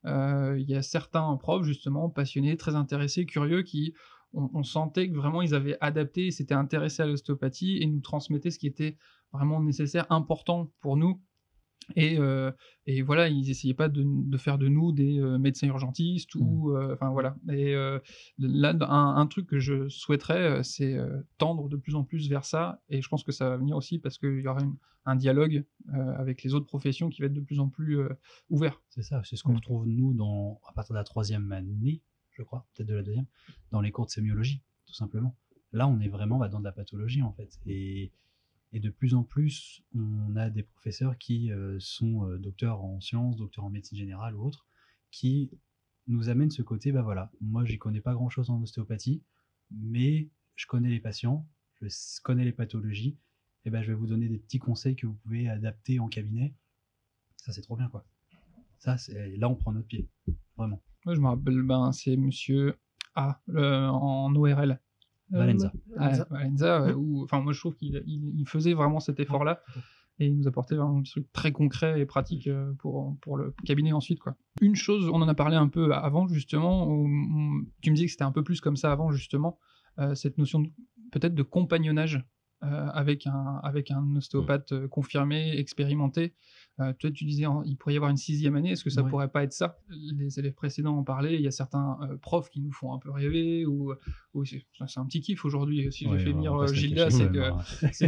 [0.05, 3.95] Il y a certains profs, justement, passionnés, très intéressés, curieux, qui
[4.33, 8.51] on, on sentait que vraiment ils avaient adapté, s'étaient intéressés à l'ostéopathie et nous transmettaient
[8.51, 8.97] ce qui était
[9.33, 11.21] vraiment nécessaire, important pour nous.
[11.97, 12.51] Et, euh,
[12.85, 16.77] et voilà, ils essayaient pas de, de faire de nous des euh, médecins urgentistes ou,
[16.77, 17.35] euh, enfin voilà.
[17.51, 17.73] Et
[18.39, 20.99] là, un, un truc que je souhaiterais, c'est
[21.39, 22.83] tendre de plus en plus vers ça.
[22.91, 24.77] Et je pense que ça va venir aussi parce qu'il y aura une-
[25.07, 25.65] un dialogue
[25.95, 27.99] avec les autres professions qui va être de plus en plus
[28.51, 28.83] ouvert.
[28.91, 32.03] C'est ça, c'est ce qu'on retrouve nous dans, à partir de la troisième année,
[32.39, 33.27] je crois, peut-être de la deuxième,
[33.73, 35.37] dans les cours de sémiologie, tout simplement.
[35.73, 37.59] Là, on est vraiment dans de la pathologie, en fait.
[37.67, 38.13] Et,
[38.73, 43.37] de plus en plus, on a des professeurs qui euh, sont euh, docteurs en sciences,
[43.37, 44.67] docteurs en médecine générale ou autres,
[45.11, 45.51] qui
[46.07, 49.23] nous amènent ce côté, bah voilà, moi, j'y connais pas grand-chose en ostéopathie,
[49.71, 51.47] mais je connais les patients,
[51.81, 51.89] je
[52.23, 53.19] connais les pathologies,
[53.65, 56.55] et ben je vais vous donner des petits conseils que vous pouvez adapter en cabinet.
[57.37, 58.07] Ça, c'est trop bien, quoi.
[58.79, 58.97] Ça,
[59.37, 60.09] là, on prend notre pied,
[60.57, 60.83] vraiment.
[61.05, 62.77] Moi, je me rappelle, ben, c'est monsieur
[63.15, 64.81] A le- en ORL.
[65.33, 65.39] Euh,
[65.97, 66.27] Valenza.
[66.31, 69.63] Valenza, ouais, où- enfin, moi je trouve qu'il il, il faisait vraiment cet effort-là
[70.19, 73.55] et il nous apportait vraiment des trucs très concrets et pratiques euh, pour, pour le
[73.67, 74.21] cabinet ensuite.
[74.21, 74.37] Quoi.
[74.63, 78.07] Une chose, on en a parlé un peu avant justement, où, où tu me disais
[78.07, 79.59] que c'était un peu plus comme ça avant justement,
[79.99, 80.63] euh, cette notion
[81.13, 82.25] peut-être de compagnonnage
[82.65, 86.35] euh, avec, un, avec un ostéopathe confirmé, expérimenté.
[86.81, 88.71] Euh, toi, tu disais hein, il pourrait y avoir une sixième année.
[88.71, 89.11] Est-ce que ça Ouais.
[89.11, 89.79] pourrait pas être ça?
[89.91, 91.35] Les élèves précédents en parlaient.
[91.35, 93.67] Il y a certains euh, profs qui nous font un peu rêver.
[93.67, 93.93] Ou,
[94.35, 94.63] ou c'est
[94.97, 95.91] un petit kiff aujourd'hui.
[95.93, 97.39] Si Ouais, j'ai fait venir euh, Gilda, cacher, c'est que,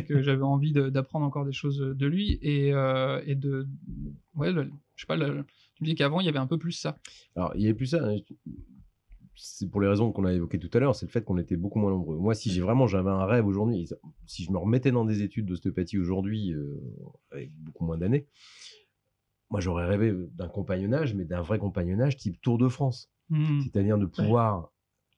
[0.00, 0.02] hein.
[0.08, 2.38] que j'avais envie d'apprendre encore des choses de lui.
[2.42, 3.66] Et, et de.
[4.36, 5.44] Ouais, le- je sais pas, le-
[5.74, 6.96] tu me dis qu'avant, il y avait un peu plus ça.
[7.34, 8.06] Alors, il n'y avait plus ça.
[8.06, 8.16] hein.
[9.36, 11.56] C'est pour les raisons qu'on a évoquées tout à l'heure, c'est le fait qu'on était
[11.56, 12.18] beaucoup moins nombreux.
[12.18, 13.88] Moi, si j'ai vraiment j'avais un rêve aujourd'hui,
[14.26, 16.78] si je me remettais dans des études d'ostéopathie aujourd'hui, euh,
[17.30, 18.26] avec beaucoup moins d'années,
[19.48, 23.10] moi j'aurais rêvé d'un compagnonnage, mais d'un vrai compagnonnage type Tour de France.
[23.28, 23.60] Hmm.
[23.60, 24.72] C'est-à-dire de pouvoir,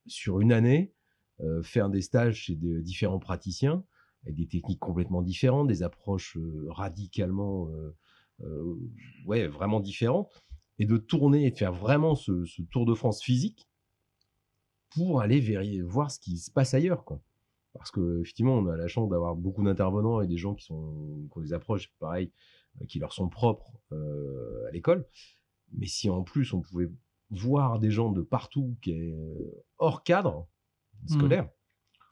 [0.06, 0.92] sur une année,
[1.40, 3.84] euh, faire des stages chez des différents praticiens,
[4.24, 7.68] avec des techniques complètement différentes, des approches euh, radicalement,
[9.26, 10.42] ouais, vraiment différentes,
[10.78, 13.68] et de tourner et de faire vraiment ce, ce Tour de France physique
[14.94, 17.20] pour aller voir ce qui se passe ailleurs, quoi.
[17.74, 21.26] Parce que effectivement, on a la chance d'avoir beaucoup d'intervenants et des gens qui, sont,
[21.32, 22.30] qui ont des approches, pareil,
[22.80, 25.06] euh, qui leur sont propres euh, à l'école.
[25.72, 26.90] Mais si en plus on pouvait
[27.30, 30.46] voir des gens de partout qui est euh, hors cadre
[31.06, 31.48] scolaire,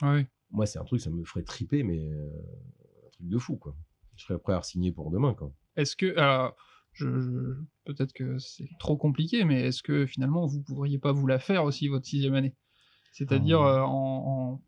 [0.03, 0.26] Ouais.
[0.51, 2.26] moi c'est un truc, ça me ferait triper, mais euh,
[3.07, 3.76] un truc de fou, quoi.
[4.16, 5.53] Je serais prêt à signer pour demain, quoi.
[5.76, 6.57] Est-ce que, alors,
[6.93, 11.26] je, je- peut-être que c'est trop compliqué, mais est-ce que finalement vous pourriez pas vous
[11.26, 12.55] la faire aussi votre sixième année?
[13.11, 13.77] C'est-à-dire Ah.
[13.77, 13.91] euh, en,
[14.55, 14.63] en-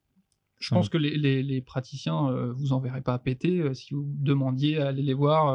[0.58, 0.76] je Ah.
[0.76, 4.04] pense que les, les- les praticiens euh, vous enverraient pas à péter euh, si vous
[4.06, 5.48] demandiez à aller les voir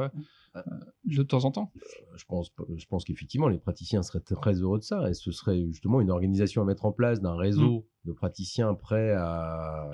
[0.56, 0.62] euh,
[1.06, 1.72] de temps en temps.
[2.16, 5.08] je pense, je pense qu'effectivement, les praticiens seraient très heureux de ça.
[5.10, 9.12] Et ce serait justement une organisation à mettre en place d'un réseau de praticiens prêts
[9.14, 9.90] à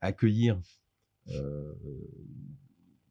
[0.00, 0.58] accueillir
[1.30, 1.72] euh,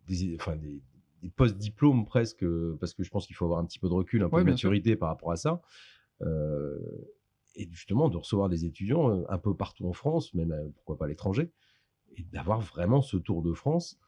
[0.07, 0.81] des, enfin, des,
[1.21, 2.45] des post-diplômes presque,
[2.79, 4.43] parce que je pense qu'il faut avoir un petit peu de recul, un peu Ouais,
[4.43, 5.61] de maturité par rapport à ça.
[6.21, 6.77] Euh,
[7.57, 10.97] et justement, de recevoir des étudiants euh, un peu partout en France, même euh, pourquoi
[10.97, 11.51] pas à l'étranger,
[12.15, 13.99] et d'avoir vraiment ce tour de France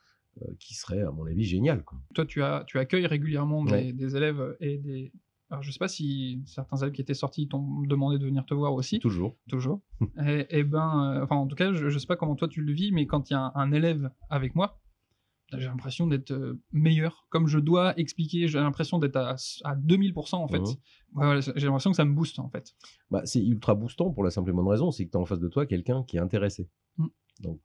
[0.41, 1.83] euh, qui serait, à mon avis, génial.
[1.83, 1.99] Quoi.
[2.13, 3.93] Toi, tu, as, tu accueilles régulièrement des, Ouais.
[3.93, 5.11] des élèves et des.
[5.51, 8.53] Alors, je sais pas si certains élèves qui étaient sortis t'ont demandé de venir te
[8.53, 8.99] voir aussi.
[8.99, 9.35] Toujours.
[9.49, 9.81] Toujours.
[10.23, 12.61] et, et ben, euh, enfin, en tout cas, je, je sais pas comment toi tu
[12.61, 14.79] le vis, mais quand il y a un, un élève avec moi,
[15.57, 17.25] j'ai l'impression d'être euh, meilleur.
[17.29, 20.61] Comme je dois expliquer, j'ai l'impression d'être à, à 2000% en fait.
[21.13, 22.75] Voilà, j'ai l'impression que ça me booste en fait.
[23.09, 25.25] Bah, c'est ultra boostant pour la simple et bonne raison, c'est que tu as en
[25.25, 26.69] face de toi quelqu'un qui est intéressé.
[26.97, 27.07] Mm.
[27.41, 27.59] Donc,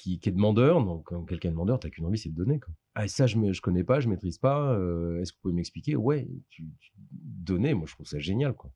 [0.00, 0.84] qui, qui est demandeur.
[0.84, 2.60] Donc, quand quelqu'un est demandeur, tu qu'une envie, c'est de donner.
[2.60, 2.72] Quoi.
[2.94, 4.72] Ah, et ça, je ne je connais pas, je maîtrise pas.
[4.74, 5.96] euh, Est-ce que vous pouvez m'expliquer?
[5.96, 8.54] Ouais, tu, tu donner, moi, je trouve ça génial.
[8.54, 8.70] Quoi.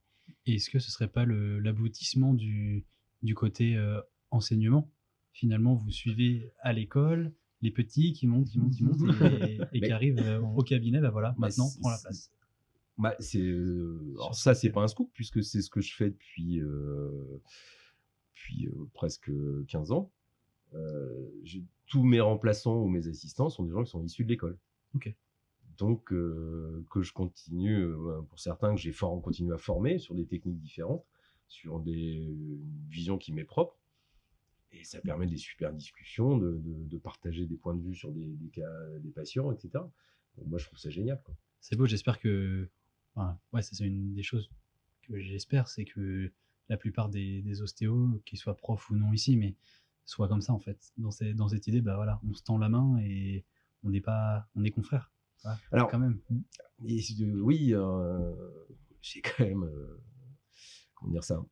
[0.47, 2.87] Et est-ce que ce serait pas le- l'aboutissement du,
[3.22, 4.91] du côté euh, enseignement?
[5.33, 7.33] Finalement, vous suivez à l'école
[7.63, 8.99] les petits qui montent, qui montent, qui montent,
[9.73, 12.31] et, qui arrivent euh, au cabinet, bah voilà, maintenant, prends la place.
[12.99, 15.95] Bah, c'est, euh, alors ça, ce c'est pas un scoop, puisque c'est ce que je
[15.95, 17.41] fais depuis, euh,
[18.35, 19.31] depuis presque
[19.69, 20.11] 15 ans.
[21.87, 24.59] Tous mes remplaçants ou mes assistants sont des gens qui sont issus de l'école.
[24.95, 25.15] Ok.
[25.79, 27.87] Donc, que je continue,
[28.29, 31.05] pour certains, que j'ai fort, continué à former sur des techniques différentes,
[31.49, 33.77] sur des une vision qui m'est propre.
[34.73, 38.11] Et ça permet des super discussions, de, de- de partager des points de vue sur
[38.12, 38.70] des, des cas
[39.01, 39.70] des patients, etc.
[40.37, 41.23] Donc, moi, je trouve ça génial.
[41.61, 42.68] C'est beau, j'espère que.
[43.14, 44.51] enfin, ouais, c'est une des choses
[45.03, 46.33] que j'espère, c'est que
[46.68, 49.57] la plupart des, des ostéos, qu'ils soient profs ou non ici, mais
[50.05, 50.93] soient comme ça en fait.
[50.97, 53.45] Dans, ces- dans cette idée, bah voilà, on se tend la main et
[53.85, 54.49] on n'est pas.
[54.55, 55.11] On est confrères.
[55.73, 56.20] Alors, quand même.
[56.85, 57.01] Et
[57.41, 58.33] oui, euh,
[59.03, 60.01] j'ai quand même, euh,
[60.95, 61.45] comment dire ça,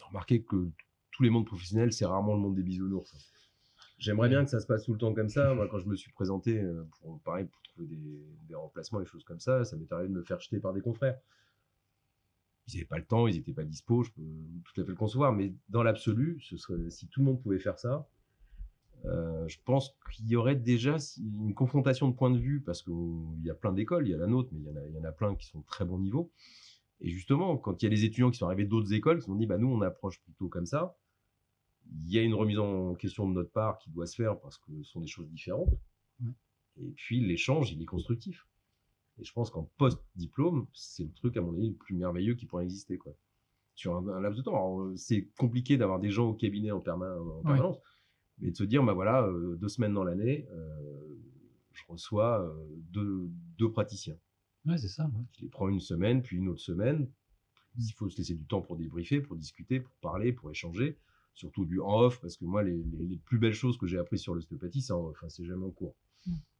[0.00, 0.70] remarqué que
[1.18, 3.12] tous les mondes professionnels, c'est rarement le monde des bisounours.
[3.12, 3.18] hein.
[3.98, 5.52] J'aimerais bien que ça se passe tout le temps comme ça.
[5.52, 9.24] Moi, quand je me suis présenté, euh, pour, pareil, pour trouver des, remplacements, des choses
[9.24, 11.18] comme ça, ça m'est arrivé de me faire jeter par des confrères.
[12.68, 14.96] Ils n'avaient pas le temps, ils n'étaient pas dispo, je peux tout à fait le
[14.96, 18.08] concevoir, mais dans l'absolu, si tout le monde pouvait faire ça,
[19.06, 23.42] euh, je pense qu'il y aurait déjà une confrontation de points de vue, parce qu'il
[23.42, 25.34] y a plein d'écoles, il y a la nôtre, mais il y, en a, plein
[25.34, 26.30] qui sont de très bon niveau.
[27.00, 29.26] Et justement, quand il y a des étudiants qui sont arrivés d'autres écoles, qui se
[29.26, 30.96] sont dit, bah, nous, on approche plutôt comme ça,
[31.90, 34.58] il y a une remise en question de notre part qui doit se faire parce
[34.58, 35.72] que ce sont des choses différentes.
[36.20, 36.30] Ouais.
[36.80, 38.46] Et puis, l'échange, il est constructif.
[39.18, 42.46] Et je pense qu'en post-diplôme, c'est le truc, à mon avis, le plus merveilleux qui
[42.46, 42.98] pourrait exister.
[42.98, 43.14] Quoi.
[43.74, 44.80] Sur un, un laps de temps.
[44.80, 47.42] Euh, c'est compliqué d'avoir des gens au cabinet en, perma- en Ouais.
[47.42, 47.78] permanence,
[48.38, 51.16] mais de se dire, bah voilà, euh, deux semaines dans l'année, euh,
[51.72, 54.16] je reçois euh, deux, deux praticiens.
[54.66, 55.06] Ouais, c'est ça.
[55.06, 55.24] ouais.
[55.36, 57.10] Je les prends une semaine, puis une autre semaine.
[57.76, 60.98] Il faut se laisser du temps pour débriefer, pour discuter, pour parler, pour échanger.
[61.38, 63.96] Surtout du en off, parce que moi, les, les- les plus belles choses que j'ai
[63.96, 65.94] apprises sur l'ostéopathie, c'est en off, hein, c'est jamais en cours.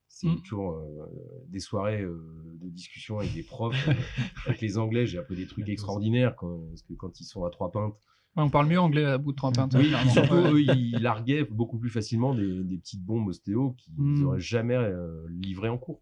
[0.09, 0.41] C'est Mm.
[0.43, 1.05] toujours euh,
[1.49, 2.17] des soirées euh,
[2.63, 3.75] de discussion avec des profs.
[4.47, 7.51] avec les Anglais, j'ai appris des trucs extraordinaires, quand, parce que quand ils sont à
[7.51, 7.95] trois pintes,
[8.37, 10.53] Ouais, on parle mieux anglais à bout de trois oui, surtout Ouais.
[10.53, 14.21] eux, ils larguaient beaucoup plus facilement des, des petites bombes ostéo qu'ils Mm.
[14.23, 16.01] n'auraient jamais euh, livrées en cours.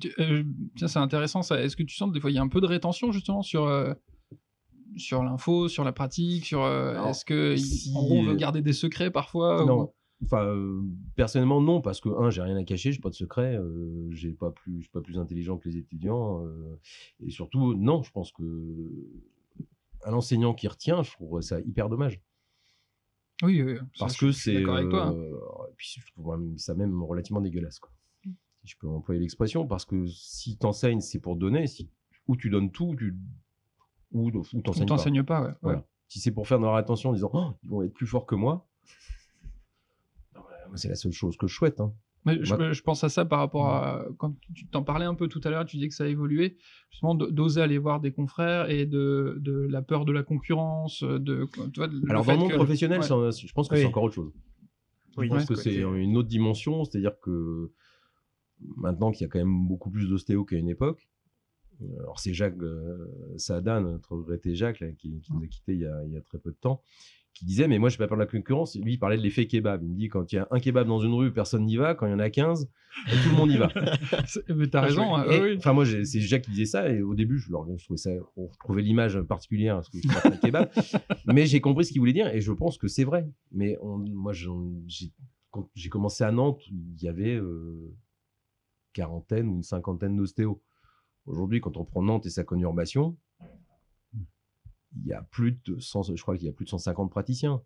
[0.00, 0.42] Tu- euh,
[0.74, 1.62] tiens, c'est intéressant ça.
[1.62, 3.42] Est-ce que tu sens que des fois il y a un peu de rétention justement
[3.42, 3.94] sur euh,
[4.96, 8.32] sur l'info, sur la pratique, sur euh, est-ce que il- si, en gros, on veut
[8.32, 9.82] euh, garder des secrets parfois non.
[9.84, 9.92] ou-
[10.24, 10.80] Enfin, euh,
[11.14, 14.32] personnellement, non, parce que, un, j'ai rien à cacher, j'ai pas de secret, euh, j'ai
[14.32, 16.42] pas plus, je suis pas plus intelligent que les étudiants,
[17.20, 18.42] et surtout, non, je pense que
[20.04, 22.22] un enseignant qui retient, je trouve ça hyper dommage.
[23.42, 24.54] Oui, oui, ça, Parce que je suis c'est.
[24.54, 25.08] d'accord avec toi.
[25.08, 25.14] hein.
[25.70, 27.92] et puis je trouve ça même relativement dégueulasse, quoi.
[28.24, 28.32] Si
[28.72, 31.90] je peux employer l'expression, parce que si t'enseignes, c'est pour donner, si,
[32.26, 33.14] ou tu donnes tout, tu,
[34.12, 34.94] ou, ou t'enseignes pas.
[34.96, 35.54] t'enseigne pas, ouais.
[35.62, 35.78] Voilà.
[35.78, 35.84] ouais.
[36.08, 38.26] Si c'est pour faire de leur attention en disant oh, ils vont être plus forts
[38.26, 38.68] que moi,
[40.74, 41.80] c'est la seule chose que je souhaite.
[41.80, 41.92] hein.
[42.24, 45.40] Mais je, pense à ça par rapport à quand tu t'en parlais un peu tout
[45.44, 46.56] à l'heure, tu disais que ça a évolué,
[46.90, 51.48] justement d'oser aller voir des confrères et de, de la peur de la concurrence, de
[51.72, 53.06] tu vois, le Alors dans le monde que- professionnel, ouais.
[53.06, 53.80] je pense que Oui.
[53.82, 54.32] c'est encore autre chose.
[55.16, 57.70] Oui, je pense que c'est une autre dimension, c'est-à-dire que
[58.76, 61.08] maintenant qu'il y a quand même beaucoup plus d'ostéo qu'à une époque,
[61.98, 63.06] alors c'est Jacques euh,
[63.36, 66.16] Saada, notre regretté Jacques, là, qui, qui nous a quittés il y a, il y
[66.16, 66.82] a très peu de temps,
[67.34, 68.76] qui disait mais moi je pas peur de la concurrence.
[68.76, 69.82] Lui il parlait de l'effet kebab.
[69.82, 71.94] Il me dit quand il y a un kebab dans une rue, personne n'y va.
[71.94, 72.66] Quand il y en a 15,
[73.06, 73.68] tout le monde y va.
[74.54, 75.56] Mais t'as raison, hein, oui.
[75.58, 78.48] Enfin, moi, c'est Jacques qui disait ça, et au début, je, je trouvais ça, on
[78.58, 80.70] trouvait l'image particulière, parce que je kebab.
[81.26, 83.28] mais j'ai compris ce qu'il voulait dire, et je pense que c'est vrai.
[83.52, 87.92] Mais on- moi, j'ai commencé à Nantes, il y avait euh,
[88.94, 90.58] quarantaine ou une cinquantaine d'ostéos.
[91.26, 93.16] Aujourd'hui, quand on prend Nantes et sa conurbation,
[94.14, 97.62] il y a plus de 100, je crois qu'il y a plus de 150 praticiens.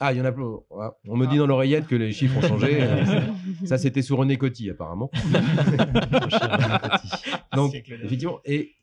[0.00, 0.44] Ah, il y en a plus.
[0.78, 2.86] ah, On me dit dans l'oreillette que les chiffres ont changé.
[3.64, 5.10] ça, c'était sur René Coty, apparemment.
[7.54, 8.74] Donc, effectivement, et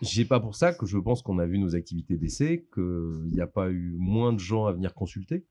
[0.00, 3.40] J'ai pas pour ça que je pense qu'on a vu nos activités baisser, qu'il n'y
[3.40, 5.44] a pas eu moins de gens à venir consulter.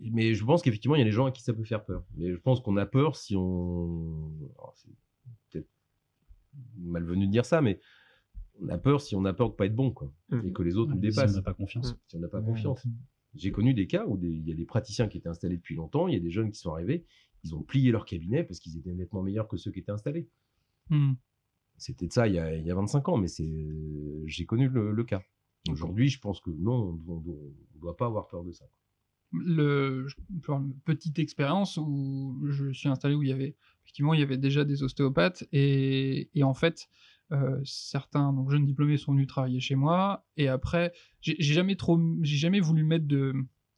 [0.00, 2.02] Mais je pense qu'effectivement, il y a des gens à qui ça peut faire peur.
[2.16, 4.28] Mais je pense qu'on a peur si on.
[4.58, 4.90] alors, c'est
[5.50, 5.68] peut-être
[6.76, 7.80] malvenu de dire ça, mais
[8.60, 10.12] on a peur si on a peur de pas être bon, quoi.
[10.30, 10.46] Mhm.
[10.46, 11.36] Et que les autres nous Si on dépassent.
[11.36, 11.96] n'a pas confiance.
[12.06, 12.86] Si on n'a pas confiance.
[13.34, 16.06] J'ai connu des cas où il y a des praticiens qui étaient installés depuis longtemps,
[16.06, 17.04] il y a des jeunes qui sont arrivés,
[17.42, 20.28] ils ont plié leur cabinet parce qu'ils étaient nettement meilleurs que ceux qui étaient installés.
[20.90, 21.14] Hmm.
[21.76, 23.66] C'était de ça il y, a, il y a 25 ans, mais c'est,
[24.26, 25.22] j'ai connu le, le cas.
[25.68, 28.66] Aujourd'hui, je pense que non, on ne doit pas avoir peur de ça.
[29.34, 30.06] Le,
[30.48, 33.54] une petite expérience où je suis installé où il y avait
[33.84, 36.88] effectivement il y avait déjà des ostéopathes et, et en fait
[37.32, 42.00] euh, certains donc jeunes diplômés sont venus travailler chez moi et après j'ai jamais trop
[42.22, 43.32] j'ai jamais voulu mettre de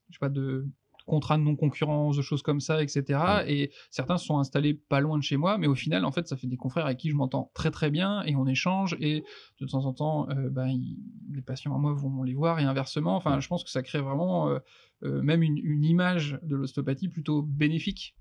[0.08, 0.66] je sais pas de
[1.06, 5.00] contrat de non concurrence de choses comme ça etc et certains se sont installés pas
[5.00, 7.08] loin de chez moi mais au final en fait ça fait des confrères avec qui
[7.10, 9.24] je m'entends très très bien et on échange et
[9.60, 10.98] de temps en temps euh, ben, ils-
[11.32, 14.00] les patients à moi vont les voir et inversement enfin je pense que ça crée
[14.00, 14.58] vraiment euh,
[15.04, 18.14] euh, même une, une image de l'ostéopathie plutôt bénéfique.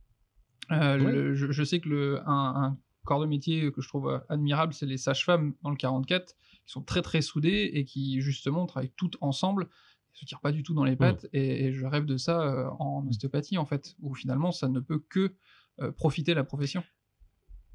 [0.72, 4.22] Euh, le- je, je sais que le, un, un corps de métier que je trouve
[4.30, 6.34] admirable, c'est les sages-femmes dans le 44,
[6.66, 9.70] qui sont très très soudées et qui justement travaillent toutes ensemble,
[10.16, 11.28] se tirent pas du tout dans les pattes.
[11.34, 14.80] Et, et je rêve de ça euh, en ostéopathie en fait, où finalement ça ne
[14.80, 15.36] peut que
[15.82, 16.84] euh, profiter la profession.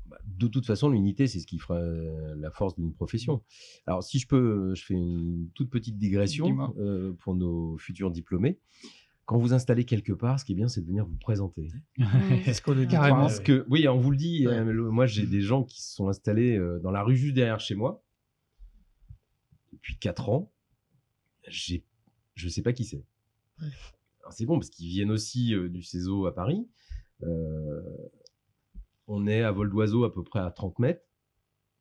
[0.06, 3.42] Bah, de toute façon, l'unité, c'est ce qui fera euh, la force d'une profession.
[3.86, 8.58] Alors, si je peux, je fais une toute petite digression euh, pour nos futurs diplômés.
[9.26, 11.68] Quand vous installez quelque part, ce qui est bien, c'est de venir vous présenter.
[12.44, 12.90] C'est ce qu'on nous dit.
[12.90, 13.18] Carrément.
[13.20, 14.54] Parce que, oui, on vous le dit, Ouais.
[14.54, 17.34] euh, le- moi j'ai des gens qui se sont installés euh, dans la rue juste
[17.34, 18.02] derrière chez moi
[19.72, 20.52] depuis 4 ans.
[21.46, 21.84] J'ai,
[22.34, 23.04] je sais pas qui c'est.
[24.20, 26.68] Alors, C'est bon parce qu'ils viennent aussi euh, du CESO à Paris.
[27.22, 27.80] Euh,
[29.06, 31.02] on est à vol d'oiseau à peu près à 30 mètres.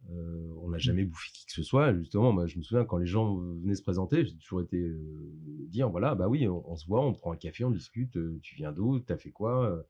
[0.09, 1.93] Euh, on n'a jamais bouffé qui que ce soit.
[1.93, 4.97] Justement, moi, je me souviens quand les gens venaient se présenter, j'ai toujours été euh,
[5.67, 8.15] dire voilà, bah oui, on, on se voit, on prend un café, on discute.
[8.17, 9.85] euh, tu viens d'où T'as fait quoi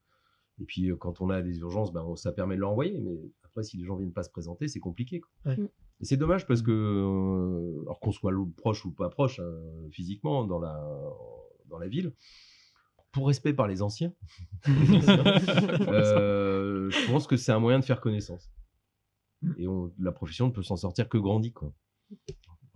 [0.59, 2.99] Et puis euh, quand on a des urgences, ben, on- ça permet de l'envoyer.
[2.99, 5.21] Mais après, si les gens viennent pas se présenter, c'est compliqué.
[5.21, 5.31] quoi.
[5.45, 5.71] Ouais.
[6.01, 10.45] Et c'est dommage parce que, euh, alors qu'on soit proche ou pas proche hein, physiquement
[10.45, 10.79] dans la
[11.67, 12.13] dans la ville,
[13.11, 14.13] pour respect par les anciens,
[14.67, 18.51] euh, je pense que c'est un moyen de faire connaissance.
[19.57, 21.53] Et on- la profession ne peut s'en sortir que grandie.
[21.53, 21.73] Quoi.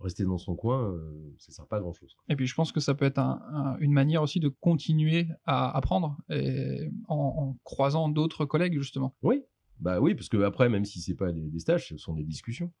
[0.00, 2.14] Rester dans son coin, euh, ça sert pas à grand chose.
[2.28, 5.28] Et puis je pense que ça peut être un- un- une manière aussi de continuer
[5.44, 9.14] à apprendre et en, en croisant d'autres collègues justement.
[9.22, 9.42] Oui,
[9.80, 12.24] bah oui, parce que après, même si c'est pas des, des stages, ce sont des
[12.24, 12.72] discussions.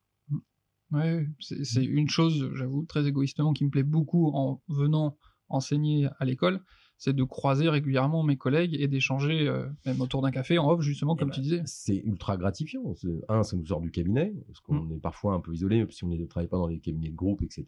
[0.94, 5.16] Ouais, c'est c'est une chose, j'avoue, très égoïstement, qui me plaît beaucoup en venant
[5.48, 6.60] enseigner à l'école,
[6.96, 10.80] c'est de croiser régulièrement mes collègues et d'échanger, euh, même autour d'un café, en off,
[10.80, 11.62] justement, comme ben, tu disais.
[11.66, 12.94] C'est ultra gratifiant.
[13.28, 16.08] Un, ça nous sort du cabinet, parce qu'on est parfois un peu isolé si on
[16.08, 17.66] ne travaille pas dans les cabinets de groupe, etc.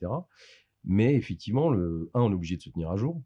[0.84, 3.22] Mais effectivement, le, un, on est obligé de se tenir à jour.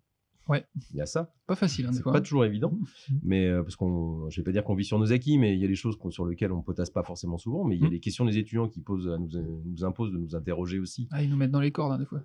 [0.51, 0.67] Ouais.
[0.91, 1.33] Il y a ça.
[1.47, 2.13] Pas facile, hein, des fois.
[2.13, 2.79] pas toujours évident,
[3.23, 5.61] mais euh, parce qu'on, je vais pas dire qu'on vit sur nos acquis, mais il
[5.61, 7.89] y a des choses sur lesquelles on potasse pas forcément souvent, mais il y a
[7.89, 7.91] Mm.
[7.93, 9.29] des questions des étudiants qui posent, à nous,
[9.65, 11.09] nous imposent de nous interroger aussi.
[11.13, 12.23] Ah, ils nous mettent dans les cordes, hein, des fois.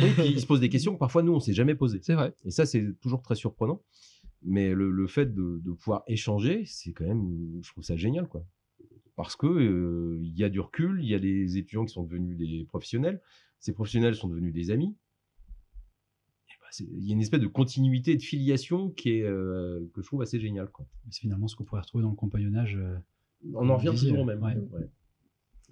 [0.00, 2.00] Oui, puis ils se posent des questions que parfois nous on s'est jamais posées.
[2.02, 2.34] C'est vrai.
[2.44, 3.80] Et ça c'est toujours très surprenant.
[4.42, 8.28] Mais le, le fait de, de pouvoir échanger, c'est quand même, je trouve ça génial,
[8.28, 8.44] quoi.
[9.16, 12.02] Parce que euh, il y a du recul, il y a des étudiants qui sont
[12.04, 13.20] devenus des professionnels,
[13.58, 14.94] ces professionnels sont devenus des amis.
[16.80, 20.02] Et bah, Il y a une espèce de continuité, de filiation qui est euh, que
[20.02, 20.86] je trouve assez génial, quoi.
[21.10, 22.76] C'est finalement ce qu'on pourrait retrouver dans le compagnonnage.
[22.76, 22.96] euh,
[23.54, 24.42] On en revient toujours au même.
[24.42, 24.56] ouais.
[24.72, 24.88] Ouais.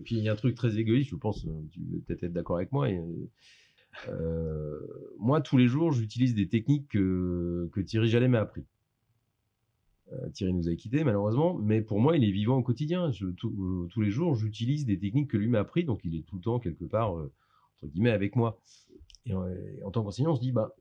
[0.01, 2.25] Et puis il y a un truc très égoïste, je pense, euh, tu vas peut-être
[2.25, 2.91] être d'accord avec moi.
[2.91, 3.01] et,
[4.09, 4.81] euh,
[5.21, 8.65] moi, tous les jours, j'utilise des techniques que, que Thierry Jallet m'a appris.
[10.33, 13.11] Thierry nous a quittés malheureusement, mais pour moi, il est vivant au quotidien.
[13.11, 16.23] Je, tout- tous les jours, j'utilise des techniques que lui m'a appris, donc il est
[16.23, 17.31] tout le temps quelque part entre
[17.87, 18.61] guillemets avec moi.
[19.27, 19.55] Et, euh,
[19.85, 20.75] en tant qu'enseignant, on se dit bah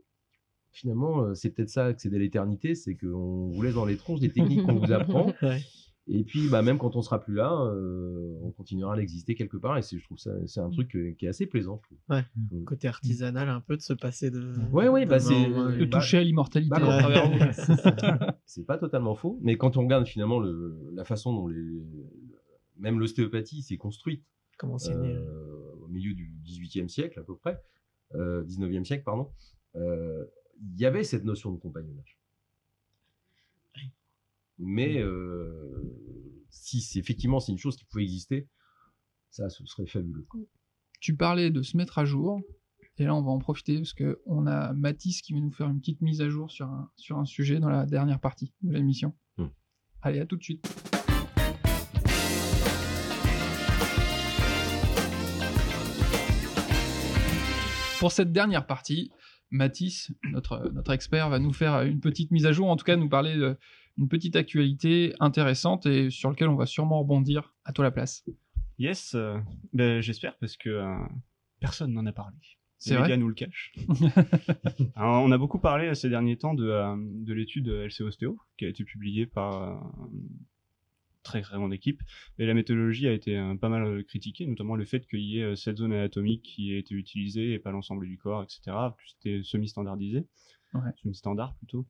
[0.74, 4.20] finalement, euh, c'est peut-être ça accéder à l'éternité, c'est qu'on vous laisse dans les tronches
[4.20, 5.34] des techniques qu'on vous apprend.
[5.41, 5.62] Ouais.
[6.08, 9.56] Et puis, bah, même quand on sera plus là, euh, on continuera à exister quelque
[9.56, 9.78] part.
[9.78, 11.80] Et c'est, je trouve ça, c'est un truc euh, qui est assez plaisant.
[11.82, 11.98] je trouve.
[12.10, 12.26] Ouais.
[12.36, 12.64] Mm.
[12.66, 14.54] Côté artisanal, un peu de se passer de.
[14.74, 15.78] Ouais, ouais, bah, de c'est- en main.
[15.78, 18.34] De bah, toucher à l'immortalité bah, à travers vous.
[18.45, 19.40] C'est pas totalement faux.
[19.41, 21.86] Mais quand on regarde finalement le, la façon dont les,
[22.78, 24.24] même l'ostéopathie s'est construite
[24.58, 27.62] Comment c'est né euh, au milieu du XVIIIe siècle à peu près,
[28.16, 29.32] euh, 19e siècle, pardon,
[29.76, 30.26] euh,
[30.72, 32.18] il y avait cette notion de compagnonnage.
[34.60, 38.48] Mais euh, si c'est effectivement c'est une chose qui pouvait exister,
[39.31, 40.26] ça ce serait fabuleux.
[40.99, 42.41] tu parlais de se mettre à jour.
[42.99, 45.68] Et là, on va en profiter parce que on a Mathis qui va nous faire
[45.68, 48.72] une petite mise à jour sur un, sur un sujet dans la dernière partie de
[48.72, 49.15] l'émission.
[49.38, 49.48] Hmm.
[50.03, 50.64] Allez, à tout de suite.
[58.03, 59.14] pour cette dernière partie,
[59.53, 62.95] Mathis, notre, notre expert, va nous faire une petite mise à jour, en tout cas
[62.95, 63.35] nous parler
[63.97, 67.53] d'une petite actualité intéressante et sur laquelle on va sûrement rebondir.
[67.63, 68.25] À toi la place.
[68.80, 69.38] Yes, euh,
[69.71, 70.97] ben, j'espère parce que euh,
[71.59, 72.35] personne n'en a parlé.
[72.80, 73.71] C'est Les vrai gars nous le cachent.
[74.95, 78.38] Alors, on a beaucoup parlé euh, ces derniers temps de, euh, de l'étude LC Ostéo
[78.57, 79.93] qui a été publiée par
[81.24, 82.02] très très grande équipe.
[82.38, 85.40] Et la méthodologie a été euh, pas mal euh, critiquée, notamment le fait qu'il y
[85.40, 88.76] ait euh, cette zone anatomique qui a été utilisée et pas l'ensemble du corps, etc.
[89.08, 90.26] C'était semi-standardisé,
[90.74, 90.91] Ouais.
[91.02, 91.86] semi-standard plutôt.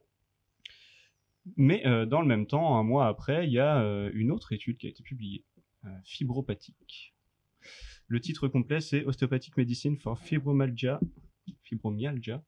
[1.57, 4.53] Mais euh, dans le même temps, un mois après, il y a euh, une autre
[4.53, 5.43] étude qui a été publiée,
[5.85, 7.13] euh, fibropathique.
[8.07, 10.99] Le titre complet, c'est Osteopathic Medicine for Fibromyalgia,
[11.63, 12.43] Fibromyalgia,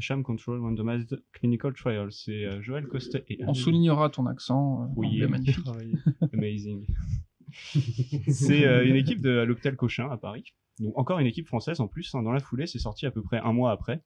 [0.00, 2.10] Sham Control Randomized Clinical Trial.
[2.12, 4.84] C'est euh, Joël Costet et On soulignera ton accent.
[4.84, 5.64] euh, oui, magnifique.
[6.32, 6.86] amazing.
[8.28, 10.54] c'est euh, une équipe de l'hôpital Cochin à Paris.
[10.78, 12.14] Donc encore une équipe française en plus.
[12.14, 12.22] hein.
[12.22, 14.02] Dans la foulée, c'est sorti à peu près un mois après.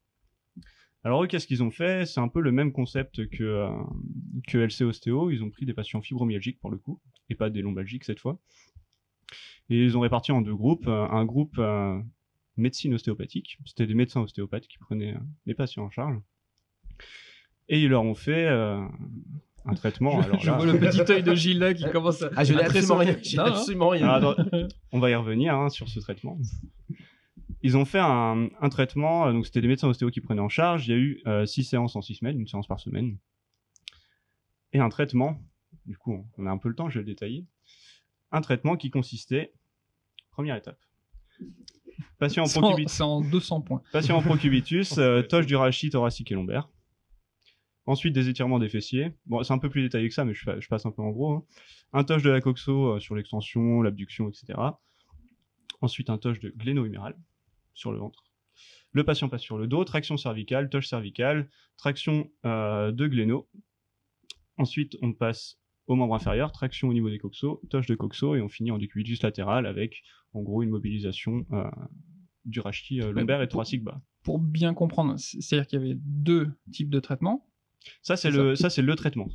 [1.05, 2.07] Alors eux, qu'est-ce qu'ils ont fait?
[2.07, 3.69] C'est un peu le même concept que, euh,
[4.49, 5.31] que LC Ostéo.
[5.31, 8.39] Ils ont pris des patients fibromyalgiques pour le coup, et pas des lombalgiques cette fois.
[9.69, 10.89] Et ils ont réparti en deux groupes.
[10.89, 11.99] Un groupe euh,
[12.57, 16.17] médecine ostéopathique, c'était des médecins ostéopathes qui prenaient euh, les patients en charge.
[17.69, 18.85] Et ils leur ont fait euh,
[19.65, 20.21] un traitement.
[20.21, 22.31] Alors Je là- vois le petit œil de Gilles là qui commence à.
[22.37, 23.17] Ah, je n'ai à absolument rien.
[23.37, 24.09] Non, absolument rien.
[24.09, 26.39] Alors, attends, on va y revenir hein, sur ce traitement.
[27.63, 30.51] Ils ont fait un, un traitement, euh, donc c'était des médecins ostéo qui prenaient en
[30.51, 30.87] charge.
[30.87, 33.17] Il y a eu euh, six séances en six semaines, une séance par semaine.
[34.75, 35.41] Et un traitement,
[35.87, 37.47] du coup, on a un peu le temps, je vais le détailler.
[38.33, 39.55] Un traitement qui consistait,
[40.31, 40.79] première étape,
[42.19, 43.83] patient en procubitus, C'est en 200 points.
[43.93, 46.69] patient en procubitus euh, toche du rachis thoracique et lombaire.
[47.87, 49.13] Ensuite, des étirements des fessiers.
[49.27, 51.33] Bon, c'est un peu plus détaillé que ça, mais je, passe un peu en gros.
[51.33, 51.45] hein.
[51.93, 54.59] Un touch de la coxo euh, sur l'extension, l'abduction, etc.
[55.81, 57.15] Ensuite, un touch de gléno-huméral
[57.75, 58.25] sur le ventre.
[58.93, 63.49] Le patient passe sur le dos, traction cervicale, touch cervicale, traction euh, de gléno.
[64.57, 68.41] Ensuite, on passe au membre inférieur, traction au niveau des coxos, touch de coxo, et
[68.41, 70.03] on finit en décubitus latéral avec,
[70.33, 71.65] en gros, une mobilisation euh,
[72.45, 74.01] du rachis euh, lombaire et thoracique bas.
[74.23, 77.47] Pour bien comprendre, c'est- c'est-à-dire qu'il y avait deux types de traitements?
[78.03, 79.29] Ça, c'est le, ça, c'est le traitement.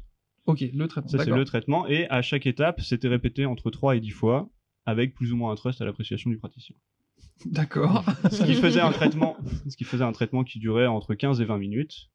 [0.48, 1.10] Ok, le traitement.
[1.10, 1.86] Ça, c'est le traitement.
[1.88, 4.50] Et à chaque étape, c'était répété entre 3 et 10 fois,
[4.88, 6.76] avec plus ou moins un trust à l'appréciation du praticien.
[7.46, 8.04] D'accord.
[8.32, 9.38] Ce qui faisait un traitement,
[9.70, 12.10] ce qui faisait un traitement qui durait entre 15 et 20 minutes.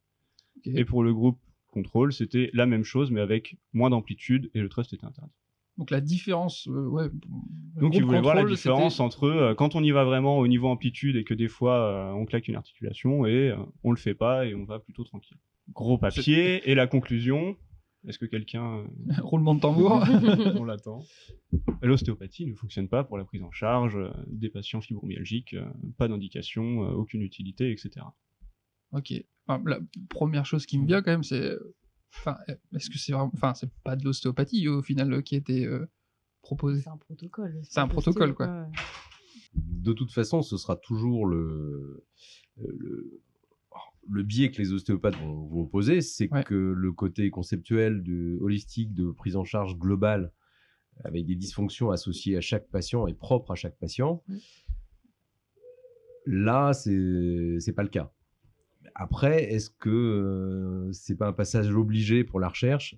[0.65, 1.39] Et pour le groupe
[1.75, 5.35] contrôle, c'était la même chose, mais avec moins d'amplitude, et le trust était interdit.
[5.77, 7.09] Donc la différence, euh, ouais.
[7.09, 10.47] Donc, groupe ils voulaient voir la différence entre euh, quand on y va vraiment au
[10.47, 13.53] niveau amplitude et que des fois euh, on claque une articulation et
[13.83, 15.37] on le fait pas et on va plutôt tranquille.
[15.73, 17.57] Gros papier et la conclusion.
[18.07, 18.85] Est-ce que quelqu'un
[19.21, 20.01] Roulement de tambour.
[20.55, 21.03] on l'attend.
[21.81, 23.97] L'ostéopathie ne fonctionne pas pour la prise en charge
[24.27, 25.55] des patients fibromyalgiques,
[25.97, 28.05] pas d'indication, aucune utilité, etc.
[28.93, 29.13] Ok.
[29.47, 31.75] Enfin, la première chose qui me vient quand même, c'est, euh,
[32.17, 35.35] enfin, euh, est-ce que c'est vraiment, enfin, c'est pas de l'ostéopathie au final euh, qui
[35.35, 35.85] a été euh,
[36.41, 36.81] proposé.
[36.81, 37.59] C'est un protocole.
[37.63, 38.67] C'est un protocole, quoi.
[39.53, 42.05] de toute façon, ce sera toujours le,
[42.57, 43.21] le,
[44.09, 46.43] le biais que les ostéopathes vont vous opposer, c'est Ouais.
[46.43, 50.31] que le côté conceptuel, de, holistique, de prise en charge globale,
[51.03, 54.37] avec des dysfonctions associées à chaque patient et propres à chaque patient, Mm.
[56.27, 58.11] là, c'est c'est pas le cas.
[58.95, 62.95] Après, est-ce que euh, c'est pas un passage obligé pour la recherche?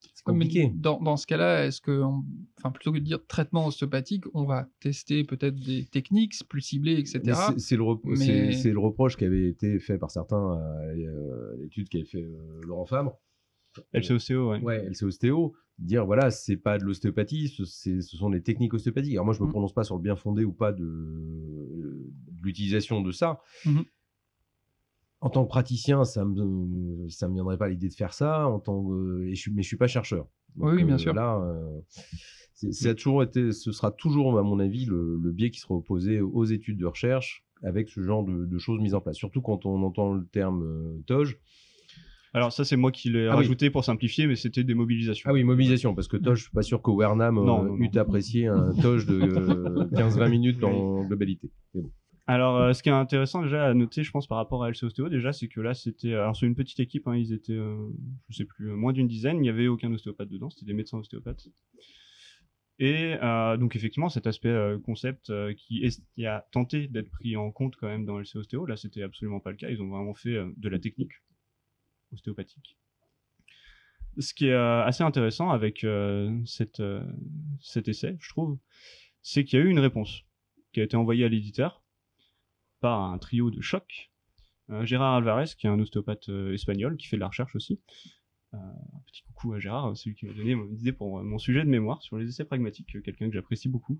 [0.00, 0.70] C'est Ouais, compliqué.
[0.74, 2.24] Dans, dans ce cas-là, est-ce que, on-
[2.58, 6.98] enfin, plutôt que de dire traitement ostéopathique, on va tester peut-être des techniques plus ciblées,
[6.98, 7.54] etc.
[7.58, 10.80] C'est- le, rep- Mais- c'est- c'est le reproche qui avait été fait par certains à
[10.82, 13.18] euh, l'étude qu'avait fait euh, Laurent Fabre.
[13.92, 14.60] LCOCO, ouais.
[14.62, 15.54] Ouais, LC Ostéo.
[15.78, 19.12] Dire, voilà, c'est pas de l'ostéopathie, ce, sont des techniques ostéopathiques.
[19.12, 19.50] Alors moi, je me Mhm.
[19.52, 23.40] prononce pas sur le bien fondé ou pas de, de l'utilisation de ça.
[23.66, 23.84] Mhm.
[25.20, 28.46] En tant que praticien, ça me, ça me viendrait pas l'idée de faire ça.
[28.48, 30.26] En tant que, et je, mais je suis pas chercheur.
[30.56, 31.14] Oui, oui, bien sûr.
[31.14, 31.80] Là, euh,
[32.54, 35.60] c'est- ça a toujours été, ce sera toujours, à mon avis, le, le biais qui
[35.60, 39.16] sera opposé aux études de recherche avec ce genre de, de choses mises en place.
[39.16, 41.38] Surtout quand on entend le terme euh, TOJ.
[42.34, 43.36] Alors ça, c'est moi qui l'ai Ah oui.
[43.36, 45.28] rajouté pour simplifier, mais c'était des mobilisations.
[45.30, 47.76] Ah oui, mobilisation, parce que TOJ, je suis pas sûr que Wernham euh, Non, non,
[47.76, 47.84] non.
[47.84, 51.50] eût apprécié un TOJ de euh, 15-20 minutes en globalité.
[51.74, 51.90] Mais bon.
[52.28, 54.84] Alors, euh, ce qui est intéressant déjà à noter, je pense, par rapport à LC
[54.84, 56.14] Ostéo, déjà, c'est que là, c'était.
[56.14, 57.88] Alors, c'est une petite équipe, hein, ils étaient, euh,
[58.28, 60.74] je sais plus, euh, moins d'une dizaine, il n'y avait aucun ostéopathe dedans, c'était des
[60.74, 61.48] médecins ostéopathes.
[62.78, 67.36] Et euh, donc, effectivement, cet aspect euh, concept euh, qui, est, a tenté d'être pris
[67.36, 69.88] en compte quand même dans LC Ostéo, là, c'était absolument pas le cas, ils ont
[69.88, 71.12] vraiment fait euh, de la technique
[72.12, 72.76] ostéopathique.
[74.18, 76.38] Ce qui est euh, assez intéressant avec euh,
[76.80, 77.02] euh,
[77.60, 78.58] cet essai, je trouve,
[79.22, 80.22] c'est qu'il y a eu une réponse
[80.72, 81.82] qui a été envoyée à l'éditeur
[82.80, 84.10] par un trio de choc.
[84.70, 87.80] Euh, Gérard Alvarez, qui est un ostéopathe euh, espagnol, qui fait de la recherche aussi.
[88.54, 91.38] Euh, un petit coucou à Gérard, celui qui m'a donné mon idée pour euh, mon
[91.38, 93.98] sujet de mémoire sur les essais pragmatiques, euh, quelqu'un que j'apprécie beaucoup,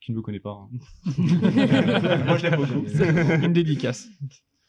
[0.00, 0.50] qui ne me connaît pas.
[0.52, 0.70] hein.
[2.26, 2.86] Moi, je l'aime beaucoup.
[3.44, 4.08] Une dédicace.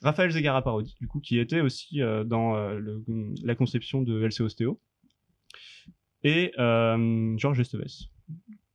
[0.02, 3.04] Raphaël Zegara Parodi, du coup, qui était aussi euh, dans euh, le-
[3.44, 4.80] la conception de LC Ostéo.
[6.24, 8.08] Et euh, Georges Esteves,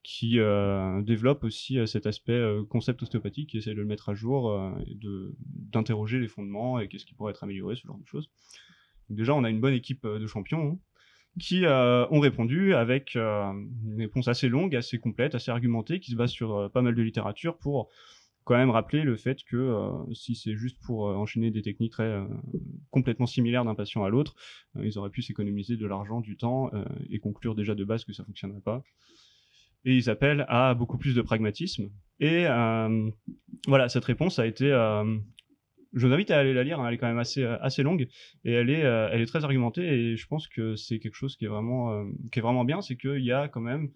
[0.02, 4.08] qui euh, développe aussi euh, cet aspect euh, concept ostéopathique, qui essaie de le mettre
[4.08, 4.72] à jour,
[5.72, 8.30] d'interroger les fondements et qu'est-ce qui pourrait être amélioré, ce genre de choses.
[9.10, 10.78] Déjà, on a une bonne équipe de champions hein,
[11.38, 16.30] qui ont répondu avec une réponse assez longue, assez complète, assez argumentée, qui se base
[16.30, 17.90] sur pas mal de littérature pour
[18.44, 19.76] quand même rappeler le fait que
[20.14, 22.22] si c'est juste pour enchaîner des techniques très
[22.90, 24.34] complètement similaires d'un patient à l'autre,
[24.82, 26.70] ils auraient pu s'économiser de l'argent, du temps
[27.10, 28.82] et conclure déjà de base que ça fonctionnerait pas.
[29.84, 31.90] Et ils appellent à beaucoup plus de pragmatisme.
[32.20, 33.10] Et euh,
[33.66, 34.70] voilà, cette réponse a été.
[34.70, 35.18] euh,
[35.92, 37.82] je vous invite à aller la lire, hein, elle est quand même assez, euh, assez
[37.82, 38.08] longue
[38.44, 41.44] et elle est, elle est très argumentée et je pense que c'est quelque chose qui
[41.44, 43.90] est vraiment, qui est vraiment bien, c'est qu'il y a quand même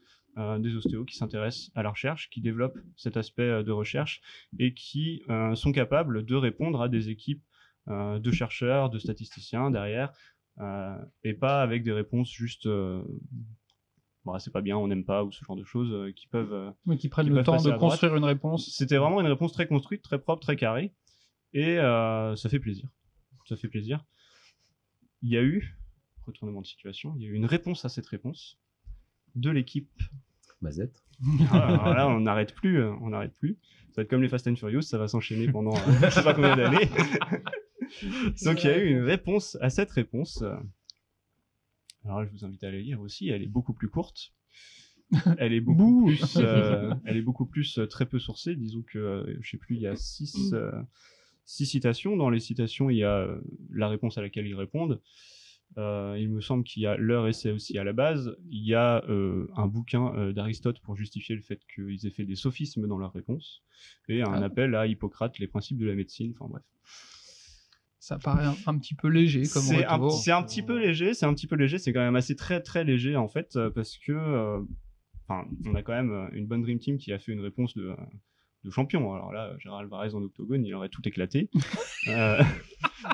[0.58, 4.20] des ostéos qui s'intéressent à la recherche, qui développent cet aspect de recherche
[4.58, 5.22] et qui
[5.54, 7.42] sont capables de répondre à des équipes
[7.88, 10.12] de chercheurs, de statisticiens derrière,
[11.24, 12.68] et pas avec des réponses juste
[14.26, 16.52] Bah, c'est pas bien, on n'aime pas, ou ce genre de choses euh, qui peuvent.
[16.52, 17.78] euh, Oui, qui prennent qui le temps de droite.
[17.78, 18.68] construire une réponse.
[18.76, 20.92] C'était vraiment une réponse très construite, très propre, très carrée,
[21.54, 22.88] et euh, ça fait plaisir.
[23.48, 24.04] Ça fait plaisir.
[25.22, 25.76] Il y a eu,
[26.26, 28.58] retournement de situation, il y a eu une réponse à cette réponse
[29.36, 29.88] de l'équipe
[30.60, 31.02] Mazette.
[31.52, 33.58] ah, alors là, on n'arrête plus, euh, on n'arrête plus.
[33.90, 36.22] Ça va être comme les Fast and Furious, ça va s'enchaîner pendant euh, je sais
[36.24, 36.88] pas combien d'années.
[38.44, 40.42] Donc il y a eu une réponse à cette réponse.
[40.42, 40.56] euh.
[42.06, 44.32] Alors je vous invite à la lire aussi, elle est beaucoup plus courte.
[45.38, 48.56] Elle est beaucoup plus, euh, elle est beaucoup plus euh, très peu sourcée.
[48.56, 50.72] Disons que euh, je sais plus, il y a six, euh,
[51.44, 52.16] six citations.
[52.16, 55.00] Dans les citations, il y a euh, la réponse à laquelle ils répondent.
[55.78, 58.36] Euh, il me semble qu'il y a leur essai aussi à la base.
[58.50, 62.24] Il y a euh, un bouquin euh, d'Aristote pour justifier le fait qu'ils aient fait
[62.24, 63.62] des sophismes dans leur réponse.
[64.08, 64.46] Et un Ah.
[64.46, 66.32] appel à Hippocrate, les principes de la médecine.
[66.36, 66.64] Enfin bref.
[68.06, 71.12] Ça paraît un, un petit peu léger comme C'est un, c'est un petit peu léger,
[71.12, 73.68] c'est un petit peu léger, c'est quand même assez très très léger en fait, euh,
[73.68, 74.60] parce que euh,
[75.28, 77.96] on a quand même euh, une bonne Dream Team qui a fait une réponse de,
[78.62, 79.12] de champion.
[79.12, 81.50] Alors là, Gérard Alvarez en octogone, il aurait tout éclaté.
[82.08, 82.40] Euh,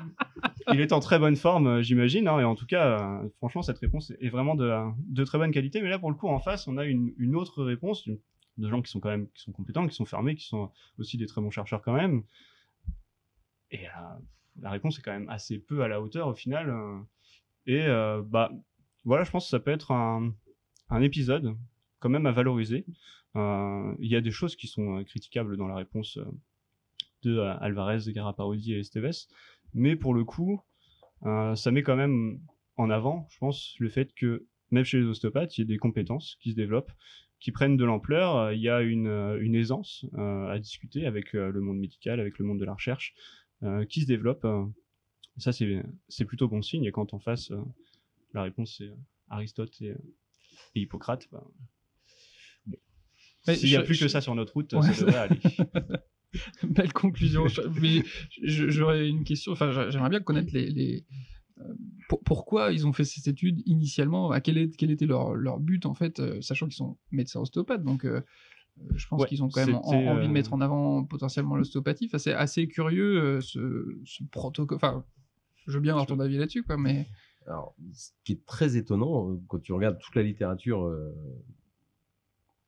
[0.74, 4.12] il est en très bonne forme, j'imagine, hein, et en tout cas, franchement, cette réponse
[4.20, 4.70] est vraiment de,
[5.08, 5.80] de très bonne qualité.
[5.80, 8.06] Mais là, pour le coup, en face, on a une, une autre réponse
[8.58, 11.16] de gens qui sont quand même qui sont compétents, qui sont fermés, qui sont aussi
[11.16, 12.24] des très bons chercheurs quand même.
[13.70, 13.90] Et euh,
[14.60, 16.70] la réponse est quand même assez peu à la hauteur au final.
[16.70, 16.98] euh.
[17.66, 18.50] Et euh, bah
[19.04, 20.32] voilà, je pense que ça peut être un,
[21.00, 21.56] épisode
[22.00, 22.84] quand même à valoriser.
[23.36, 26.18] Euh, Il y a des choses qui sont critiquables dans la réponse
[27.22, 29.26] de Alvarez, Garaparodi et Esteves,
[29.74, 30.60] mais pour le coup,
[31.22, 32.40] ça met quand même
[32.76, 35.78] en avant, je pense, le fait que même chez les ostéopathes, il y a des
[35.78, 36.92] compétences qui se développent,
[37.38, 38.52] qui prennent de l'ampleur.
[38.52, 42.64] Il y a une, aisance à discuter avec le monde médical, avec le monde de
[42.64, 43.14] la recherche,
[43.88, 44.44] qui se développe.
[44.44, 44.64] euh.
[45.38, 46.84] ça, c'est plutôt bon signe.
[46.84, 47.60] Et quand en face, euh,
[48.34, 48.94] la réponse c'est euh,
[49.28, 49.94] Aristote et,
[50.74, 51.44] et Hippocrate, bah,
[53.56, 54.82] s'il n'y a je- plus que ça sur notre route, Ouais.
[54.92, 55.40] ça devrait aller.
[56.62, 57.44] Belle conclusion.
[57.80, 58.02] Mais
[58.42, 59.52] j'aurais une question.
[59.52, 60.70] Enfin, j'a- j'aimerais bien connaître les.
[60.70, 61.04] les-
[61.58, 61.74] euh,
[62.08, 64.30] pour- pourquoi ils ont fait cette étude initialement?
[64.30, 67.40] À quel, est- quel était leur, leur but en fait, euh, sachant qu'ils sont médecins
[67.40, 68.20] ostéopathes, donc euh, euh,
[68.94, 71.56] je pense Ouais, qu'ils ont quand même en- envie de euh, mettre en avant potentiellement
[71.56, 72.06] l'ostéopathie.
[72.06, 74.76] Enfin, c'est assez curieux euh, ce, ce protocole.
[74.76, 75.04] Enfin,
[75.66, 77.06] je veux bien avoir ton avis là-dessus, quoi, mais
[77.46, 81.12] Alors, ce qui est très étonnant, euh, quand tu regardes toute la littérature euh,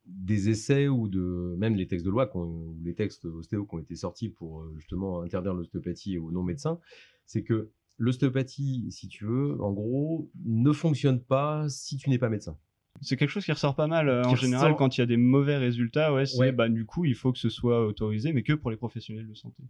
[0.07, 3.79] des essais ou de même les textes de loi, ou les textes ostéo qui ont
[3.79, 6.79] été sortis pour justement interdire l'ostéopathie aux non-médecins,
[7.25, 12.29] c'est que l'ostéopathie, si tu veux, en gros, ne fonctionne pas si tu n'es pas
[12.29, 12.59] médecin.
[13.01, 15.03] C'est quelque chose qui ressort pas mal euh, Qui en général ressort- quand il y
[15.03, 16.13] a des mauvais résultats.
[16.15, 16.53] Ouais, c'est Ouais.
[16.53, 19.35] bah du coup il faut que ce soit autorisé, mais que pour les professionnels de
[19.35, 19.63] santé.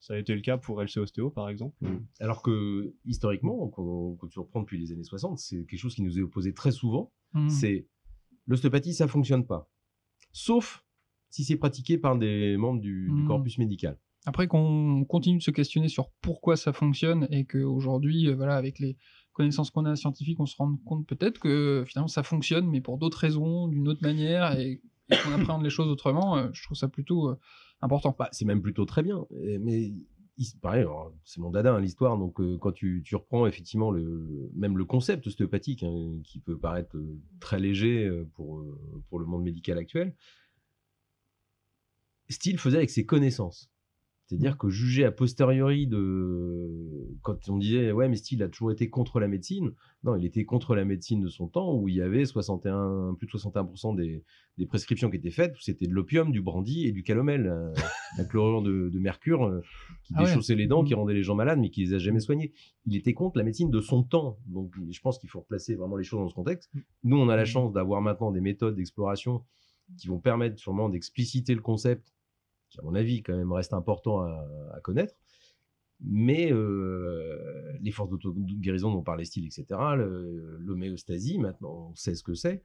[0.00, 1.76] Ça a été le cas pour LC Ostéo par exemple.
[2.20, 6.18] Alors que historiquement, quand, tu reprends depuis les années 60, c'est quelque chose qui nous
[6.18, 7.12] est opposé très souvent.
[7.34, 7.48] Mhm.
[7.50, 7.86] C'est
[8.46, 9.70] l'ostéopathie, ça fonctionne pas,
[10.32, 10.84] sauf
[11.30, 13.26] si c'est pratiqué par des membres du, du Mhm.
[13.26, 13.96] corpus médical.
[14.26, 18.78] Après qu'on continue de se questionner sur pourquoi ça fonctionne et qu'aujourd'hui, euh, voilà, avec
[18.78, 18.96] les
[19.32, 22.98] connaissances qu'on a scientifiques, on se rend compte peut-être que finalement ça fonctionne, mais pour
[22.98, 26.88] d'autres raisons, d'une autre manière, et, qu'on appréhende les choses autrement, euh, je trouve ça
[26.88, 27.38] plutôt euh,
[27.80, 28.14] important.
[28.18, 29.26] Bah, c'est même plutôt très bien.
[29.60, 30.06] Mais il-
[30.60, 30.86] pareil,
[31.24, 32.18] c'est mon dada, hein, l'histoire.
[32.18, 36.96] Donc, euh, quand tu, reprends effectivement le, même le concept ostéopathique, hein, qui peut paraître
[37.40, 38.64] très léger pour,
[39.08, 40.14] pour le monde médical actuel,
[42.28, 43.71] Steele faisait avec ses connaissances.
[44.32, 48.88] C'est-à-dire que juger a posteriori de quand on disait ouais mais Steele a toujours été
[48.88, 49.72] contre la médecine,
[50.04, 53.26] non il était contre la médecine de son temps où il y avait 61 plus
[53.26, 54.24] de 61% des,
[54.56, 57.46] des prescriptions qui étaient faites où c'était de l'opium, du brandy et du calomel,
[58.18, 59.60] un, un chlorure de, de mercure euh,
[60.04, 60.28] qui Ah ouais.
[60.28, 61.00] déchaussait les dents, qui Mhm.
[61.00, 62.52] rendait les gens malades mais qui les a jamais soignés.
[62.86, 64.38] Il était contre la médecine de son temps.
[64.46, 66.70] Donc je pense qu'il faut replacer vraiment les choses dans ce contexte.
[67.04, 69.44] Nous on a la chance d'avoir maintenant des méthodes d'exploration
[69.98, 72.14] qui vont permettre sûrement d'expliciter le concept
[72.72, 75.14] qui à mon avis quand même reste important à, à connaître.
[76.04, 79.64] Mais euh, les forces d'auto-guérison dont parlait Steele, etc.,
[79.96, 82.62] le- l'homéostasie, maintenant on sait ce que c'est.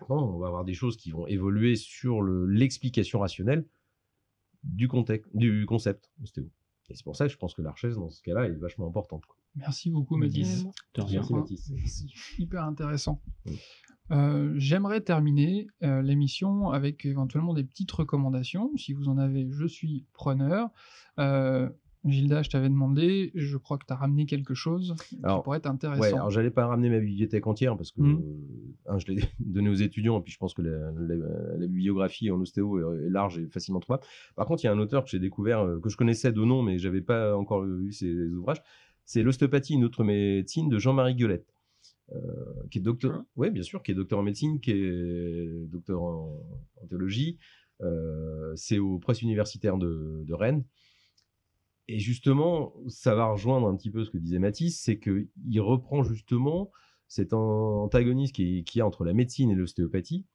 [0.00, 3.64] Maintenant on va avoir des choses qui vont évoluer sur le- l'explication rationnelle
[4.64, 6.50] du, contexte, du concept ostéo.
[6.88, 8.88] Et c'est pour ça que je pense que la recherche dans ce cas-là est vachement
[8.88, 9.24] importante.
[9.26, 9.36] quoi.
[9.54, 10.64] Merci beaucoup, Mathis.
[11.14, 11.72] Merci Mathis.
[11.86, 13.22] C'est hyper intéressant.
[13.46, 13.60] Oui.
[14.10, 18.70] Euh, J'aimerais terminer euh, l'émission avec éventuellement des petites recommandations.
[18.76, 20.68] Si vous en avez, je suis preneur.
[21.18, 21.68] Euh,
[22.04, 25.68] Gilda, je t'avais demandé, je crois que tu as ramené quelque chose qui pourrait être
[25.68, 26.00] intéressant.
[26.02, 28.00] Ouais, alors j'allais pas ramener ma bibliothèque entière parce que
[28.86, 32.28] un, je l'ai donné aux étudiants et puis je pense que la, la- la bibliographie
[32.32, 34.02] en ostéo est, est large et facilement trouvable.
[34.34, 36.62] Par contre, il y a un auteur que j'ai découvert que je connaissais de nom
[36.62, 38.60] mais j'avais pas encore vu ses ouvrages.
[39.04, 41.51] C'est l'ostéopathie, une autre médecine de Jean-Marie Gueulette.
[42.10, 46.02] Euh, qui est docteur, ouais, bien sûr, qui est docteur en médecine, qui est docteur
[46.02, 46.40] en,
[46.82, 47.38] en théologie.
[47.80, 50.64] Euh, c'est aux presses universitaires de, de Rennes.
[51.88, 56.02] Et justement, ça va rejoindre un petit peu ce que disait Mathis, c'est qu'il reprend
[56.02, 56.70] justement
[57.08, 60.26] cet an- antagonisme qu'il y a entre la médecine et l'ostéopathie,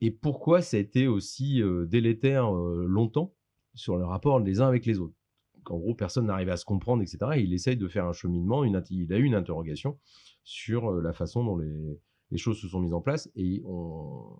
[0.00, 3.34] et pourquoi ça a été aussi euh, délétère longtemps
[3.74, 5.14] sur le rapport les uns avec les autres?
[5.62, 7.18] Qu'en gros, personne n'arrivait à se comprendre, etc.
[7.36, 9.98] Et il essaye de faire un cheminement, une, il a eu une interrogation
[10.44, 12.00] sur euh, la façon dont les,
[12.30, 14.36] les choses se sont mises en place, et on,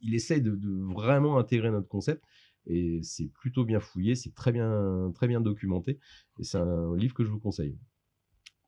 [0.00, 2.24] il essaye de, de vraiment intégrer notre concept
[2.66, 5.98] et c'est plutôt bien fouillé, c'est très bien, très bien documenté
[6.38, 7.78] et c'est un livre que je vous conseille.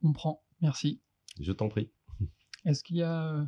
[0.02, 1.00] On prend, merci.
[1.40, 1.90] Je t'en prie.
[2.64, 3.44] Est-ce qu'il y a euh,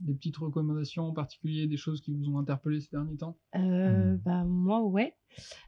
[0.00, 3.38] des petites recommandations en particulier, des choses qui vous ont interpellé ces derniers temps?
[3.56, 5.14] Euh, bah, moi, ouais.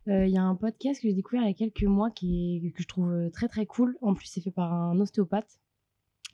[0.08, 2.56] Euh, Il y a un podcast que j'ai découvert il y a quelques mois qui
[2.56, 3.96] est, que je trouve très très cool.
[4.02, 5.60] En plus, c'est fait par un ostéopathe.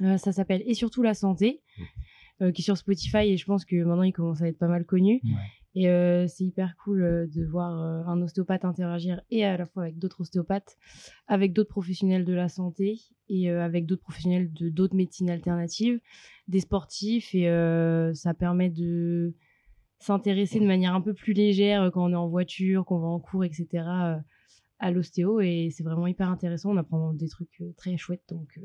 [0.02, 1.62] Euh, ça s'appelle Et surtout la santé,
[2.43, 4.68] euh, qui est sur Spotify et je pense que maintenant il commence à être pas
[4.68, 5.20] mal connu.
[5.74, 9.98] Et euh, c'est hyper cool de voir un ostéopathe interagir et à la fois avec
[9.98, 10.78] d'autres ostéopathes,
[11.28, 12.98] avec d'autres professionnels de la santé
[13.28, 16.01] et avec d'autres professionnels de d'autres médecines alternatives,
[16.48, 17.44] des sportifs et
[18.14, 19.35] ça permet de
[19.98, 23.20] s'intéresser de manière un peu plus légère quand on est en voiture, qu'on va en
[23.20, 23.85] cours, etc.
[24.78, 26.70] à l'ostéo et c'est vraiment hyper intéressant.
[26.70, 28.59] On apprend des trucs très chouettes donc.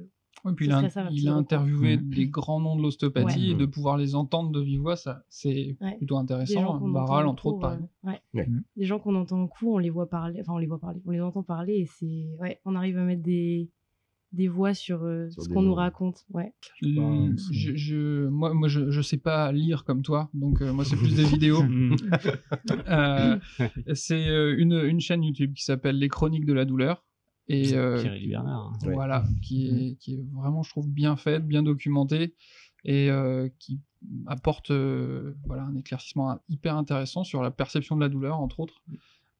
[0.45, 2.09] Euh, Oui, puis il a, il interviewé Mhm.
[2.09, 3.47] des grands noms de l'ostéopathie Ouais.
[3.49, 5.97] et de pouvoir les entendre de vive voix, ça, c'est Ouais.
[5.97, 6.65] plutôt intéressant.
[6.79, 6.93] en
[7.25, 7.91] entre autres, par euh, exemple.
[8.03, 8.21] ouais.
[8.33, 8.47] Ouais.
[8.77, 11.01] Des gens qu'on entend en cours, on les voit parler, enfin on les voit parler,
[11.05, 13.69] on les entend parler et c'est, ouais, on arrive à mettre des,
[14.33, 16.53] des voix sur, euh, Sur ce qu'on nous raconte, ouais.
[16.83, 20.85] Hum, je, je- moi, moi je, je sais pas lire comme toi, donc euh, moi
[20.85, 21.61] c'est plus des vidéos.
[22.87, 23.37] Euh,
[23.93, 27.03] c'est euh, une, une chaîne YouTube qui s'appelle Les Chroniques de la douleur.
[27.51, 28.73] Et euh, Thierry Bernard.
[28.85, 28.93] Ouais.
[28.93, 32.35] voilà, qui est, qui est vraiment, je trouve, bien faite, bien documentée
[32.83, 33.79] et euh, qui
[34.25, 38.81] apporte euh, voilà, un éclaircissement hyper intéressant sur la perception de la douleur, entre autres.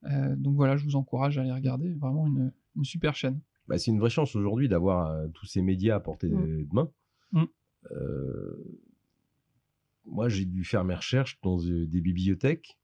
[0.05, 3.39] Euh, donc voilà, je vous encourage à aller regarder, vraiment une, une super chaîne.
[3.67, 6.67] Bah, c'est une vraie chance aujourd'hui d'avoir euh, tous ces médias à portée de, Mm.
[6.67, 6.89] de main.
[7.31, 7.43] Mm.
[7.91, 8.81] Euh,
[10.05, 12.77] moi, j'ai dû faire mes recherches dans euh, des bibliothèques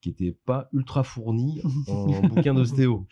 [0.00, 3.06] qui n'étaient pas ultra fournies en bouquins d'ostéo.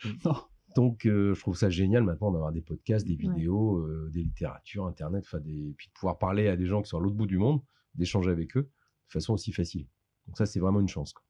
[0.75, 3.33] Donc, euh, je trouve ça génial maintenant d'avoir des podcasts, des Ouais.
[3.33, 5.73] vidéos, euh, des littératures, Internet, des...
[5.77, 7.61] puis de pouvoir parler à des gens qui sont à l'autre bout du monde,
[7.95, 9.85] d'échanger avec eux de façon aussi facile.
[10.27, 11.11] Donc ça, c'est vraiment une chance.
[11.13, 11.23] quoi.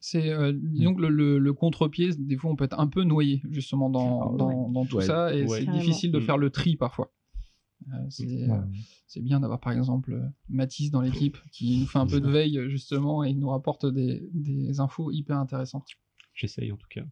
[0.00, 3.04] C'est euh, disons que le, le- le contre-pied, des fois on peut être un peu
[3.04, 4.72] noyé justement dans, Ah, dans, ouais.
[4.72, 5.04] dans tout Ouais.
[5.06, 5.60] ça et Ouais.
[5.60, 6.22] c'est difficile de Mm.
[6.22, 7.12] faire le tri parfois.
[7.92, 8.56] Euh, c'est euh,
[9.06, 12.68] c'est bien d'avoir par exemple Mathis dans l'équipe qui nous fait un peu de veille
[12.68, 15.86] justement et nous rapporte des, des infos hyper intéressantes.
[16.34, 17.02] J'essaye en tout cas.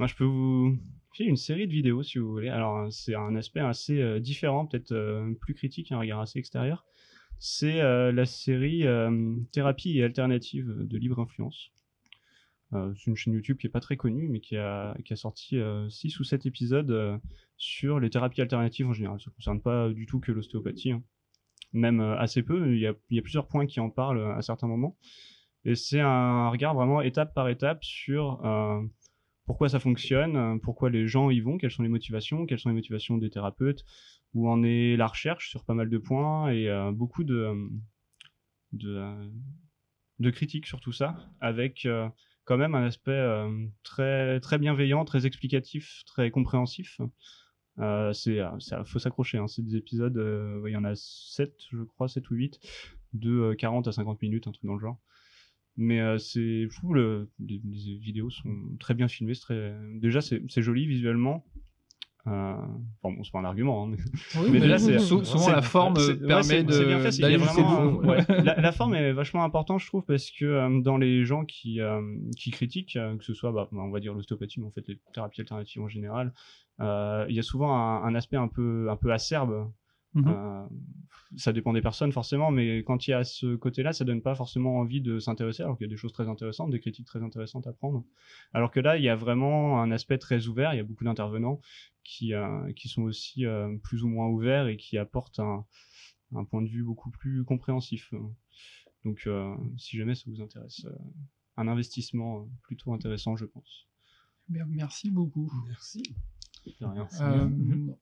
[0.00, 0.78] Moi, je peux vous
[1.12, 2.48] filer une série de vidéos si vous voulez.
[2.48, 6.86] Alors, c'est un aspect assez euh, différent, peut-être euh, plus critique, un regard assez extérieur.
[7.38, 8.86] C'est euh, la série
[9.52, 11.70] Thérapie et alternatives de libre influence.
[12.72, 15.58] C'est une chaîne YouTube qui est pas très connue, mais qui a, qui a sorti
[15.90, 17.20] 6 ou 7 épisodes
[17.58, 19.20] sur les thérapies alternatives en général.
[19.20, 20.92] Ça ne concerne pas du tout que l'ostéopathie.
[20.92, 21.02] hein.
[21.74, 22.74] Même assez peu.
[22.74, 24.96] Il y, a, plusieurs points qui en parlent à certains moments.
[25.66, 28.40] Et c'est un regard vraiment étape par étape sur
[29.50, 32.68] pourquoi ça fonctionne, euh, pourquoi les gens y vont, quelles sont les motivations, quelles sont
[32.68, 33.84] les motivations des thérapeutes,
[34.32, 37.52] où en est la recherche sur pas mal de points et euh, beaucoup de,
[38.84, 39.28] euh,
[40.20, 41.88] de, critiques sur tout ça, avec
[42.44, 43.20] quand même un aspect
[43.82, 47.00] très, bienveillant, très explicatif, très compréhensif.
[48.12, 48.38] C'est,
[48.84, 49.48] faut s'accrocher, hein.
[49.48, 50.16] c'est des épisodes,
[50.64, 52.60] il y en a 7, je crois, 7 ou 8,
[53.14, 55.00] de euh, 40 à 50 minutes, un truc dans le genre.
[55.82, 59.74] Mais euh, c'est fou, le, les, les vidéos sont très bien filmées, très...
[59.94, 61.42] déjà c'est, joli visuellement.
[62.26, 62.52] Euh,
[63.02, 63.96] bon, bon, c'est pas un argument, hein, mais,
[64.42, 67.10] Oui, mais déjà, c'est- sou- souvent, la forme c'est- permet ouais, de- bien fait,
[67.62, 68.42] vraiment, euh, ouais.
[68.44, 71.80] la, la forme est vachement importante, je trouve, parce que euh, dans les gens qui,
[71.80, 72.02] euh,
[72.36, 74.98] qui critiquent, euh, que ce soit, bah, on va dire l'ostéopathie, mais en fait les
[75.14, 76.34] thérapies alternatives en général,
[76.80, 79.70] euh, il y a souvent un, un aspect un peu, un peu acerbe.
[80.14, 80.28] Mhm.
[80.28, 80.66] Euh,
[81.36, 84.34] ça dépend des personnes forcément, mais quand il y a ce côté-là, ça donne pas
[84.34, 87.22] forcément envie de s'intéresser, alors qu'il y a des choses très intéressantes, des critiques très
[87.22, 88.04] intéressantes à prendre.
[88.52, 91.04] Alors que là, il y a vraiment un aspect très ouvert, il y a beaucoup
[91.04, 91.60] d'intervenants
[92.02, 95.64] qui, euh, qui sont aussi euh, plus ou moins ouverts et qui apportent un,
[96.34, 98.12] un point de vue beaucoup plus compréhensif.
[99.04, 100.92] Donc, euh, si jamais ça vous intéresse, euh,
[101.56, 103.86] un investissement plutôt intéressant, je pense.
[104.48, 105.50] Merci beaucoup.
[105.68, 106.02] Merci.
[106.80, 107.08] Rien.
[107.20, 107.48] Euh,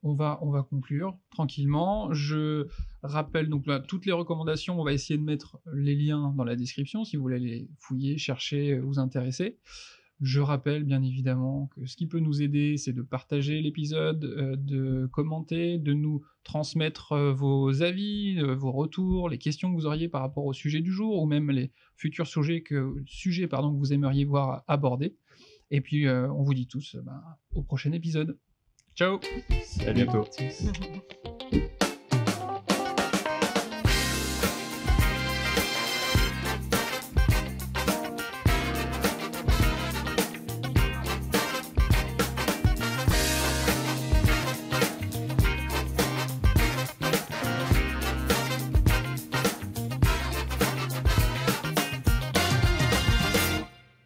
[0.03, 2.13] on, va, on va conclure tranquillement.
[2.13, 2.67] Je
[3.03, 4.79] rappelle donc là, toutes les recommandations.
[4.79, 8.17] On va essayer de mettre les liens dans la description si vous voulez les fouiller,
[8.17, 9.57] chercher, euh, vous intéresser.
[10.21, 14.57] Je rappelle bien évidemment que ce qui peut nous aider, c'est de partager l'épisode, euh,
[14.57, 19.85] de commenter, de nous transmettre euh, vos avis, euh, vos retours, les questions que vous
[19.85, 23.71] auriez par rapport au sujet du jour ou même les futurs sujets que, sujets, pardon,
[23.73, 25.15] que vous aimeriez voir abordés.
[25.71, 27.21] Et puis, on vous dit tous ben,
[27.53, 28.39] au prochain épisode.
[28.99, 29.17] Ciao
[29.87, 30.25] À bientôt.